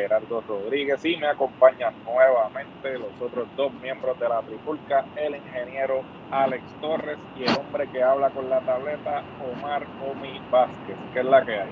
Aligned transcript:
Gerardo 0.00 0.40
Rodríguez 0.40 1.04
y 1.04 1.16
me 1.16 1.26
acompañan 1.26 1.94
nuevamente 2.04 2.98
los 2.98 3.10
otros 3.20 3.46
dos 3.56 3.72
miembros 3.82 4.18
de 4.18 4.28
la 4.28 4.40
Trifulca, 4.42 5.04
el 5.16 5.36
ingeniero 5.36 6.02
Alex 6.30 6.62
Torres 6.80 7.18
y 7.38 7.44
el 7.44 7.56
hombre 7.56 7.88
que 7.92 8.02
habla 8.02 8.30
con 8.30 8.48
la 8.48 8.60
tableta, 8.60 9.22
Omar 9.52 9.86
Omi 10.10 10.40
Vázquez, 10.50 10.96
que 11.12 11.20
es 11.20 11.26
la 11.26 11.44
que 11.44 11.52
hay. 11.52 11.70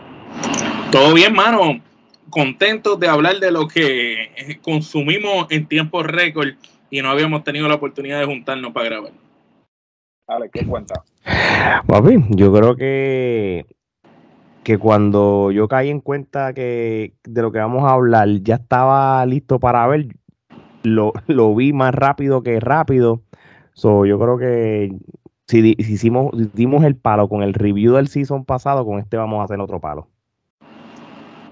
Todo 0.93 1.15
bien, 1.15 1.35
mano. 1.35 1.81
Contentos 2.31 3.01
de 3.01 3.09
hablar 3.09 3.37
de 3.37 3.51
lo 3.51 3.67
que 3.67 4.59
consumimos 4.61 5.47
en 5.51 5.67
tiempo 5.67 6.03
récord 6.03 6.49
y 6.91 7.01
no 7.01 7.09
habíamos 7.09 7.43
tenido 7.45 7.67
la 7.69 7.77
oportunidad 7.77 8.21
de 8.21 8.27
juntarnos 8.27 8.73
para 8.73 8.87
grabar. 8.91 9.13
Alex, 10.27 10.53
¿qué 10.53 10.67
cuenta? 10.67 11.03
Papi, 11.87 12.17
yo 12.31 12.53
creo 12.53 12.77
que, 12.77 13.65
que 14.69 14.77
cuando 14.77 15.51
yo 15.51 15.67
caí 15.67 15.89
en 15.89 16.01
cuenta 16.03 16.53
que 16.53 17.15
de 17.25 17.41
lo 17.41 17.51
que 17.53 17.59
vamos 17.59 17.85
a 17.85 17.95
hablar 17.95 18.29
ya 18.43 18.57
estaba 18.57 19.25
listo 19.25 19.59
para 19.59 19.87
ver, 19.87 20.09
lo, 20.83 21.15
lo 21.27 21.55
vi 21.55 21.73
más 21.73 21.95
rápido 21.95 22.43
que 22.43 22.61
rápido. 22.61 23.23
So, 23.73 24.05
yo 24.05 24.19
creo 24.19 24.37
que 24.37 24.95
si, 25.47 25.75
si 25.79 25.93
hicimos, 25.95 26.33
si 26.37 26.51
dimos 26.53 26.85
el 26.85 26.97
palo 26.97 27.31
con 27.31 27.43
el 27.43 27.55
review 27.55 27.95
del 27.95 28.09
season 28.09 28.45
pasado, 28.45 28.85
con 28.85 28.99
este 28.99 29.17
vamos 29.17 29.41
a 29.41 29.45
hacer 29.45 29.59
otro 29.59 29.81
palo. 29.81 30.11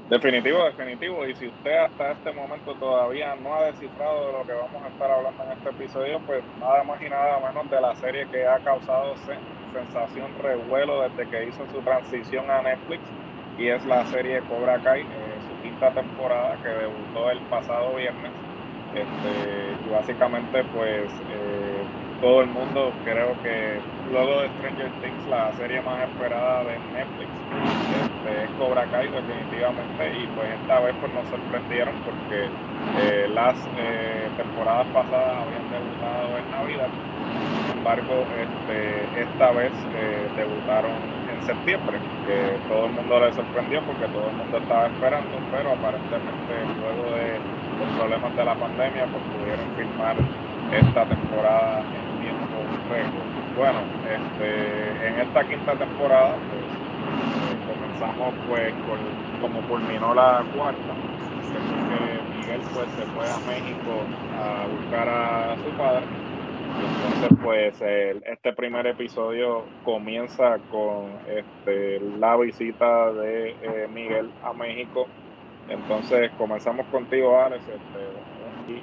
Definitivo, 0.08 0.64
definitivo. 0.64 1.26
Y 1.26 1.34
si 1.34 1.48
usted 1.48 1.78
hasta 1.78 2.12
este 2.12 2.32
momento 2.32 2.76
todavía 2.76 3.34
no 3.36 3.56
ha 3.56 3.66
descifrado 3.66 4.26
de 4.28 4.32
lo 4.34 4.46
que 4.46 4.52
vamos 4.52 4.84
a 4.84 4.88
estar 4.88 5.10
hablando 5.10 5.42
en 5.44 5.52
este 5.52 5.70
episodio, 5.70 6.22
pues 6.24 6.44
nada 6.54 6.84
más 6.84 7.00
y 7.02 7.08
nada 7.08 7.40
menos 7.40 7.68
de 7.68 7.80
la 7.80 7.94
serie 7.96 8.28
que 8.30 8.46
ha 8.46 8.60
causado 8.60 9.16
se- 9.16 9.40
sensación 9.72 10.34
revuelo 10.34 11.02
desde 11.02 11.28
que 11.28 11.46
hizo 11.48 11.66
su 11.68 11.82
transición 11.82 12.50
a 12.50 12.62
Netflix 12.62 13.12
y 13.56 13.68
es 13.68 13.84
la 13.84 14.04
serie 14.06 14.44
Cobra 14.44 14.80
Kai, 14.80 15.06
eh, 15.10 15.38
su 15.40 15.58
quinta 15.58 15.92
temporada 15.92 16.58
que 16.62 16.68
debutó 16.68 17.30
el 17.30 17.42
pasado 17.44 17.94
viernes. 17.94 18.34
Este, 18.92 19.78
y 19.82 19.88
básicamente 19.88 20.64
pues 20.66 21.20
eh, 21.28 21.88
todo 22.20 22.42
el 22.42 22.48
mundo 22.48 22.98
creo 23.02 23.38
que 23.40 23.84
luego 24.04 24.40
de 24.42 24.50
Stranger 24.50 24.94
Things 25.00 25.26
la 25.26 25.52
serie 25.54 25.82
más 25.82 26.04
esperada 26.04 26.64
de 26.64 26.80
Netflix 26.80 27.44
Cobra 28.58 28.86
Kai 28.90 29.08
definitivamente 29.08 30.02
y 30.18 30.26
pues 30.34 30.48
esta 30.48 30.80
vez 30.80 30.94
pues 31.00 31.12
nos 31.12 31.26
sorprendieron 31.28 31.94
porque 32.04 32.48
eh, 32.98 33.28
las 33.32 33.56
eh, 33.76 34.28
temporadas 34.36 34.86
pasadas 34.88 35.44
habían 35.44 35.66
debutado 35.70 36.38
en 36.38 36.50
Navidad. 36.50 36.88
Sin 37.66 37.78
embargo 37.78 38.24
este, 38.40 39.20
esta 39.20 39.50
vez 39.52 39.72
eh, 39.94 40.26
debutaron 40.36 40.96
en 41.30 41.46
septiembre 41.46 41.98
que 42.26 42.56
todo 42.68 42.86
el 42.86 42.92
mundo 42.92 43.20
le 43.20 43.32
sorprendió 43.34 43.82
porque 43.82 44.06
todo 44.08 44.30
el 44.30 44.36
mundo 44.36 44.58
estaba 44.58 44.86
esperando 44.86 45.36
pero 45.52 45.72
aparentemente 45.72 46.52
luego 46.80 47.04
de 47.14 47.38
los 47.78 47.88
problemas 47.98 48.34
de 48.34 48.44
la 48.44 48.54
pandemia 48.54 49.04
pues 49.06 49.22
pudieron 49.36 49.68
filmar 49.76 50.16
esta 50.72 51.04
temporada 51.04 51.84
en 51.84 52.06
tiempo 52.24 52.56
récord 52.90 53.28
bueno 53.54 53.80
este, 54.08 55.06
en 55.06 55.20
esta 55.20 55.44
quinta 55.44 55.72
temporada 55.74 56.34
pues 56.50 56.66
comenzamos 57.96 58.36
pues 58.44 58.76
con 58.80 59.16
como 59.38 59.64
culminó 59.64 60.14
la 60.14 60.46
cuarta 60.50 60.98
que 61.86 62.22
Miguel 62.24 62.66
pues 62.72 62.92
se 62.92 63.06
fue 63.08 63.30
a 63.30 63.40
México 63.40 64.12
a 64.30 64.66
buscar 64.66 65.08
a 65.08 65.56
su 65.58 65.74
padre. 65.74 66.08
Entonces 66.76 67.30
pues 67.40 67.80
el- 67.82 68.22
este 68.26 68.52
primer 68.54 68.86
episodio 68.88 69.72
comienza 69.82 70.60
con 70.68 71.20
este 71.26 72.00
la 72.00 72.36
visita 72.38 73.12
de 73.14 73.56
eh, 73.62 73.88
Miguel 73.88 74.34
a 74.42 74.54
México. 74.54 75.10
Entonces 75.68 76.32
comenzamos 76.34 76.88
contigo 76.88 77.40
Alex 77.40 77.68
este, 77.68 77.98
y, 78.66 78.74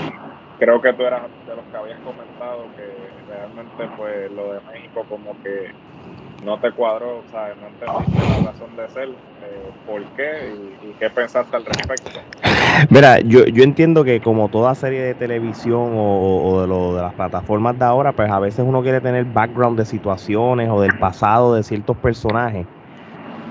y 0.00 0.22
creo 0.58 0.80
que 0.82 0.94
tú 0.94 1.02
eras 1.04 1.30
de 1.46 1.56
los 1.56 1.68
que 1.68 1.78
habías 1.78 2.00
comentado 2.02 2.70
que 2.76 2.82
realmente 3.26 3.90
pues 3.96 4.30
lo 4.32 4.52
de 4.52 4.60
México 4.62 5.06
como 5.06 5.36
que 5.42 5.72
no 6.44 6.58
te 6.58 6.70
cuadró, 6.72 7.18
o 7.18 7.30
sea, 7.30 7.54
no 7.60 7.68
entendiste 7.68 8.42
la 8.42 8.50
razón 8.50 8.76
de 8.76 8.88
ser, 8.88 9.08
eh, 9.08 9.70
por 9.86 10.02
qué 10.16 10.54
y, 10.54 10.88
y 10.88 10.92
qué 10.98 11.08
pensaste 11.10 11.56
al 11.56 11.64
respecto. 11.64 12.10
Mira, 12.90 13.20
yo, 13.20 13.44
yo 13.46 13.62
entiendo 13.62 14.02
que 14.02 14.20
como 14.20 14.48
toda 14.48 14.74
serie 14.74 15.00
de 15.02 15.14
televisión 15.14 15.92
o, 15.94 16.60
de, 16.60 16.66
lo, 16.66 16.94
de 16.96 17.02
las 17.02 17.14
plataformas 17.14 17.78
de 17.78 17.84
ahora, 17.84 18.12
pues 18.12 18.30
a 18.30 18.38
veces 18.38 18.64
uno 18.66 18.82
quiere 18.82 19.00
tener 19.00 19.24
background 19.24 19.78
de 19.78 19.84
situaciones 19.84 20.68
o 20.70 20.80
del 20.80 20.98
pasado 20.98 21.54
de 21.54 21.62
ciertos 21.62 21.96
personajes. 21.98 22.66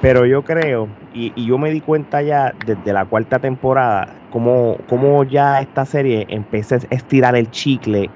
Pero 0.02 0.26
yo 0.26 0.44
creo, 0.44 0.88
y, 1.14 1.32
y 1.36 1.46
yo 1.46 1.60
me 1.60 1.70
di 1.70 1.80
cuenta 1.80 2.22
ya 2.24 2.54
desde 2.66 2.92
la 2.92 3.06
cuarta 3.06 3.38
temporada, 3.38 4.08
como, 4.32 4.78
como 4.90 5.24
ya 5.24 5.62
esta 5.62 5.86
serie 5.86 6.26
empecé 6.30 6.76
a 6.76 6.80
estirar 6.90 7.36
el 7.36 7.52
chicle 7.52 8.10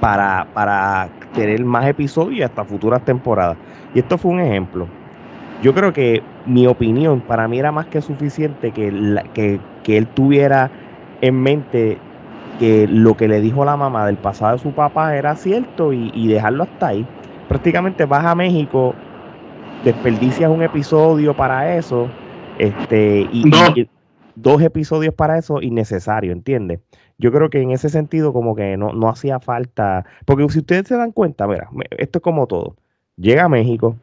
para, 0.00 0.46
para 0.54 1.08
tener 1.34 1.64
más 1.64 1.86
episodios 1.86 2.40
y 2.40 2.42
hasta 2.42 2.64
futuras 2.64 3.04
temporadas. 3.04 3.56
Y 3.94 4.00
esto 4.00 4.18
fue 4.18 4.32
un 4.32 4.40
ejemplo. 4.40 4.86
Yo 5.62 5.74
creo 5.74 5.92
que 5.92 6.22
mi 6.46 6.66
opinión 6.66 7.20
para 7.20 7.46
mí 7.48 7.58
era 7.58 7.70
más 7.72 7.86
que 7.86 8.00
suficiente 8.00 8.72
que, 8.72 8.90
la- 8.92 9.22
que, 9.24 9.60
que 9.82 9.98
él 9.98 10.06
tuviera 10.08 10.70
en 11.20 11.40
mente 11.42 11.98
que 12.58 12.86
lo 12.88 13.16
que 13.16 13.28
le 13.28 13.40
dijo 13.40 13.64
la 13.64 13.76
mamá 13.76 14.06
del 14.06 14.16
pasado 14.18 14.54
de 14.54 14.58
su 14.62 14.72
papá 14.72 15.16
era 15.16 15.36
cierto 15.36 15.92
y, 15.92 16.10
y 16.14 16.28
dejarlo 16.28 16.64
hasta 16.64 16.88
ahí. 16.88 17.06
Prácticamente 17.48 18.04
vas 18.06 18.24
a 18.24 18.34
México, 18.34 18.94
desperdicias 19.84 20.50
un 20.50 20.62
episodio 20.62 21.34
para 21.34 21.76
eso, 21.76 22.08
este, 22.58 23.28
y, 23.32 23.90
dos 24.34 24.62
episodios 24.62 25.14
para 25.14 25.38
eso 25.38 25.60
innecesario, 25.62 26.32
¿entiendes? 26.32 26.80
Yo 27.18 27.30
creo 27.32 27.50
que 27.50 27.60
en 27.60 27.70
ese 27.70 27.88
sentido 27.90 28.32
como 28.32 28.54
que 28.56 28.76
no, 28.76 28.92
no 28.92 29.08
hacía 29.08 29.40
falta, 29.40 30.06
porque 30.24 30.48
si 30.48 30.60
ustedes 30.60 30.88
se 30.88 30.96
dan 30.96 31.12
cuenta, 31.12 31.46
mira, 31.46 31.68
esto 31.98 32.18
es 32.18 32.22
como 32.22 32.46
todo. 32.46 32.76
Llega 33.16 33.44
a 33.44 33.48
México, 33.48 33.96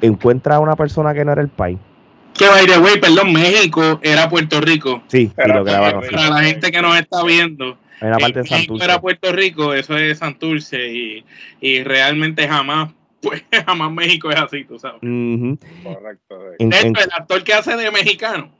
encuentra 0.00 0.56
a 0.56 0.60
una 0.60 0.76
persona 0.76 1.14
que 1.14 1.24
no 1.24 1.32
era 1.32 1.42
el 1.42 1.48
país. 1.48 1.78
Que 2.34 2.48
by 2.48 2.66
the 2.66 2.78
way, 2.78 2.98
perdón, 2.98 3.32
México 3.32 4.00
era 4.02 4.28
Puerto 4.28 4.60
Rico. 4.60 5.02
Sí, 5.08 5.30
y 5.36 5.40
Era 5.40 5.56
lo 5.56 5.64
grabaron. 5.64 6.02
Para 6.10 6.30
la 6.30 6.42
gente 6.42 6.70
que 6.72 6.80
nos 6.82 6.98
está 6.98 7.22
viendo, 7.24 7.78
En 8.00 8.10
la 8.10 8.18
parte 8.18 8.34
de 8.34 8.42
México 8.42 8.56
Santurce. 8.58 8.84
era 8.84 9.00
Puerto 9.00 9.32
Rico, 9.32 9.74
eso 9.74 9.96
es 9.96 10.18
Santurce 10.18 10.88
y, 10.92 11.24
y 11.60 11.82
realmente 11.84 12.48
jamás, 12.48 12.92
pues 13.22 13.44
jamás 13.66 13.92
México 13.92 14.30
es 14.30 14.40
así, 14.40 14.64
tú 14.64 14.78
sabes. 14.78 15.02
Ujú. 15.02 15.58
Correcto. 15.84 16.36
sí. 16.50 16.56
En- 16.58 16.70
De 16.70 16.76
hecho, 16.78 16.86
en- 16.88 16.96
el 16.96 17.10
actor 17.16 17.44
que 17.44 17.52
hace 17.54 17.76
de 17.76 17.90
mexicano, 17.90 18.50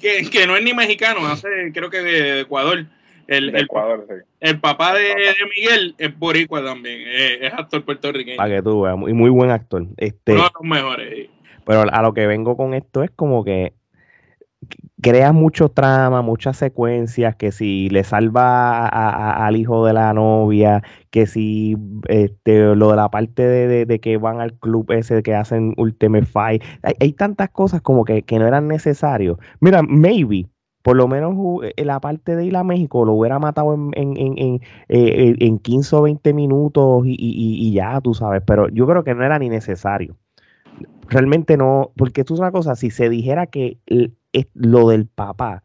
que, 0.00 0.28
que 0.30 0.46
no 0.46 0.56
es 0.56 0.62
ni 0.62 0.74
mexicano, 0.74 1.26
hace 1.26 1.48
creo 1.72 1.90
que 1.90 2.00
de 2.00 2.40
Ecuador. 2.40 2.86
El, 3.28 3.52
De 3.52 3.58
el, 3.60 3.64
Ecuador, 3.64 4.04
sí. 4.08 4.14
el 4.40 4.58
papá 4.60 4.94
de, 4.94 5.04
de 5.04 5.34
Miguel 5.56 5.94
es 5.96 6.18
boricua 6.18 6.62
también, 6.62 7.02
eh, 7.06 7.38
es 7.46 7.52
actor 7.52 7.84
puertorriqueño. 7.84 8.36
para 8.36 8.56
que 8.56 8.62
tú 8.62 8.82
veas, 8.82 8.96
muy, 8.96 9.12
muy 9.12 9.30
buen 9.30 9.50
actor. 9.50 9.86
Este, 9.96 10.32
Uno 10.32 10.42
de 10.42 10.50
los 10.52 10.68
mejores. 10.68 11.28
pero 11.64 11.84
a 11.90 12.02
lo 12.02 12.12
que 12.12 12.26
vengo 12.26 12.56
con 12.56 12.74
esto 12.74 13.02
es 13.04 13.10
como 13.12 13.44
que 13.44 13.74
crea 15.02 15.32
mucho 15.32 15.68
trama, 15.70 16.22
muchas 16.22 16.56
secuencias, 16.56 17.36
que 17.36 17.52
si 17.52 17.88
le 17.90 18.04
salva 18.04 18.86
a- 18.88 19.46
al 19.46 19.56
hijo 19.56 19.84
de 19.86 19.92
la 19.92 20.12
novia, 20.14 20.82
que 21.10 21.26
si 21.26 21.76
este, 22.08 22.74
lo 22.76 22.90
de 22.90 22.96
la 22.96 23.10
parte 23.10 23.46
de, 23.46 24.00
que 24.00 24.16
van 24.16 24.40
al 24.40 24.54
club 24.58 24.90
ese 24.92 25.22
que 25.22 25.34
hacen 25.34 25.74
Ultimate 25.76 26.26
Fight, 26.26 26.62
hay, 27.00 27.12
tantas 27.14 27.50
cosas 27.50 27.82
como 27.82 28.04
que, 28.04 28.24
no 28.38 28.46
eran 28.46 28.68
necesarios. 28.68 29.38
Mira, 29.60 29.82
maybe, 29.82 30.48
por 30.82 30.96
lo 30.96 31.08
menos 31.08 31.34
hu- 31.34 31.72
eh, 31.76 31.84
la 31.84 32.00
parte 32.00 32.36
de 32.36 32.44
ir 32.46 32.56
a 32.56 32.64
México 32.64 33.04
lo 33.04 33.12
hubiera 33.14 33.38
matado 33.38 33.74
en, 33.74 33.90
en, 33.94 34.16
en, 34.16 34.38
en, 34.38 34.60
eh, 34.88 35.34
en 35.40 35.58
15 35.58 35.96
o 35.96 36.02
20 36.02 36.32
minutos 36.34 37.02
y, 37.06 37.72
ya, 37.72 38.00
tú 38.00 38.14
sabes, 38.14 38.42
pero 38.46 38.68
yo 38.68 38.86
creo 38.86 39.04
que 39.04 39.14
no 39.14 39.24
era 39.24 39.38
ni 39.38 39.48
necesario. 39.48 40.16
Realmente 41.08 41.56
no, 41.56 41.92
porque 41.96 42.24
tú 42.24 42.36
sabes 42.36 42.50
una 42.50 42.52
cosa, 42.58 42.76
si 42.76 42.90
se 42.90 43.08
dijera 43.08 43.46
que 43.46 43.78
es- 44.32 44.48
lo 44.54 44.88
del 44.88 45.06
papá 45.06 45.62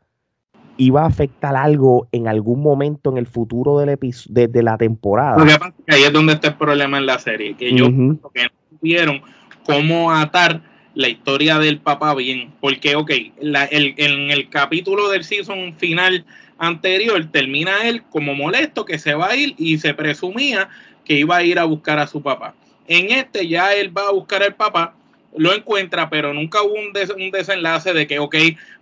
iba 0.78 1.04
a 1.04 1.08
afectar 1.08 1.56
algo 1.56 2.08
en 2.12 2.28
algún 2.28 2.62
momento 2.62 3.10
en 3.10 3.18
el 3.18 3.26
futuro 3.26 3.80
del 3.80 3.90
episodio 3.90 4.48
de, 4.48 4.64
la 4.64 4.78
temporada. 4.78 5.38
Lo 5.38 5.46
que 5.46 5.58
pasa 5.58 5.74
es 5.80 5.86
que 5.86 5.96
ahí 5.96 6.04
es 6.04 6.14
donde 6.14 6.34
está 6.34 6.50
el 6.50 6.56
problema 6.56 6.98
en 7.00 7.06
la 7.06 7.20
serie, 7.20 7.56
que 7.56 7.70
ellos 7.70 7.90
que 8.34 8.44
no 8.44 8.50
supieron 8.70 9.22
cómo 9.66 10.12
atar 10.12 10.62
la 10.94 11.10
historia 11.10 11.60
del 11.60 11.80
papá 11.80 12.16
bien, 12.16 12.54
porque, 12.60 12.96
ok, 12.96 13.12
el, 13.40 13.56
en 13.98 14.32
el 14.32 14.50
capítulo 14.50 15.10
del 15.10 15.24
season 15.24 15.76
final 15.78 16.26
anterior 16.58 17.24
termina 17.32 17.88
él 17.88 18.04
como 18.10 18.34
molesto 18.34 18.86
que 18.86 18.98
se 18.98 19.14
va 19.14 19.28
a 19.28 19.36
ir 19.36 19.54
y 19.58 19.78
se 19.78 19.94
presumía 19.94 20.70
que 21.06 21.20
iba 21.20 21.38
a 21.38 21.44
ir 21.44 21.60
a 21.60 21.66
buscar 21.66 22.00
a 22.00 22.08
su 22.08 22.22
papá. 22.22 22.56
En 22.88 23.12
este 23.12 23.48
ya 23.48 23.74
él 23.74 23.96
va 23.96 24.08
a 24.08 24.12
buscar 24.12 24.42
al 24.42 24.56
papá, 24.56 24.96
lo 25.38 25.54
encuentra, 25.54 26.10
pero 26.10 26.34
nunca 26.34 26.62
hubo 26.62 26.74
un, 26.74 26.92
un, 27.22 27.32
desenlace 27.32 27.94
de 27.94 28.08
que, 28.08 28.20
ok, 28.20 28.36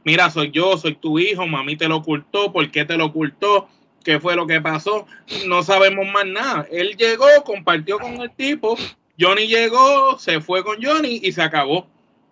mira, 0.04 0.30
soy 0.30 0.52
yo, 0.52 0.78
soy 0.78 0.96
tu 0.96 1.20
hijo, 1.20 1.48
mami 1.48 1.76
te 1.76 1.88
lo 1.88 1.98
ocultó, 1.98 2.52
¿por 2.52 2.70
qué 2.72 2.86
te 2.86 2.98
lo 2.98 3.06
ocultó? 3.06 3.70
¿Qué 4.04 4.20
fue 4.20 4.36
lo 4.36 4.46
que 4.46 4.62
pasó? 4.62 5.08
No 5.48 5.64
sabemos 5.64 6.06
más 6.08 6.28
nada. 6.28 6.68
Él 6.72 6.96
llegó, 6.96 7.26
compartió 7.44 7.98
con 7.98 8.22
el 8.22 8.30
tipo, 8.32 8.78
Johnny 9.20 9.48
llegó, 9.48 10.20
se 10.20 10.42
fue 10.42 10.64
con 10.64 10.78
Johnny 10.82 11.20
y 11.24 11.32
se 11.32 11.42
acabó. 11.42 11.88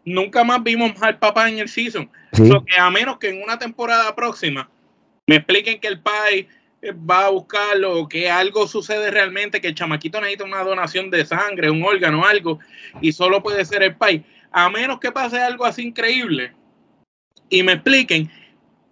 Nunca 0.05 0.43
más 0.43 0.61
vimos 0.61 0.91
al 1.01 1.17
papá 1.17 1.49
en 1.49 1.59
el 1.59 1.69
season. 1.69 2.09
que 2.31 2.79
a 2.79 2.89
menos 2.89 3.17
que 3.17 3.29
en 3.29 3.41
una 3.41 3.57
temporada 3.57 4.13
próxima 4.15 4.69
me 5.25 5.37
expliquen 5.37 5.79
que 5.79 5.87
el 5.87 5.99
pai 5.99 6.47
va 6.91 7.27
a 7.27 7.30
buscarlo 7.30 8.00
o 8.00 8.09
que 8.09 8.30
algo 8.30 8.68
sucede 8.68 9.09
realmente, 9.12 9.62
que 9.62 9.68
el 9.68 9.75
chamaquito 9.75 10.19
necesita 10.19 10.44
una 10.44 10.63
donación 10.63 11.09
de 11.09 11.25
sangre, 11.25 11.69
un 11.69 11.83
órgano, 11.83 12.25
algo, 12.25 12.59
y 13.01 13.12
solo 13.12 13.41
puede 13.41 13.63
ser 13.65 13.83
el 13.83 13.95
pai. 13.95 14.25
A 14.51 14.69
menos 14.69 15.00
que 15.00 15.12
pase 15.12 15.39
algo 15.39 15.65
así 15.65 15.83
increíble 15.83 16.53
y 17.50 17.63
me 17.63 17.74
expliquen, 17.74 18.30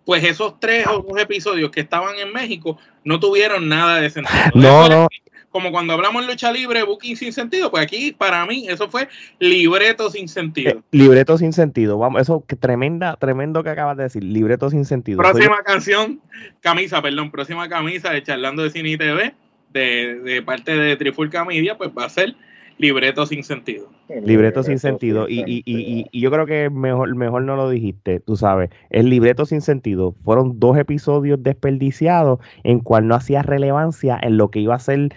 pues 0.05 0.23
esos 0.23 0.59
tres 0.59 0.87
o 0.87 1.01
dos 1.01 1.19
episodios 1.19 1.71
que 1.71 1.81
estaban 1.81 2.15
en 2.17 2.31
México 2.31 2.77
no 3.03 3.19
tuvieron 3.19 3.67
nada 3.67 3.99
de 3.99 4.09
sentido. 4.09 4.51
No, 4.55 4.87
no 4.89 5.07
como 5.51 5.71
cuando 5.71 5.93
hablamos 5.93 6.23
en 6.23 6.29
lucha 6.29 6.51
libre, 6.51 6.83
booking 6.83 7.15
sin 7.15 7.33
sentido, 7.33 7.69
pues 7.69 7.83
aquí 7.83 8.13
para 8.13 8.45
mí 8.45 8.67
eso 8.69 8.89
fue 8.89 9.07
libreto 9.39 10.09
sin 10.09 10.27
sentido. 10.27 10.71
Eh, 10.71 10.81
libreto 10.91 11.37
sin 11.37 11.53
sentido, 11.53 11.97
vamos, 11.97 12.21
eso 12.21 12.43
que 12.47 12.55
tremenda, 12.55 13.17
tremendo 13.17 13.61
que 13.63 13.69
acabas 13.69 13.97
de 13.97 14.03
decir, 14.03 14.23
libreto 14.23 14.69
sin 14.69 14.85
sentido. 14.85 15.17
Próxima 15.17 15.61
canción, 15.63 16.21
camisa, 16.61 17.01
perdón, 17.01 17.31
próxima 17.31 17.67
camisa 17.67 18.11
de 18.11 18.23
Charlando 18.23 18.63
de 18.63 18.69
Cine 18.69 18.89
y 18.91 18.97
TV, 18.97 19.33
de, 19.73 20.43
parte 20.45 20.75
de 20.75 20.95
Trifulca 20.95 21.43
Media, 21.45 21.77
pues 21.77 21.91
va 21.97 22.05
a 22.05 22.09
ser 22.09 22.35
libreto 22.77 23.25
sin 23.25 23.43
sentido. 23.43 23.89
Libreto 24.23 24.63
sin 24.63 24.79
sentido. 24.79 25.29
Y, 25.29 25.41
y, 25.41 25.63
y, 25.65 26.07
y, 26.11 26.19
yo 26.19 26.31
creo 26.31 26.45
que 26.45 26.69
mejor, 26.69 27.15
mejor 27.15 27.43
no 27.43 27.55
lo 27.55 27.69
dijiste, 27.69 28.19
tú 28.19 28.35
sabes. 28.35 28.71
El 28.89 29.09
libreto 29.09 29.45
sin 29.45 29.61
sentido 29.61 30.15
fueron 30.23 30.59
dos 30.59 30.77
episodios 30.77 31.41
desperdiciados 31.43 32.39
en 32.63 32.79
cual 32.79 33.07
no 33.07 33.15
hacía 33.15 33.43
relevancia 33.43 34.19
en 34.21 34.37
lo 34.37 34.49
que 34.49 34.59
iba 34.59 34.75
a 34.75 34.79
ser 34.79 35.13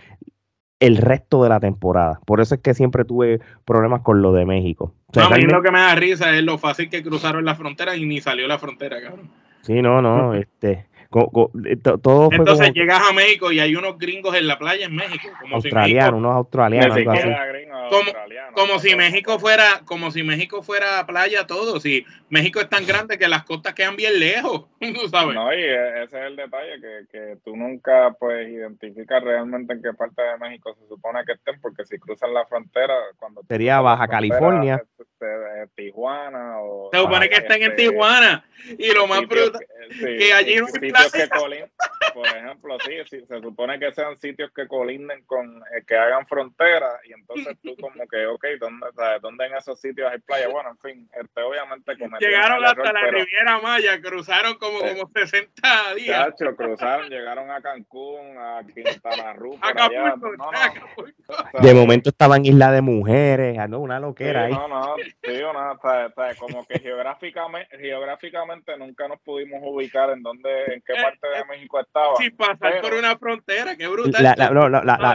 el 0.81 0.97
resto 0.97 1.43
de 1.43 1.49
la 1.49 1.61
temporada. 1.61 2.21
Por 2.27 2.41
eso 2.41 2.55
es 2.55 2.61
que 2.61 2.75
siempre 2.75 3.05
tuve 3.05 3.41
problemas 3.65 4.03
con 4.03 4.23
lo 4.23 4.33
de 4.33 4.45
México. 4.45 4.95
a 5.15 5.37
mí 5.37 5.45
lo 5.45 5.63
que 5.63 5.71
me 5.71 5.79
da 5.79 5.95
risa 5.95 6.37
es 6.37 6.43
lo 6.43 6.59
fácil 6.59 6.91
que 6.91 7.03
cruzaron 7.03 7.45
la 7.45 7.55
frontera 7.55 7.97
y 7.97 8.05
ni 8.07 8.21
salió 8.21 8.47
la 8.47 8.59
frontera, 8.59 9.01
cabrón. 9.01 9.31
Sí, 9.63 9.81
no, 9.81 10.03
no, 10.03 10.35
este, 10.35 10.87
eh, 11.21 11.77
todo 11.77 12.29
Entonces 12.33 12.73
llegas 12.73 13.01
a 13.09 13.13
México 13.13 13.53
y 13.53 13.61
hay 13.61 13.77
unos 13.77 13.99
gringos 13.99 14.35
en 14.35 14.47
la 14.47 14.59
playa 14.59 14.87
en 14.87 14.97
México. 14.97 15.29
Como 15.41 15.57
australianos, 15.57 16.19
unos 16.19 16.35
australianos. 16.35 16.99
como, 18.55 18.79
si 18.79 18.97
México 18.97 19.39
fuera, 19.39 19.83
como 19.85 20.11
si 20.11 20.23
México 20.23 20.63
fuera 20.63 21.07
playa 21.07 21.47
todo. 21.47 21.79
Si 21.81 22.05
México 22.29 22.61
es 22.61 22.69
tan 22.69 22.87
grande 22.87 23.19
que 23.19 23.29
las 23.29 23.45
costas 23.45 23.75
quedan 23.75 23.97
bien 23.97 24.19
lejos, 24.19 24.67
tú 24.81 25.09
sabes. 25.09 25.35
No, 25.35 25.53
y 25.53 25.61
e, 25.61 26.03
ese 26.05 26.19
es 26.19 26.27
el 26.27 26.37
detalle, 26.37 26.81
que, 26.81 27.07
que 27.11 27.37
tú 27.45 27.57
nunca 27.57 28.15
pues 28.19 28.49
identificas 28.49 29.23
realmente 29.23 29.75
en 29.75 29.83
qué 29.83 29.93
parte 29.93 30.23
de 30.23 30.39
México 30.39 30.75
se 30.81 30.89
supone 30.89 31.25
que 31.25 31.33
estén, 31.33 31.61
porque 31.61 31.85
si 31.85 31.99
cruzan 31.99 32.35
la 32.35 32.45
frontera, 32.47 32.95
cuando... 33.19 33.43
Sería 33.49 33.81
Baja 33.81 34.09
California. 34.09 34.83
Tijuana 35.75 36.61
o... 36.61 36.91
Se 36.93 36.99
supone 36.99 37.29
que 37.29 37.37
estén 37.37 37.63
en 37.63 37.77
Tijuana. 37.77 38.45
Y 38.79 38.93
lo 38.93 39.07
más 39.07 39.27
brutal, 39.27 39.67
que 40.01 40.33
allí 40.33 40.57
no 40.57 40.67
que 41.13 41.29
por 42.15 42.27
ejemplo, 42.27 42.79
sí, 42.81 43.21
se 43.27 43.41
supone 43.41 43.79
que 43.79 43.93
sean 43.93 44.17
sitios 44.17 44.53
que 44.53 44.69
colinden 44.69 45.25
con, 45.25 45.63
eh, 45.75 45.83
que 45.87 45.97
hagan 45.97 46.27
frontera 46.27 47.01
y 47.05 47.13
entonces 47.13 47.59
tú 47.61 47.75
como 47.81 48.07
que, 48.07 48.27
ok, 48.27 48.45
¿dónde, 48.61 48.87
¿dónde 49.21 49.47
en 49.47 49.57
esos 49.57 49.81
sitios 49.81 50.13
hay 50.13 50.21
playa? 50.21 50.49
Bueno, 50.49 50.71
en 50.71 50.79
fin, 50.79 51.11
este, 51.21 51.43
obviamente 51.43 51.97
Llegaron 52.21 52.65
hasta 52.65 52.93
la 52.93 53.11
Riviera 53.11 53.59
Maya, 53.59 54.01
cruzaron 54.01 54.55
como, 54.59 54.79
como 54.79 55.11
60 55.13 55.95
días. 55.97 56.35
cruzaron, 56.57 57.09
llegaron 57.09 57.51
a 57.51 57.61
Cancún, 57.61 58.39
a 58.39 58.63
Quintana 58.73 59.33
Roo, 59.33 59.59
De 61.61 61.73
momento 61.73 62.11
estaban 62.11 62.41
en 62.41 62.53
Isla 62.53 62.73
de 62.73 62.83
Mujeres, 62.83 63.59
ah, 63.59 63.67
¿no? 63.67 63.81
Una 63.81 63.99
loquera 63.99 64.45
ahí. 64.45 64.53
No, 64.53 64.69
no, 64.69 64.95
tío, 65.23 65.53
nada, 65.53 65.79
como 66.39 66.65
que 66.67 66.79
geográficamente, 66.81 67.79
geográficamente 67.79 68.77
nunca 68.77 69.09
nos 69.09 69.21
pudimos 69.21 69.61
ubicar 69.63 70.11
en 70.11 70.23
dónde, 70.23 70.51
en 70.67 70.83
qué 70.85 70.93
eh, 70.93 71.03
parte 71.03 71.29
de 71.29 71.41
eh, 71.41 71.45
México 71.49 71.81
estaba. 71.81 72.17
Sin 72.17 72.37
pasar 72.37 72.81
por 72.81 72.95
una 72.95 73.17
frontera, 73.17 73.77
qué 73.77 73.87
brutal. 73.87 74.23
La, 74.23 74.35
la, 74.37 74.51
la, 74.51 74.83
la, 74.85 75.15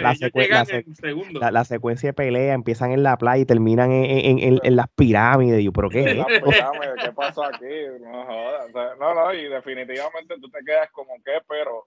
la, 1.52 1.64
secuencia 1.66 2.10
de 2.10 2.14
pelea 2.14 2.54
empiezan 2.54 2.92
en 2.92 3.04
la 3.04 3.18
playa 3.18 3.42
y 3.42 3.46
terminan 3.46 3.92
en, 3.92 4.40
en, 4.40 4.60
en, 4.64 4.76
las 4.76 4.88
pirámides. 4.90 5.64
Yo, 5.64 5.72
¿pero 5.72 5.90
qué 5.90 6.04
¿Qué 6.04 7.12
pasó 7.12 7.44
aquí? 7.44 7.66
No 8.02 8.26
jodas. 8.26 8.98
no, 9.00 9.14
no, 9.14 9.34
y 9.34 9.48
definitivamente 9.48 10.36
tú 10.42 10.50
te 10.50 10.60
quedas 10.66 10.90
como 10.92 11.16
que, 11.24 11.40
pero 11.48 11.86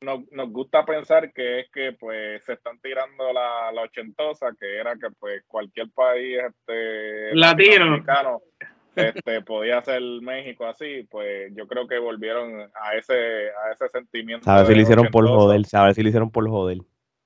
nos, 0.00 0.20
nos 0.32 0.50
gusta 0.50 0.84
pensar 0.84 1.32
que 1.32 1.60
es 1.60 1.70
que 1.70 1.92
pues 1.92 2.44
se 2.44 2.54
están 2.54 2.78
tirando 2.80 3.32
la, 3.32 3.72
la 3.72 3.82
ochentosa, 3.82 4.48
que 4.58 4.78
era 4.78 4.94
que 4.94 5.08
pues 5.18 5.42
cualquier 5.46 5.90
país 5.90 6.38
este 6.48 7.34
latino 7.34 8.02
este, 8.96 9.42
podía 9.42 9.80
ser 9.82 10.02
México 10.22 10.66
así, 10.66 11.06
pues 11.10 11.52
yo 11.54 11.66
creo 11.66 11.86
que 11.86 11.98
volvieron 11.98 12.70
a 12.74 12.94
ese, 12.96 13.48
a 13.48 13.72
ese 13.72 13.88
sentimiento. 13.88 14.50
A 14.50 14.58
ver 14.58 14.66
si 14.66 14.74
lo 14.74 14.80
hicieron 14.82 15.08
por 15.08 15.26
joder, 15.26 15.62
a 15.72 15.84
ver 15.84 15.94
si 15.94 16.02
lo 16.02 16.08
hicieron 16.08 16.30
por 16.30 16.48
joder. 16.48 16.78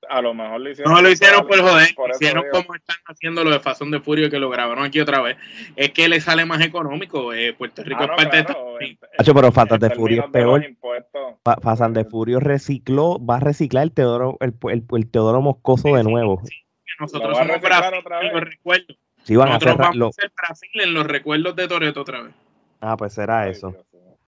A 0.08 0.20
lo 0.20 0.34
mejor 0.34 0.60
lo 0.60 0.70
hicieron. 0.70 0.92
No 0.92 1.02
lo 1.02 1.10
hicieron 1.10 1.46
por 1.46 1.60
joder, 1.60 1.94
hicieron 2.14 2.44
como 2.50 2.74
están 2.74 2.96
haciendo 3.06 3.44
lo 3.44 3.50
de 3.50 3.60
Fazón 3.60 3.90
de 3.90 4.00
Furio 4.00 4.30
que 4.30 4.38
lo 4.38 4.50
grabaron 4.50 4.84
aquí 4.84 5.00
otra 5.00 5.20
vez. 5.20 5.36
Es 5.76 5.90
que 5.90 6.08
le 6.08 6.20
sale 6.20 6.44
más 6.44 6.60
económico. 6.60 7.32
Eh, 7.32 7.54
Puerto 7.54 7.82
Rico 7.82 8.02
es 8.02 8.10
parte 8.10 8.36
de 8.36 8.42
esto. 8.42 9.34
pero 9.34 9.52
Fazón 9.52 9.80
de 9.80 9.90
Furio 9.90 10.24
es 10.24 10.30
peor. 10.30 10.64
Fazón 11.62 11.94
de 11.94 12.04
Furio 12.04 12.40
recicló, 12.40 13.24
va 13.24 13.36
a 13.36 13.40
reciclar 13.40 13.84
el 13.84 13.92
Teodoro, 13.92 14.36
el, 14.40 14.54
el, 14.68 15.10
Teodoro 15.10 15.40
Moscoso 15.40 15.94
de 15.94 16.04
nuevo. 16.04 16.42
nosotros 17.00 17.38
somos 17.38 17.60
Brasil, 17.60 18.02
lo 18.32 18.40
recuerdo. 18.40 18.94
Sí, 19.24 19.36
van 19.36 19.50
a 19.50 19.56
hacer, 19.56 19.76
vamos 19.76 20.16
a 20.18 20.30
Brasil 20.36 20.80
en 20.82 20.94
los 20.94 21.06
recuerdos 21.06 21.54
de 21.54 21.68
Toreto 21.68 22.00
otra 22.00 22.22
vez. 22.22 22.34
Ah, 22.80 22.96
pues 22.96 23.12
será 23.12 23.48
eso. 23.48 23.74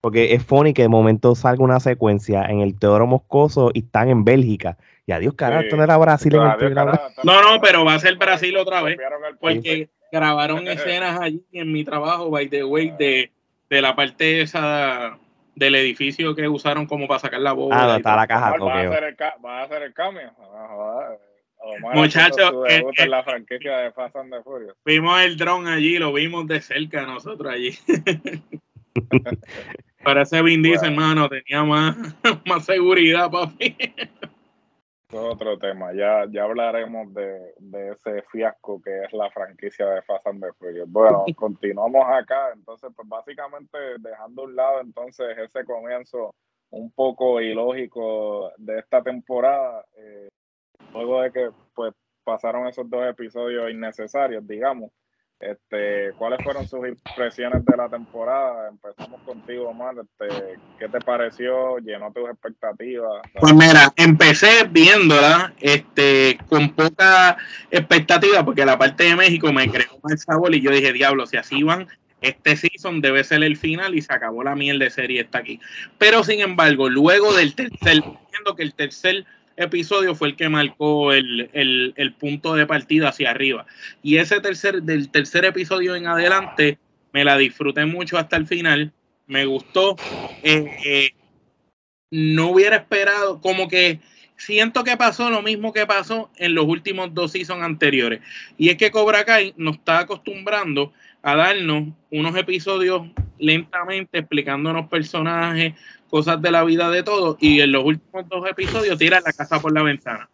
Porque 0.02 0.34
es 0.34 0.44
funny 0.44 0.74
que 0.74 0.82
de 0.82 0.90
momento 0.90 1.36
salga 1.36 1.64
una 1.64 1.80
secuencia 1.80 2.44
en 2.44 2.60
el 2.60 2.78
Teodoro 2.78 3.08
Moscoso 3.08 3.72
y 3.74 3.80
están 3.80 4.10
en 4.10 4.26
Bélgica. 4.26 4.78
Y 5.06 5.12
adiós, 5.12 5.34
carajo, 5.36 5.64
esto 5.64 5.78
no 5.78 5.84
era 5.84 5.98
Brasil 5.98 6.34
en 6.36 6.42
el 6.42 6.76
No, 7.24 7.42
no, 7.42 7.60
pero 7.62 7.84
va 7.84 7.96
a 7.96 8.00
ser 8.00 8.16
Brasil 8.16 8.56
otra 8.58 8.82
vez. 8.82 8.98
Porque 9.40 9.90
grabaron 10.12 10.68
escenas 10.68 11.20
allí 11.20 11.44
en 11.52 11.72
mi 11.72 11.84
trabajo, 11.84 12.30
by 12.30 12.48
the 12.50 12.64
way, 12.64 12.94
de, 12.98 13.32
de 13.70 13.82
la 13.82 13.96
parte 13.96 14.42
esa 14.42 15.18
del 15.56 15.76
edificio 15.76 16.36
que 16.36 16.48
usaron 16.48 16.86
como 16.86 17.08
para 17.08 17.20
sacar 17.20 17.42
la 17.42 17.54
bola. 17.54 17.94
Ah, 17.94 17.98
está 17.98 18.16
la 18.16 18.28
caja. 18.28 18.52
Va, 18.58 18.74
a 18.74 18.82
hacer 18.82 19.04
el, 19.04 19.16
va 19.44 19.60
a 19.60 19.64
hacer 19.64 19.84
el 19.84 19.94
cambio. 19.94 20.32
Muchachos, 21.94 22.52
en 22.68 23.10
la 23.10 23.24
franquicia 23.24 23.78
de 23.78 23.92
Fast 23.92 24.16
and 24.16 24.34
the 24.34 24.42
Furious. 24.44 24.76
Vimos 24.86 25.22
el 25.22 25.38
dron 25.38 25.68
allí, 25.68 25.98
lo 25.98 26.12
vimos 26.14 26.48
de 26.48 26.62
cerca 26.62 27.04
nosotros 27.04 27.54
allí. 27.54 27.78
Parece 30.04 30.42
Vin 30.42 30.64
Diesel, 30.64 30.90
hermano, 30.90 31.30
tenía 31.30 31.64
más, 31.64 31.96
más 32.48 32.66
seguridad, 32.66 33.30
papi. 33.30 33.76
Otro 35.14 35.58
tema, 35.58 35.94
ya, 35.94 36.26
ya 36.32 36.44
hablaremos 36.44 37.14
de, 37.14 37.54
de, 37.60 37.92
ese 37.92 38.22
fiasco 38.32 38.82
que 38.82 39.04
es 39.04 39.14
la 39.14 39.30
franquicia 39.32 39.86
de 39.86 40.02
Fast 40.04 40.28
and 40.28 40.42
the 40.42 40.54
Furious. 40.54 40.90
Bueno, 40.90 41.26
continuamos 41.36 42.06
acá, 42.08 42.52
entonces, 42.54 42.92
pues 42.96 43.08
básicamente 43.08 43.78
dejando 44.00 44.44
a 44.44 44.46
un 44.46 44.56
lado 44.56 44.82
entonces 44.82 45.38
ese 45.38 45.66
comienzo 45.66 46.34
un 46.70 46.92
poco 46.92 47.42
ilógico 47.42 48.52
de 48.58 48.80
esta 48.80 49.04
temporada, 49.04 49.86
eh, 49.98 50.30
luego 50.94 51.22
de 51.22 51.32
que 51.32 51.50
pues 51.76 51.94
pasaron 52.24 52.68
esos 52.68 52.90
dos 52.90 53.06
episodios 53.06 53.70
innecesarios, 53.70 54.48
digamos. 54.48 54.92
Este, 55.42 56.12
¿cuáles 56.18 56.44
fueron 56.44 56.68
sus 56.68 56.88
impresiones 56.88 57.66
de 57.66 57.76
la 57.76 57.90
temporada? 57.90 58.70
Empezamos 58.70 59.22
contigo, 59.22 59.70
Omar. 59.70 59.96
Este, 60.00 60.60
¿Qué 60.78 60.88
te 60.88 61.00
pareció? 61.00 61.80
¿Llenó 61.80 62.12
tus 62.14 62.30
expectativas? 62.30 63.24
Pues 63.40 63.54
mira, 63.54 63.92
empecé 63.96 64.66
viéndola 64.70 65.54
este, 65.60 66.38
con 66.48 66.70
poca 66.76 67.38
expectativa 67.72 68.46
porque 68.46 68.66
la 68.66 68.78
parte 68.78 69.06
de 69.06 69.16
México 69.16 69.52
me 69.52 69.70
creó 69.70 70.00
mal 70.04 70.18
sabor 70.20 70.54
y 70.54 70.62
yo 70.62 70.70
dije, 70.70 70.94
diablo, 70.94 71.26
si 71.26 71.38
así 71.38 71.64
van 71.64 71.88
este 72.22 72.56
season 72.56 73.02
debe 73.02 73.24
ser 73.24 73.44
el 73.44 73.58
final 73.58 73.96
y 73.96 74.02
se 74.02 74.14
acabó 74.14 74.44
la 74.44 74.56
miel 74.56 74.80
de 74.80 74.90
serie 74.92 75.22
está 75.22 75.40
aquí. 75.40 75.60
Pero 75.98 76.24
sin 76.24 76.40
embargo, 76.40 76.88
luego 76.88 77.34
del 77.34 77.56
tercer, 77.56 78.04
viendo 78.32 78.56
que 78.56 78.64
el 78.64 78.76
tercer 78.76 79.26
episodio 79.58 80.16
fue 80.16 80.30
el 80.30 80.36
que 80.36 80.50
marcó 80.50 81.14
el, 81.14 82.16
punto 82.20 82.56
de 82.56 82.66
partida 82.66 83.10
hacia 83.10 83.32
arriba. 83.32 83.66
Y 84.04 84.18
ese 84.18 84.40
tercer, 84.40 84.84
del 84.84 85.10
tercer 85.10 85.46
episodio 85.46 85.96
en 85.96 86.08
adelante, 86.08 86.78
me 87.14 87.24
la 87.24 87.38
disfruté 87.38 87.86
mucho 87.86 88.18
hasta 88.18 88.38
el 88.38 88.48
final. 88.48 88.92
Me 89.28 89.46
gustó. 89.46 89.96
Eh, 90.44 90.78
eh, 90.86 91.10
no 92.12 92.50
hubiera 92.50 92.76
esperado, 92.76 93.40
como 93.40 93.68
que 93.68 94.00
siento 94.36 94.84
que 94.84 94.98
pasó 94.98 95.30
lo 95.30 95.42
mismo 95.42 95.72
que 95.72 95.86
pasó 95.86 96.32
en 96.36 96.56
los 96.56 96.66
últimos 96.66 97.14
dos 97.14 97.32
seasons 97.32 97.64
anteriores. 97.64 98.22
Y 98.58 98.70
es 98.70 98.78
que 98.78 98.92
Cobra 98.92 99.24
Kai 99.24 99.54
nos 99.56 99.76
está 99.76 100.00
acostumbrando 100.00 100.92
a 101.22 101.36
darnos 101.36 101.90
unos 102.10 102.36
episodios 102.36 103.08
lentamente 103.42 104.20
explicándonos 104.20 104.88
personajes, 104.88 105.74
cosas 106.10 106.42
de 106.42 106.52
la 106.52 106.64
vida 106.64 106.90
de 106.90 107.04
todos. 107.04 107.38
Y 107.40 107.60
en 107.60 107.72
los 107.72 107.84
últimos 107.84 108.30
dos 108.30 108.50
episodios 108.50 108.98
tira 108.98 109.20
la 109.20 109.34
casa 109.34 109.60
por 109.60 109.74
la 109.74 109.84
ventana. 109.84 110.30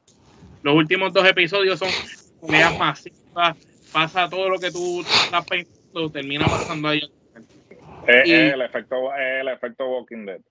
Los 0.62 0.76
últimos 0.76 1.14
dos 1.14 1.28
episodios 1.28 1.80
son 1.80 1.90
peleas 2.46 2.78
masivas, 2.78 3.58
pasa 3.92 4.30
todo 4.30 4.50
lo 4.50 4.60
que 4.60 4.72
tú 4.72 5.02
estás 5.02 5.46
pensando, 5.46 6.12
termina 6.12 6.46
pasando 6.46 6.90
ahí. 6.90 7.02
Es, 8.06 8.30
el, 8.30 8.62
efecto, 8.62 9.14
el 9.16 9.48
efecto 9.48 9.90
Walking 9.90 10.26
Dead. 10.26 10.42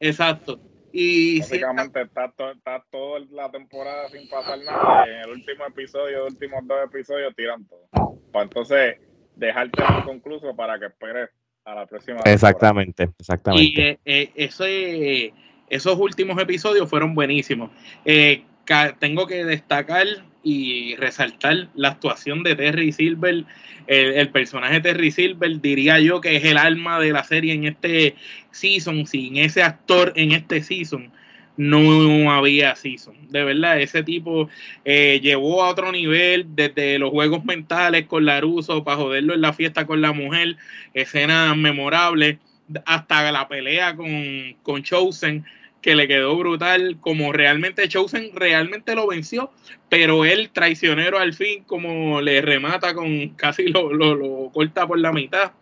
Exacto. 0.00 0.60
Y 0.92 1.40
Básicamente 1.40 2.02
está, 2.02 2.32
está 2.54 2.84
toda 2.90 3.20
la 3.30 3.50
temporada 3.50 4.08
sin 4.08 4.28
pasar 4.28 4.58
nada. 4.60 5.06
Y 5.06 5.10
en 5.10 5.20
el 5.20 5.30
último 5.30 5.66
episodio, 5.66 6.24
los 6.24 6.32
últimos 6.32 6.66
dos 6.66 6.78
episodios, 6.84 7.34
tiran 7.36 7.66
todo. 7.66 7.88
Pues 8.32 8.44
entonces, 8.44 8.96
dejarte 9.36 9.82
inconcluso 10.00 10.56
para 10.56 10.78
que 10.78 10.86
esperes 10.86 11.30
a 11.66 11.74
la 11.74 11.86
próxima. 11.86 12.20
Exactamente, 12.24 13.10
exactamente. 13.18 13.98
Y 14.04 14.10
eh, 14.10 14.30
eh, 14.34 15.32
esos 15.68 15.98
últimos 15.98 16.40
episodios 16.40 16.88
fueron 16.88 17.14
buenísimos. 17.14 17.70
Eh, 18.04 18.44
tengo 18.98 19.26
que 19.26 19.44
destacar 19.44 20.06
y 20.42 20.94
resaltar 20.96 21.68
la 21.74 21.88
actuación 21.88 22.42
de 22.44 22.54
Terry 22.54 22.92
Silver. 22.92 23.44
El, 23.88 24.28
personaje 24.30 24.74
de 24.74 24.80
Terry 24.80 25.10
Silver 25.10 25.60
diría 25.60 25.98
yo 26.00 26.20
que 26.20 26.36
es 26.36 26.44
el 26.44 26.56
alma 26.56 26.98
de 27.00 27.12
la 27.12 27.24
serie 27.24 27.52
en 27.52 27.64
este 27.64 28.14
season. 28.52 29.06
Sin 29.06 29.36
ese 29.36 29.62
actor 29.62 30.12
en 30.16 30.32
este 30.32 30.62
season 30.62 31.12
no 31.56 32.32
había 32.32 32.76
season. 32.76 33.14
De 33.30 33.44
verdad, 33.44 33.80
ese 33.80 34.02
tipo 34.02 34.48
eh, 34.84 35.20
llevó 35.22 35.64
a 35.64 35.70
otro 35.70 35.92
nivel 35.92 36.46
desde 36.54 36.98
los 36.98 37.10
juegos 37.10 37.44
mentales 37.44 38.06
con 38.06 38.24
Laruso 38.24 38.84
para 38.84 38.98
joderlo 38.98 39.34
en 39.34 39.40
la 39.40 39.52
fiesta 39.52 39.86
con 39.86 40.00
la 40.00 40.12
mujer, 40.12 40.56
escenas 40.94 41.56
memorables, 41.56 42.38
hasta 42.84 43.30
la 43.30 43.48
pelea 43.48 43.94
con, 43.96 44.56
con 44.62 44.82
Chosen 44.82 45.44
que 45.86 45.94
le 45.94 46.08
quedó 46.08 46.36
brutal, 46.36 46.98
como 47.00 47.32
realmente 47.32 47.88
Chosen 47.88 48.30
realmente 48.34 48.96
lo 48.96 49.06
venció, 49.06 49.52
pero 49.88 50.24
él 50.24 50.50
traicionero 50.52 51.16
al 51.18 51.32
fin 51.32 51.62
como 51.62 52.20
le 52.20 52.42
remata 52.42 52.92
con 52.92 53.28
casi 53.30 53.68
lo, 53.68 53.92
lo, 53.92 54.50
corta 54.52 54.86
por 54.86 54.98
la 54.98 55.12
mitad. 55.12 55.52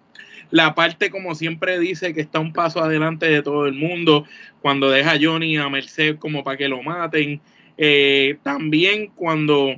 La 0.55 0.77
parte, 0.77 1.11
como 1.11 1.35
siempre 1.35 1.81
dice, 1.81 2.15
que 2.15 2.21
está 2.21 2.39
un 2.39 2.53
paso 2.53 2.81
adelante 2.81 3.27
de 3.27 3.43
todo 3.43 3.67
el 3.67 3.75
mundo, 3.75 4.25
cuando 4.63 4.89
deja 4.89 5.11
a 5.11 5.19
Johnny 5.21 5.57
a 5.57 5.69
Merced 5.69 6.17
como 6.19 6.45
para 6.45 6.57
que 6.57 6.69
lo 6.69 6.81
maten. 6.81 7.41
Eh, 7.77 8.37
también 8.45 9.09
cuando 9.17 9.75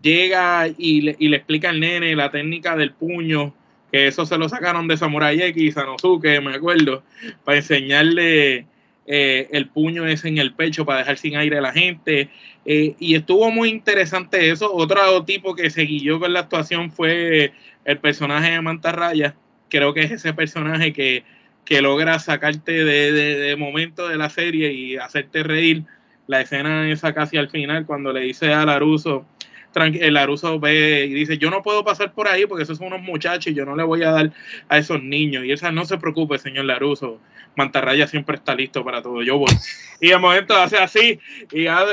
llega 0.00 0.66
y 0.78 1.02
le, 1.02 1.16
y 1.18 1.34
explica 1.34 1.68
al 1.68 1.78
nene 1.78 2.16
la 2.16 2.30
técnica 2.30 2.74
del 2.74 2.94
puño, 2.94 3.52
que 3.92 4.06
eso 4.06 4.24
se 4.24 4.38
lo 4.38 4.48
sacaron 4.48 4.88
de 4.88 4.96
Samurai 4.96 5.42
X, 5.42 5.74
Sanosuke, 5.74 6.40
me 6.40 6.54
acuerdo, 6.54 7.02
para 7.44 7.58
enseñarle 7.58 8.64
eh, 9.06 9.48
el 9.52 9.68
puño 9.68 10.06
es 10.06 10.24
en 10.24 10.38
el 10.38 10.54
pecho 10.54 10.86
para 10.86 11.00
dejar 11.00 11.18
sin 11.18 11.36
aire 11.36 11.58
a 11.58 11.60
la 11.60 11.74
gente. 11.74 12.30
Eh, 12.64 12.94
y 12.98 13.14
estuvo 13.14 13.50
muy 13.50 13.68
interesante 13.68 14.48
eso. 14.48 14.72
Otro 14.72 15.22
tipo 15.26 15.54
que 15.54 15.68
se 15.68 15.82
guió 15.82 16.18
con 16.18 16.32
la 16.32 16.40
actuación 16.40 16.90
fue 16.90 17.52
el 17.84 17.98
personaje 17.98 18.52
de 18.52 18.62
Mantarraya. 18.62 19.36
Creo 19.74 19.92
que 19.92 20.02
es 20.02 20.12
ese 20.12 20.32
personaje 20.32 20.92
que, 20.92 21.24
que 21.64 21.82
logra 21.82 22.20
sacarte 22.20 22.84
de, 22.84 23.10
de, 23.10 23.56
momento 23.56 24.06
de 24.06 24.16
la 24.16 24.30
serie 24.30 24.72
y 24.72 24.96
hacerte 24.98 25.42
reír. 25.42 25.82
La 26.28 26.40
escena 26.40 26.88
esa 26.88 27.12
casi 27.12 27.38
al 27.38 27.50
final, 27.50 27.84
cuando 27.84 28.12
le 28.12 28.20
dice 28.20 28.52
a 28.52 28.64
Laruso, 28.64 29.26
el 29.74 30.14
Laruso 30.14 30.60
ve 30.60 31.06
y 31.10 31.12
dice, 31.12 31.38
yo 31.38 31.50
no 31.50 31.62
puedo 31.62 31.84
pasar 31.84 32.12
por 32.12 32.28
ahí 32.28 32.46
porque 32.46 32.62
esos 32.62 32.78
son 32.78 32.86
unos 32.86 33.02
muchachos 33.02 33.48
y 33.48 33.54
yo 33.54 33.64
no 33.64 33.74
le 33.74 33.82
voy 33.82 34.04
a 34.04 34.12
dar 34.12 34.30
a 34.68 34.78
esos 34.78 35.02
niños. 35.02 35.44
Y 35.44 35.50
esa 35.50 35.72
no 35.72 35.84
se 35.84 35.98
preocupe, 35.98 36.38
señor 36.38 36.66
Laruso 36.66 37.20
Mantarraya 37.56 38.06
siempre 38.06 38.36
está 38.36 38.54
listo 38.54 38.84
para 38.84 39.02
todo. 39.02 39.22
Yo 39.22 39.38
voy. 39.38 39.52
Y 40.00 40.10
de 40.10 40.18
momento 40.18 40.54
hace 40.54 40.78
así 40.78 41.18
y, 41.50 41.66
ah, 41.66 41.84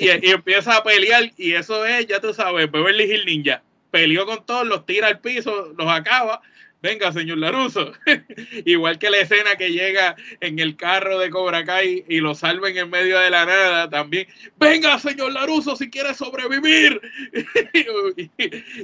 y, 0.00 0.08
empieza 0.30 0.76
a 0.76 0.84
pelear. 0.84 1.32
Y 1.36 1.54
eso 1.54 1.84
es, 1.84 2.06
ya 2.06 2.20
tú 2.20 2.32
sabes, 2.32 2.70
Beverly 2.70 3.12
Hill 3.12 3.26
Ninja. 3.26 3.62
Peleó 3.90 4.24
con 4.24 4.46
todos, 4.46 4.66
los 4.66 4.86
tira 4.86 5.08
al 5.08 5.18
piso, 5.18 5.72
los 5.76 5.88
acaba. 5.88 6.40
Venga, 6.84 7.10
señor 7.12 7.38
Laruso. 7.38 7.92
Igual 8.66 8.98
que 8.98 9.08
la 9.08 9.20
escena 9.20 9.56
que 9.56 9.72
llega 9.72 10.16
en 10.40 10.58
el 10.58 10.76
carro 10.76 11.18
de 11.18 11.30
Cobra 11.30 11.64
Kai 11.64 12.04
y 12.06 12.20
lo 12.20 12.34
salven 12.34 12.76
en 12.76 12.90
medio 12.90 13.18
de 13.18 13.30
la 13.30 13.46
nada 13.46 13.88
también. 13.88 14.26
Venga, 14.58 14.98
señor 14.98 15.32
Laruso, 15.32 15.76
si 15.76 15.88
quiere 15.88 16.12
sobrevivir. 16.12 17.00
sí, 17.72 17.86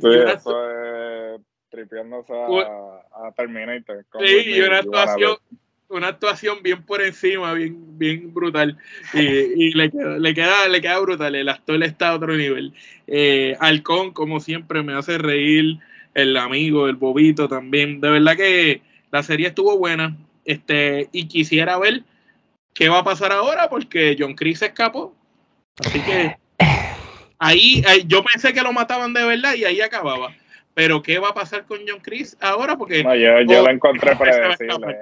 eso 0.02 0.70
es 0.70 1.42
tripeándose 1.68 2.32
a, 2.32 3.26
a 3.28 3.32
Terminator. 3.36 4.02
Sí, 4.18 4.44
y 4.46 4.60
una 4.62 4.78
actuación 4.78 5.36
una 5.90 6.08
actuación 6.08 6.62
bien 6.62 6.84
por 6.84 7.02
encima, 7.02 7.52
bien, 7.52 7.98
bien 7.98 8.32
brutal. 8.32 8.78
Y, 9.12 9.74
le, 9.74 9.90
queda, 9.90 10.18
le, 10.18 10.34
queda, 10.34 10.68
le 10.68 10.80
queda 10.80 10.98
brutal. 11.00 11.34
El 11.34 11.48
actor 11.48 11.82
está 11.82 12.10
a 12.10 12.14
otro 12.14 12.34
nivel. 12.34 12.72
Eh, 13.06 13.56
Halcón, 13.60 14.12
como 14.12 14.40
siempre, 14.40 14.82
me 14.82 14.94
hace 14.94 15.18
reír. 15.18 15.80
El 16.14 16.36
amigo, 16.36 16.88
el 16.88 16.96
bobito 16.96 17.48
también. 17.48 18.00
De 18.00 18.10
verdad 18.10 18.36
que 18.36 18.82
la 19.10 19.22
serie 19.22 19.48
estuvo 19.48 19.78
buena. 19.78 20.16
Este, 20.44 21.08
y 21.12 21.28
quisiera 21.28 21.78
ver 21.78 22.02
qué 22.74 22.88
va 22.88 22.98
a 22.98 23.04
pasar 23.04 23.32
ahora, 23.32 23.68
porque 23.68 24.16
John 24.18 24.34
Chris 24.34 24.62
escapó. 24.62 25.14
Así 25.84 26.00
que 26.00 26.36
ahí, 27.38 27.82
yo 28.06 28.22
pensé 28.24 28.52
que 28.52 28.62
lo 28.62 28.72
mataban 28.72 29.12
de 29.12 29.24
verdad 29.24 29.54
y 29.54 29.64
ahí 29.64 29.80
acababa. 29.80 30.34
Pero 30.74 31.02
¿qué 31.02 31.18
va 31.18 31.30
a 31.30 31.34
pasar 31.34 31.66
con 31.66 31.80
John 31.86 32.00
Chris 32.00 32.36
ahora? 32.40 32.76
Porque 32.76 33.02
no, 33.02 33.14
yo, 33.14 33.40
yo 33.42 33.62
lo 33.62 33.70
encontré 33.70 34.14
predecible. 34.16 34.96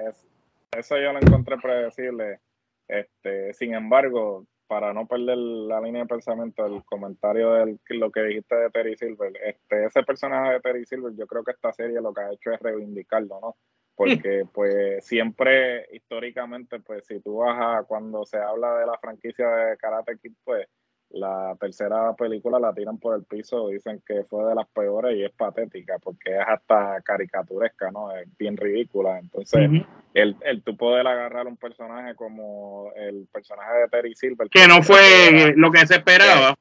Eso 0.71 0.97
yo 0.97 1.13
lo 1.13 1.19
encontré 1.19 1.57
predecible. 1.57 2.39
Este, 2.87 3.53
sin 3.53 3.73
embargo, 3.73 4.45
para 4.69 4.93
no 4.93 5.07
perder 5.07 5.35
la 5.35 5.81
línea 5.81 6.03
de 6.03 6.07
pensamiento, 6.07 6.63
el 6.63 6.85
comentario 6.85 7.53
de 7.53 7.79
lo 7.89 8.11
que 8.11 8.21
dijiste 8.21 8.55
de 8.55 8.69
Terry 8.69 8.95
Silver, 8.95 9.33
este, 9.43 9.85
ese 9.85 10.03
personaje 10.03 10.53
de 10.53 10.59
Terry 10.59 10.85
Silver, 10.85 11.11
yo 11.15 11.25
creo 11.25 11.43
que 11.43 11.53
esta 11.53 11.73
serie 11.73 11.99
lo 11.99 12.13
que 12.13 12.21
ha 12.21 12.31
hecho 12.31 12.51
es 12.51 12.59
reivindicarlo, 12.59 13.39
¿no? 13.41 13.57
Porque 13.95 14.43
pues 14.53 15.03
siempre 15.03 15.87
históricamente, 15.91 16.79
pues 16.81 17.03
si 17.07 17.19
tú 17.19 17.37
vas 17.37 17.57
a 17.59 17.83
cuando 17.83 18.23
se 18.25 18.37
habla 18.37 18.77
de 18.77 18.85
la 18.85 18.99
franquicia 18.99 19.49
de 19.49 19.77
Karate 19.77 20.19
Kid, 20.19 20.33
pues 20.43 20.67
la 21.11 21.55
tercera 21.59 22.13
película 22.13 22.59
la 22.59 22.73
tiran 22.73 22.99
por 22.99 23.15
el 23.15 23.23
piso, 23.23 23.69
dicen 23.69 24.01
que 24.05 24.23
fue 24.25 24.45
de 24.45 24.55
las 24.55 24.67
peores 24.67 25.17
y 25.17 25.23
es 25.23 25.31
patética 25.31 25.97
porque 25.97 26.35
es 26.35 26.45
hasta 26.47 27.01
caricaturesca, 27.01 27.91
¿no? 27.91 28.15
Es 28.15 28.27
bien 28.37 28.55
ridícula. 28.55 29.17
Entonces, 29.17 29.69
el, 30.13 30.35
el 30.41 30.61
tú 30.61 30.77
poder 30.77 31.07
agarrar 31.07 31.47
un 31.47 31.57
personaje 31.57 32.13
como 32.15 32.91
el 32.95 33.27
personaje 33.31 33.79
de 33.79 33.87
Terry 33.87 34.15
Silver. 34.15 34.49
Que, 34.49 34.67
no 34.67 34.83
fue 34.83 35.53
lo 35.55 35.71
que 35.71 35.87
se 35.87 35.95
esperaba. 35.95 36.55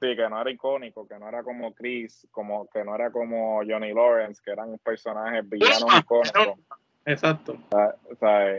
sí, 0.00 0.14
que 0.14 0.28
no 0.28 0.40
era 0.40 0.50
icónico, 0.50 1.08
que 1.08 1.18
no 1.18 1.28
era 1.28 1.42
como 1.42 1.72
Chris, 1.72 2.26
como 2.30 2.68
que 2.68 2.84
no 2.84 2.94
era 2.94 3.10
como 3.10 3.62
Johnny 3.66 3.94
Lawrence, 3.94 4.42
que 4.44 4.50
eran 4.50 4.76
personajes 4.84 5.48
villanos 5.48 5.98
icónicos. 6.00 6.58
Exacto. 7.06 7.56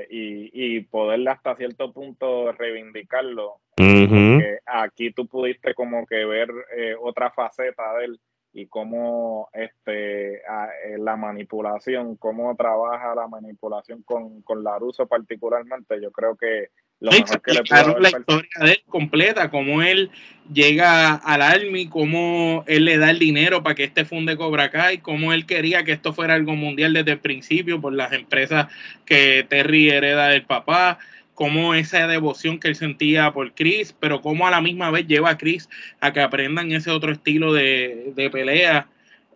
y, 0.09 0.49
y 0.77 0.81
poderle 0.81 1.29
hasta 1.29 1.55
cierto 1.55 1.91
punto 1.91 2.51
reivindicarlo. 2.53 3.59
porque 3.75 4.59
aquí 4.65 5.11
tú 5.11 5.27
pudiste 5.27 5.73
como 5.75 6.05
que 6.07 6.25
ver 6.25 6.49
eh, 6.75 6.95
otra 6.99 7.29
faceta 7.29 7.93
de 7.97 8.05
él 8.05 8.19
y 8.53 8.65
cómo 8.67 9.49
este 9.53 10.37
eh, 10.37 10.97
la 10.97 11.15
manipulación, 11.15 12.15
cómo 12.15 12.55
trabaja 12.55 13.13
la 13.13 13.27
manipulación 13.27 14.01
con, 14.03 14.41
con 14.41 14.63
Laruso 14.63 15.05
particularmente, 15.07 16.01
yo 16.01 16.11
creo 16.11 16.35
que 16.35 16.69
lo 16.99 17.11
mejor 17.11 17.41
que 17.41 17.53
le 17.53 17.61
la 17.99 18.09
historia 18.09 18.49
de 18.61 18.71
él 18.71 18.83
completa, 18.87 19.49
cómo 19.49 19.81
él 19.81 20.09
llega 20.51 21.13
al 21.13 21.41
Army, 21.41 21.87
cómo 21.87 22.63
él 22.67 22.85
le 22.85 22.97
da 22.97 23.11
el 23.11 23.19
dinero 23.19 23.63
para 23.63 23.75
que 23.75 23.83
este 23.83 24.05
funde 24.05 24.37
Cobra 24.37 24.71
Kai, 24.71 24.99
cómo 24.99 25.33
él 25.33 25.45
quería 25.45 25.83
que 25.83 25.91
esto 25.91 26.13
fuera 26.13 26.33
algo 26.33 26.55
mundial 26.55 26.93
desde 26.93 27.11
el 27.11 27.19
principio 27.19 27.81
por 27.81 27.93
las 27.93 28.13
empresas 28.13 28.67
que 29.05 29.45
Terry 29.47 29.89
hereda 29.89 30.29
del 30.29 30.45
papá, 30.45 30.99
cómo 31.33 31.75
esa 31.75 32.07
devoción 32.07 32.59
que 32.59 32.69
él 32.69 32.75
sentía 32.75 33.31
por 33.31 33.53
Chris, 33.53 33.93
pero 33.99 34.21
cómo 34.21 34.47
a 34.47 34.51
la 34.51 34.61
misma 34.61 34.89
vez 34.89 35.05
lleva 35.05 35.29
a 35.29 35.37
Chris 35.37 35.69
a 35.99 36.11
que 36.13 36.21
aprendan 36.21 36.71
ese 36.71 36.89
otro 36.89 37.11
estilo 37.11 37.53
de, 37.53 38.29
pelea. 38.31 38.87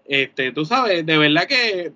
Este, 0.08 0.52
tú 0.52 0.66
sabes, 0.66 1.06
de 1.06 1.18
verdad 1.18 1.48
que 1.48 1.92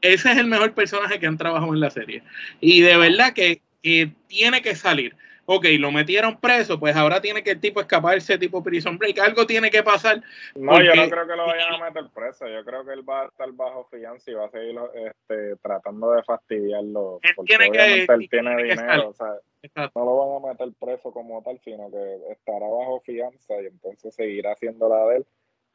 ese 0.00 0.32
es 0.32 0.38
el 0.38 0.46
mejor 0.46 0.72
personaje 0.72 1.18
que 1.18 1.26
han 1.26 1.36
trabajado 1.36 1.74
en 1.74 1.80
la 1.80 1.90
serie. 1.90 2.22
Y 2.60 2.80
de 2.80 2.96
verdad 2.96 3.32
que, 3.34 3.60
tiene 3.80 4.62
que 4.62 4.74
salir. 4.74 5.16
Ok, 5.48 5.66
lo 5.78 5.92
metieron 5.92 6.40
preso, 6.40 6.78
pues 6.78 6.96
ahora 6.96 7.20
tiene 7.20 7.42
que 7.42 7.52
el 7.52 7.60
tipo 7.60 7.80
escaparse 7.80 8.36
tipo 8.36 8.64
prison 8.64 8.98
break. 8.98 9.20
Algo 9.20 9.46
tiene 9.46 9.70
que 9.70 9.84
pasar. 9.84 10.20
No, 10.56 10.82
yo 10.82 10.92
no 10.96 11.08
creo 11.08 11.26
que 11.26 11.36
lo 11.36 11.46
vayan 11.46 11.74
a 11.74 11.84
meter 11.84 12.10
preso. 12.12 12.48
Yo 12.48 12.64
creo 12.64 12.84
que 12.84 12.92
él 12.92 13.08
va 13.08 13.22
a 13.22 13.26
estar 13.26 13.50
bajo 13.52 13.84
fianza 13.88 14.28
y 14.28 14.34
va 14.34 14.46
a 14.46 14.50
seguir 14.50 14.76
este, 14.94 15.56
tratando 15.62 16.10
de 16.10 16.24
fastidiarlo. 16.24 17.20
Él 17.22 17.34
tiene 17.46 17.70
que, 17.70 18.06
él 18.08 18.28
tiene, 18.28 18.56
dinero. 18.56 19.10
O 19.10 19.14
sea, 19.14 19.34
no 19.94 20.04
lo 20.04 20.16
van 20.16 20.50
a 20.50 20.52
meter 20.52 20.74
preso 20.80 21.12
como 21.12 21.40
tal, 21.42 21.60
sino 21.60 21.92
que 21.92 22.32
estará 22.32 22.66
bajo 22.66 23.00
fianza 23.04 23.54
y 23.62 23.66
entonces 23.66 24.16
seguirá 24.16 24.52
haciendo 24.52 24.88
la 24.88 25.06
de 25.06 25.16
él. 25.18 25.26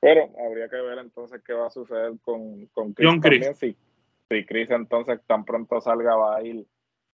Pero 0.01 0.29
habría 0.46 0.67
que 0.67 0.81
ver 0.81 0.98
entonces 0.98 1.41
qué 1.46 1.53
va 1.53 1.67
a 1.67 1.72
suceder 1.72 2.12
con, 2.24 2.65
con 2.74 2.93
Chris, 2.93 3.22
también, 3.22 3.55
Si, 3.55 3.77
si 4.29 4.46
Chris 4.46 4.70
entonces 4.72 5.22
tan 5.27 5.46
pronto 5.46 5.79
salga 5.79 6.15
va 6.15 6.38
a 6.38 6.43
ir 6.43 6.65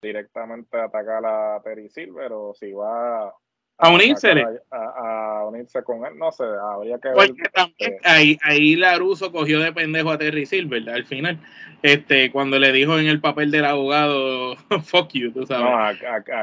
directamente 0.02 0.78
a 0.78 0.86
atacar 0.86 1.26
a 1.26 1.62
Terry 1.64 1.90
Silver 1.90 2.32
o 2.34 2.54
si 2.54 2.72
va 2.72 3.34
a, 3.78 3.90
unirse 3.90 4.32
a, 4.72 5.44
unirse 5.46 5.84
con 5.84 6.06
él, 6.06 6.18
no 6.18 6.32
sé, 6.32 6.44
habría 6.44 6.98
que 6.98 7.10
ver. 7.10 7.34
También, 7.54 7.94
este, 7.94 8.10
ahí, 8.10 8.38
ahí 8.44 8.76
Laruso 8.76 9.32
cogió 9.32 9.60
de 9.60 9.74
pendejo 9.74 10.12
a 10.12 10.18
Terry 10.18 10.46
Silver 10.46 10.90
al 10.90 11.06
final, 11.06 11.40
este, 11.86 12.32
cuando 12.32 12.58
le 12.58 12.72
dijo 12.72 12.98
en 12.98 13.08
el 13.08 13.20
papel 13.20 13.52
del 13.52 13.66
abogado, 13.66 14.56
fuck 14.86 15.12
you, 15.14 15.32
tú 15.32 15.46
sabes. 15.46 15.66
No, 15.66 15.78
a, 15.78 15.90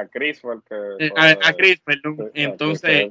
a, 0.01 0.07
Chris 0.09 0.41
fue 0.41 0.55
el 0.55 0.63
que. 0.63 1.07
Eh, 1.07 1.13
a, 1.17 1.53
Chris, 1.55 1.81
perdón. 1.81 2.31
Entonces, 2.35 3.11